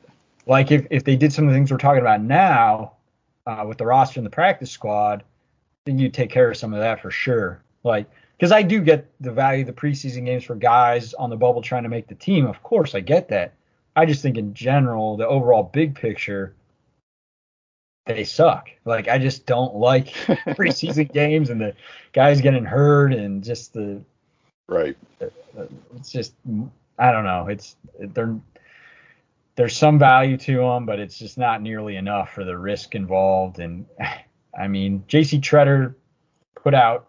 like 0.46 0.70
if 0.70 0.86
if 0.90 1.04
they 1.04 1.16
did 1.16 1.32
some 1.32 1.44
of 1.44 1.50
the 1.50 1.56
things 1.56 1.70
we're 1.70 1.78
talking 1.78 2.00
about 2.00 2.22
now 2.22 2.92
uh, 3.46 3.64
with 3.66 3.78
the 3.78 3.86
roster 3.86 4.20
and 4.20 4.26
the 4.26 4.30
practice 4.30 4.70
squad, 4.70 5.24
then 5.84 5.98
you 5.98 6.08
take 6.08 6.30
care 6.30 6.50
of 6.50 6.56
some 6.56 6.72
of 6.72 6.80
that 6.80 7.00
for 7.00 7.10
sure. 7.10 7.62
Like 7.82 8.06
because 8.38 8.52
I 8.52 8.62
do 8.62 8.80
get 8.80 9.06
the 9.20 9.32
value 9.32 9.62
of 9.62 9.66
the 9.66 9.72
preseason 9.72 10.24
games 10.24 10.44
for 10.44 10.54
guys 10.54 11.12
on 11.14 11.28
the 11.28 11.36
bubble 11.36 11.60
trying 11.60 11.82
to 11.82 11.90
make 11.90 12.08
the 12.08 12.14
team. 12.14 12.46
Of 12.46 12.62
course, 12.62 12.94
I 12.94 13.00
get 13.00 13.28
that. 13.28 13.52
I 13.96 14.06
just 14.06 14.22
think 14.22 14.38
in 14.38 14.54
general, 14.54 15.16
the 15.16 15.26
overall 15.26 15.64
big 15.64 15.94
picture, 15.94 16.54
they 18.06 18.24
suck. 18.24 18.70
Like 18.84 19.08
I 19.08 19.18
just 19.18 19.46
don't 19.46 19.74
like 19.76 20.08
preseason 20.48 21.12
games 21.12 21.50
and 21.50 21.60
the 21.60 21.74
guys 22.12 22.40
getting 22.40 22.64
hurt 22.64 23.12
and 23.12 23.42
just 23.42 23.72
the 23.72 24.00
right. 24.68 24.96
it's 25.96 26.10
just 26.10 26.34
I 26.98 27.12
don't 27.12 27.24
know. 27.24 27.46
It's 27.48 27.76
they're 27.98 28.36
there's 29.56 29.76
some 29.76 29.98
value 29.98 30.36
to 30.38 30.56
them, 30.56 30.86
but 30.86 30.98
it's 31.00 31.18
just 31.18 31.36
not 31.36 31.60
nearly 31.60 31.96
enough 31.96 32.32
for 32.32 32.44
the 32.44 32.56
risk 32.56 32.94
involved. 32.94 33.58
And 33.58 33.86
I 34.58 34.68
mean, 34.68 35.04
J.C. 35.06 35.38
Tretter 35.38 35.94
put 36.54 36.74
out 36.74 37.08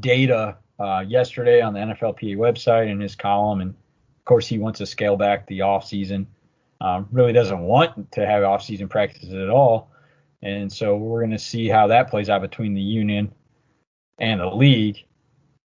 data 0.00 0.56
uh, 0.78 1.04
yesterday 1.06 1.60
on 1.60 1.72
the 1.72 1.80
NFLPA 1.80 2.36
website 2.36 2.90
in 2.90 3.00
his 3.00 3.14
column, 3.14 3.60
and 3.60 3.70
of 3.70 4.24
course 4.24 4.46
he 4.46 4.58
wants 4.58 4.78
to 4.78 4.86
scale 4.86 5.16
back 5.16 5.46
the 5.46 5.62
off 5.62 5.86
season. 5.86 6.26
Um, 6.80 7.08
really 7.12 7.32
doesn't 7.32 7.60
want 7.60 8.12
to 8.12 8.26
have 8.26 8.42
off 8.42 8.62
season 8.62 8.88
practices 8.88 9.32
at 9.32 9.48
all, 9.48 9.90
and 10.42 10.70
so 10.70 10.96
we're 10.96 11.20
going 11.20 11.30
to 11.30 11.38
see 11.38 11.68
how 11.68 11.86
that 11.86 12.10
plays 12.10 12.28
out 12.28 12.42
between 12.42 12.74
the 12.74 12.82
union 12.82 13.32
and 14.18 14.40
the 14.40 14.46
league. 14.46 15.04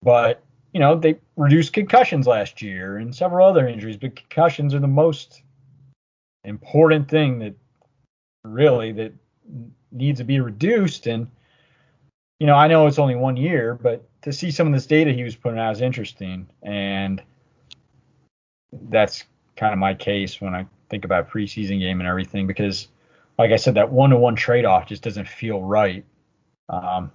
But 0.02 0.42
you 0.72 0.80
know, 0.80 0.94
they 0.94 1.18
reduced 1.36 1.72
concussions 1.72 2.26
last 2.26 2.60
year 2.60 2.98
and 2.98 3.14
several 3.14 3.48
other 3.48 3.66
injuries, 3.66 3.96
but 3.96 4.16
concussions 4.16 4.74
are 4.74 4.78
the 4.78 4.86
most 4.86 5.42
important 6.44 7.08
thing 7.08 7.38
that 7.38 7.54
really 8.44 8.92
that 8.92 9.12
needs 9.90 10.18
to 10.18 10.24
be 10.24 10.40
reduced. 10.40 11.06
And 11.06 11.28
you 12.38 12.46
know, 12.46 12.56
I 12.56 12.68
know 12.68 12.86
it's 12.86 12.98
only 12.98 13.14
one 13.14 13.36
year, 13.36 13.74
but 13.74 14.06
to 14.22 14.32
see 14.32 14.50
some 14.50 14.66
of 14.66 14.72
this 14.72 14.86
data 14.86 15.12
he 15.12 15.22
was 15.22 15.36
putting 15.36 15.58
out 15.58 15.72
is 15.72 15.80
interesting, 15.80 16.46
and 16.62 17.22
that's 18.90 19.24
kind 19.56 19.72
of 19.72 19.78
my 19.78 19.94
case 19.94 20.40
when 20.40 20.54
I 20.54 20.66
think 20.88 21.04
about 21.04 21.30
preseason 21.30 21.80
game 21.80 22.00
and 22.00 22.08
everything 22.08 22.46
because, 22.46 22.88
like 23.38 23.52
I 23.52 23.56
said, 23.56 23.74
that 23.74 23.90
one-to-one 23.90 24.36
trade-off 24.36 24.86
just 24.86 25.02
doesn't 25.02 25.28
feel 25.28 25.62
right. 25.62 26.04
Um, 26.68 27.12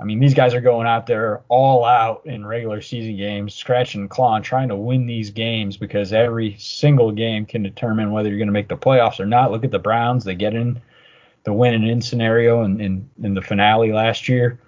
I 0.00 0.04
mean, 0.04 0.18
these 0.18 0.34
guys 0.34 0.54
are 0.54 0.60
going 0.60 0.86
out 0.86 1.06
there 1.06 1.42
all 1.48 1.84
out 1.84 2.22
in 2.26 2.44
regular 2.44 2.80
season 2.80 3.16
games, 3.16 3.54
scratching 3.54 4.02
and 4.02 4.10
clawing, 4.10 4.42
trying 4.42 4.68
to 4.68 4.76
win 4.76 5.06
these 5.06 5.30
games 5.30 5.76
because 5.76 6.12
every 6.12 6.56
single 6.58 7.12
game 7.12 7.46
can 7.46 7.62
determine 7.62 8.10
whether 8.10 8.28
you're 8.28 8.38
going 8.38 8.48
to 8.48 8.52
make 8.52 8.68
the 8.68 8.76
playoffs 8.76 9.20
or 9.20 9.26
not. 9.26 9.52
Look 9.52 9.64
at 9.64 9.70
the 9.70 9.78
Browns; 9.78 10.24
they 10.24 10.34
get 10.34 10.54
in 10.54 10.82
the 11.44 11.52
win 11.52 11.74
and 11.74 11.88
in 11.88 12.00
scenario 12.00 12.64
in, 12.64 12.80
in, 12.80 13.08
in 13.22 13.34
the 13.34 13.42
finale 13.42 13.92
last 13.92 14.28
year. 14.28 14.58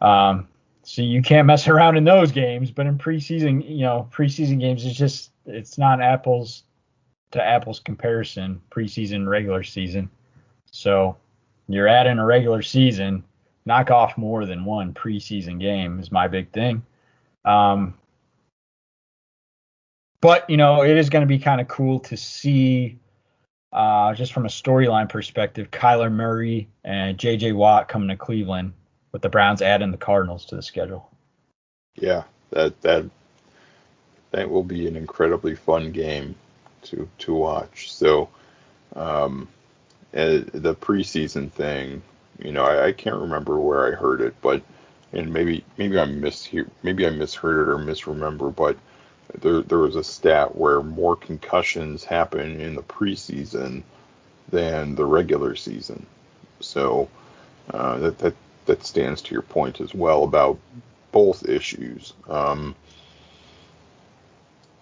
Um, 0.00 0.48
so 0.82 1.02
you 1.02 1.22
can't 1.22 1.46
mess 1.46 1.68
around 1.68 1.96
in 1.96 2.04
those 2.04 2.32
games. 2.32 2.70
But 2.70 2.86
in 2.86 2.98
preseason, 2.98 3.68
you 3.68 3.82
know, 3.82 4.08
preseason 4.12 4.58
games, 4.58 4.84
it's 4.84 4.96
just 4.96 5.30
it's 5.46 5.78
not 5.78 6.02
apples 6.02 6.64
to 7.34 7.44
apples 7.44 7.80
comparison. 7.80 8.60
Preseason, 8.70 9.28
regular 9.28 9.62
season. 9.62 10.08
So 10.70 11.16
you're 11.68 11.88
adding 11.88 12.18
a 12.18 12.24
regular 12.24 12.62
season. 12.62 13.24
Knock 13.66 13.90
off 13.90 14.16
more 14.16 14.46
than 14.46 14.64
one 14.64 14.92
preseason 14.92 15.60
game 15.60 15.98
is 16.00 16.12
my 16.12 16.28
big 16.28 16.50
thing. 16.52 16.84
Um, 17.44 17.94
but 20.20 20.48
you 20.48 20.56
know, 20.56 20.82
it 20.82 20.96
is 20.96 21.10
going 21.10 21.22
to 21.22 21.26
be 21.26 21.38
kind 21.38 21.60
of 21.60 21.68
cool 21.68 22.00
to 22.00 22.16
see, 22.16 22.98
uh, 23.72 24.14
just 24.14 24.32
from 24.32 24.46
a 24.46 24.48
storyline 24.48 25.08
perspective, 25.08 25.70
Kyler 25.70 26.12
Murray 26.12 26.68
and 26.84 27.18
J.J. 27.18 27.52
Watt 27.52 27.88
coming 27.88 28.08
to 28.08 28.16
Cleveland 28.16 28.72
with 29.12 29.22
the 29.22 29.28
Browns 29.28 29.62
adding 29.62 29.90
the 29.90 29.96
Cardinals 29.96 30.44
to 30.46 30.56
the 30.56 30.62
schedule. 30.62 31.10
Yeah, 31.94 32.24
that 32.50 32.80
that 32.82 33.04
that 34.30 34.50
will 34.50 34.64
be 34.64 34.86
an 34.86 34.96
incredibly 34.96 35.54
fun 35.54 35.92
game 35.92 36.34
to 36.84 37.08
to 37.18 37.34
watch. 37.34 37.92
So, 37.92 38.28
um, 38.94 39.48
the 40.12 40.76
preseason 40.80 41.50
thing, 41.50 42.02
you 42.38 42.52
know, 42.52 42.64
I, 42.64 42.86
I 42.86 42.92
can't 42.92 43.16
remember 43.16 43.58
where 43.58 43.86
I 43.86 43.96
heard 43.96 44.20
it, 44.20 44.34
but 44.40 44.62
and 45.12 45.32
maybe 45.32 45.64
maybe 45.78 45.98
I 45.98 46.04
mishear 46.04 46.68
maybe 46.82 47.06
I 47.06 47.10
misheard 47.10 47.68
it 47.68 47.72
or 47.72 47.78
misremember, 47.78 48.50
but 48.50 48.76
there 49.40 49.62
there 49.62 49.78
was 49.78 49.96
a 49.96 50.04
stat 50.04 50.56
where 50.56 50.82
more 50.82 51.16
concussions 51.16 52.04
happen 52.04 52.60
in 52.60 52.74
the 52.74 52.82
preseason 52.82 53.82
than 54.50 54.94
the 54.94 55.04
regular 55.04 55.56
season. 55.56 56.06
So 56.60 57.08
uh, 57.70 57.98
that 57.98 58.18
that 58.18 58.34
that 58.66 58.84
stands 58.84 59.22
to 59.22 59.32
your 59.32 59.42
point 59.42 59.80
as 59.80 59.94
well 59.94 60.24
about 60.24 60.58
both 61.12 61.48
issues. 61.48 62.12
Um, 62.28 62.74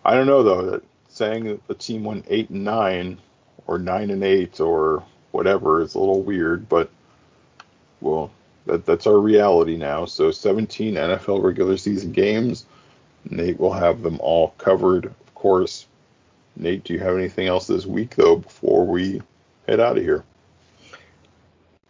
I 0.04 0.14
don't 0.14 0.26
know 0.26 0.42
though 0.42 0.70
that 0.70 0.82
saying 1.12 1.44
that 1.44 1.66
the 1.68 1.74
team 1.74 2.04
went 2.04 2.26
eight 2.28 2.50
and 2.50 2.64
nine 2.64 3.18
or 3.66 3.78
nine 3.78 4.10
and 4.10 4.24
eight 4.24 4.60
or 4.60 5.04
whatever 5.30 5.82
is 5.82 5.94
a 5.94 5.98
little 5.98 6.22
weird, 6.22 6.68
but 6.68 6.90
well, 8.00 8.30
that 8.66 8.86
that's 8.86 9.06
our 9.06 9.18
reality 9.18 9.76
now. 9.76 10.04
So 10.06 10.30
17 10.30 10.94
NFL 10.94 11.42
regular 11.42 11.76
season 11.76 12.12
games. 12.12 12.66
Nate 13.30 13.58
will 13.60 13.72
have 13.72 14.02
them 14.02 14.18
all 14.20 14.48
covered, 14.58 15.06
of 15.06 15.34
course. 15.34 15.86
Nate, 16.56 16.84
do 16.84 16.92
you 16.92 16.98
have 16.98 17.16
anything 17.16 17.46
else 17.46 17.66
this 17.66 17.86
week 17.86 18.14
though 18.16 18.36
before 18.36 18.86
we 18.86 19.22
head 19.68 19.80
out 19.80 19.96
of 19.96 20.02
here? 20.02 20.24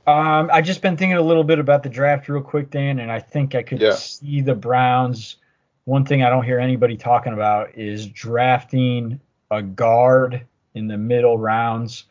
Um, 0.07 0.51
I 0.53 0.63
just 0.63 0.83
been 0.83 0.97
thinking 0.97 1.17
a 1.17 1.23
little 1.23 1.45
bit 1.45 1.61
about 1.61 1.85
the 1.85 1.89
draft 1.89 2.29
real 2.29 2.43
quick, 2.43 2.71
Dan, 2.71 2.99
and 2.99 3.11
I 3.11 3.21
think 3.21 3.55
I 3.55 3.63
could 3.63 3.81
Yeah. 3.81 3.93
see 3.93 4.41
the 4.41 4.55
Browns. 4.55 5.37
One 5.85 6.05
thing 6.05 6.23
I 6.23 6.31
don't 6.31 6.45
hear 6.45 6.59
anybody 6.59 6.97
talking 6.97 7.33
about 7.33 7.77
is 7.77 8.07
drafting 8.07 9.21
a 9.51 9.63
guard 9.63 10.47
in 10.75 10.87
the 10.87 10.97
middle 10.97 11.39
rounds 11.39 12.05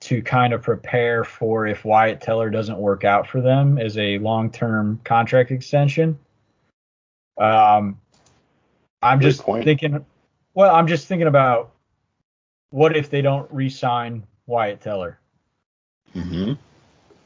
to 0.00 0.22
kind 0.22 0.52
of 0.52 0.62
prepare 0.62 1.24
for 1.24 1.66
if 1.66 1.84
Wyatt 1.84 2.20
Teller 2.20 2.50
doesn't 2.50 2.78
work 2.78 3.04
out 3.04 3.26
for 3.26 3.40
them 3.40 3.78
as 3.78 3.98
a 3.98 4.18
long-term 4.18 5.00
contract 5.04 5.50
extension. 5.50 6.18
Um, 7.38 8.00
I'm 9.02 9.18
Great 9.18 9.28
just 9.28 9.42
point. 9.42 9.64
thinking. 9.64 10.04
Well, 10.54 10.74
I'm 10.74 10.86
just 10.86 11.06
thinking 11.06 11.26
about 11.26 11.72
what 12.70 12.96
if 12.96 13.10
they 13.10 13.20
don't 13.20 13.50
re-sign 13.52 14.26
Wyatt 14.46 14.80
Teller. 14.80 15.18
Mm-hmm. 16.14 16.54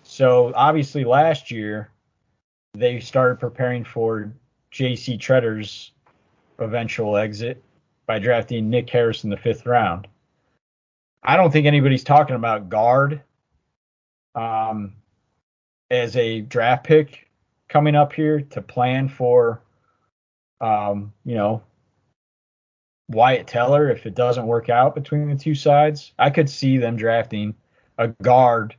So 0.02 0.52
obviously 0.54 1.04
last 1.04 1.50
year 1.50 1.90
they 2.74 3.00
started 3.00 3.38
preparing 3.38 3.84
for 3.84 4.32
J.C. 4.70 5.18
Tretter's 5.18 5.92
eventual 6.58 7.16
exit 7.16 7.62
by 8.06 8.18
drafting 8.18 8.70
Nick 8.70 8.88
Harris 8.90 9.24
in 9.24 9.30
the 9.30 9.36
fifth 9.36 9.66
round. 9.66 10.06
I 11.22 11.36
don't 11.36 11.50
think 11.52 11.66
anybody's 11.66 12.04
talking 12.04 12.36
about 12.36 12.68
guard 12.68 13.22
um, 14.34 14.94
as 15.90 16.16
a 16.16 16.40
draft 16.40 16.84
pick 16.84 17.28
coming 17.68 17.94
up 17.94 18.12
here 18.12 18.40
to 18.40 18.62
plan 18.62 19.08
for, 19.08 19.62
um, 20.60 21.12
you 21.24 21.34
know, 21.34 21.62
Wyatt 23.08 23.48
Teller 23.48 23.90
if 23.90 24.06
it 24.06 24.14
doesn't 24.14 24.46
work 24.46 24.68
out 24.68 24.94
between 24.94 25.28
the 25.28 25.36
two 25.36 25.54
sides. 25.54 26.12
I 26.18 26.30
could 26.30 26.48
see 26.48 26.78
them 26.78 26.96
drafting 26.96 27.54
a 27.98 28.08
guard 28.08 28.76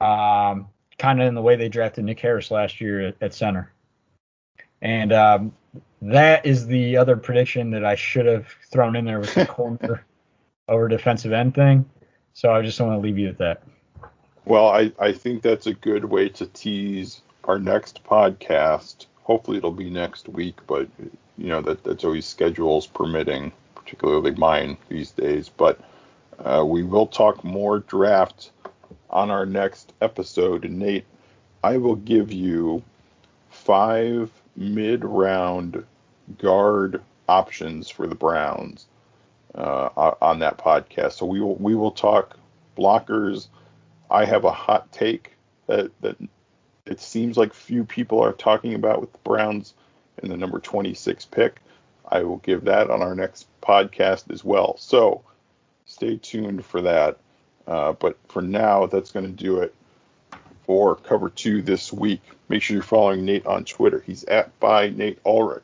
um, 0.00 0.68
kind 0.98 1.22
of 1.22 1.28
in 1.28 1.34
the 1.34 1.42
way 1.42 1.56
they 1.56 1.68
drafted 1.68 2.04
Nick 2.04 2.20
Harris 2.20 2.50
last 2.50 2.80
year 2.80 3.08
at, 3.08 3.16
at 3.20 3.34
center. 3.34 3.72
And 4.86 5.12
um, 5.12 5.52
that 6.00 6.46
is 6.46 6.68
the 6.68 6.96
other 6.96 7.16
prediction 7.16 7.72
that 7.72 7.84
I 7.84 7.96
should 7.96 8.24
have 8.26 8.46
thrown 8.70 8.94
in 8.94 9.04
there 9.04 9.18
with 9.18 9.34
the 9.34 9.44
corner 9.46 10.06
over 10.68 10.86
defensive 10.86 11.32
end 11.32 11.56
thing. 11.56 11.90
So 12.34 12.52
I 12.52 12.62
just 12.62 12.78
want 12.80 12.92
to 12.92 12.98
leave 12.98 13.18
you 13.18 13.28
at 13.28 13.38
that. 13.38 13.64
Well, 14.44 14.68
I, 14.68 14.92
I 15.00 15.10
think 15.10 15.42
that's 15.42 15.66
a 15.66 15.74
good 15.74 16.04
way 16.04 16.28
to 16.28 16.46
tease 16.46 17.20
our 17.42 17.58
next 17.58 18.04
podcast. 18.04 19.06
Hopefully, 19.24 19.56
it'll 19.56 19.72
be 19.72 19.90
next 19.90 20.28
week, 20.28 20.54
but 20.68 20.88
you 21.36 21.48
know 21.48 21.60
that 21.62 21.82
that's 21.82 22.04
always 22.04 22.24
schedules 22.24 22.86
permitting, 22.86 23.50
particularly 23.74 24.36
mine 24.36 24.76
these 24.88 25.10
days. 25.10 25.48
But 25.48 25.80
uh, 26.38 26.64
we 26.64 26.84
will 26.84 27.08
talk 27.08 27.42
more 27.42 27.80
draft 27.80 28.52
on 29.10 29.32
our 29.32 29.46
next 29.46 29.94
episode. 30.00 30.64
And 30.64 30.78
Nate, 30.78 31.06
I 31.64 31.78
will 31.78 31.96
give 31.96 32.30
you 32.30 32.84
five 33.50 34.30
mid-round 34.56 35.84
guard 36.38 37.02
options 37.28 37.88
for 37.88 38.06
the 38.06 38.14
Browns 38.14 38.86
uh, 39.54 40.14
on 40.20 40.38
that 40.40 40.58
podcast. 40.58 41.12
So 41.12 41.26
we 41.26 41.40
will 41.40 41.56
we 41.56 41.74
will 41.74 41.90
talk 41.90 42.38
blockers. 42.76 43.48
I 44.10 44.24
have 44.24 44.44
a 44.44 44.52
hot 44.52 44.90
take 44.92 45.32
that 45.66 45.90
that 46.00 46.16
it 46.86 47.00
seems 47.00 47.36
like 47.36 47.52
few 47.52 47.84
people 47.84 48.20
are 48.22 48.32
talking 48.32 48.74
about 48.74 49.00
with 49.00 49.12
the 49.12 49.18
Browns 49.24 49.74
in 50.22 50.28
the 50.28 50.36
number 50.36 50.60
26 50.60 51.24
pick. 51.26 51.60
I 52.08 52.22
will 52.22 52.36
give 52.38 52.64
that 52.64 52.90
on 52.90 53.02
our 53.02 53.14
next 53.14 53.48
podcast 53.60 54.30
as 54.30 54.44
well. 54.44 54.76
So 54.78 55.22
stay 55.86 56.16
tuned 56.16 56.64
for 56.64 56.82
that. 56.82 57.18
Uh, 57.66 57.92
but 57.92 58.16
for 58.28 58.42
now, 58.42 58.86
that's 58.86 59.10
going 59.10 59.26
to 59.26 59.32
do 59.32 59.58
it 59.58 59.74
for 60.66 60.96
cover 60.96 61.30
two 61.30 61.62
this 61.62 61.92
week. 61.92 62.20
Make 62.48 62.62
sure 62.62 62.74
you're 62.74 62.82
following 62.82 63.24
Nate 63.24 63.46
on 63.46 63.64
Twitter. 63.64 64.02
He's 64.04 64.24
at 64.24 64.58
by 64.60 64.90
Nate 64.90 65.20
Ulrich. 65.24 65.62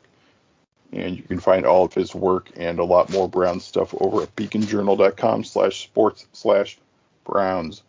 And 0.91 1.17
you 1.17 1.23
can 1.23 1.39
find 1.39 1.65
all 1.65 1.85
of 1.85 1.93
his 1.93 2.13
work 2.13 2.51
and 2.55 2.79
a 2.79 2.83
lot 2.83 3.11
more 3.11 3.27
Brown 3.27 3.59
stuff 3.59 3.95
over 3.99 4.23
at 4.23 4.35
beaconjournal.com 4.35 5.43
slash 5.43 5.83
sports 5.83 6.27
slash 6.33 6.77
Browns. 7.23 7.81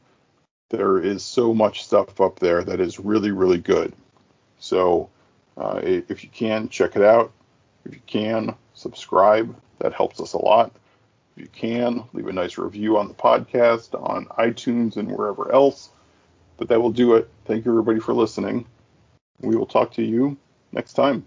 There 0.70 0.98
is 0.98 1.22
so 1.22 1.52
much 1.54 1.84
stuff 1.84 2.20
up 2.20 2.38
there 2.38 2.64
that 2.64 2.80
is 2.80 2.98
really, 2.98 3.30
really 3.30 3.58
good. 3.58 3.92
So 4.58 5.10
uh, 5.56 5.80
if 5.82 6.24
you 6.24 6.30
can, 6.30 6.68
check 6.68 6.96
it 6.96 7.02
out. 7.02 7.32
If 7.84 7.94
you 7.94 8.00
can, 8.06 8.54
subscribe. 8.72 9.54
That 9.80 9.92
helps 9.92 10.20
us 10.20 10.32
a 10.32 10.38
lot. 10.38 10.72
If 11.36 11.42
you 11.42 11.48
can, 11.52 12.04
leave 12.12 12.28
a 12.28 12.32
nice 12.32 12.56
review 12.56 12.96
on 12.96 13.08
the 13.08 13.14
podcast, 13.14 13.94
on 14.00 14.26
iTunes, 14.38 14.96
and 14.96 15.12
wherever 15.12 15.52
else. 15.52 15.90
But 16.56 16.68
that 16.68 16.80
will 16.80 16.92
do 16.92 17.14
it. 17.14 17.30
Thank 17.46 17.64
you, 17.64 17.72
everybody, 17.72 18.00
for 18.00 18.14
listening. 18.14 18.66
We 19.40 19.56
will 19.56 19.66
talk 19.66 19.92
to 19.94 20.02
you 20.04 20.36
next 20.72 20.94
time. 20.94 21.26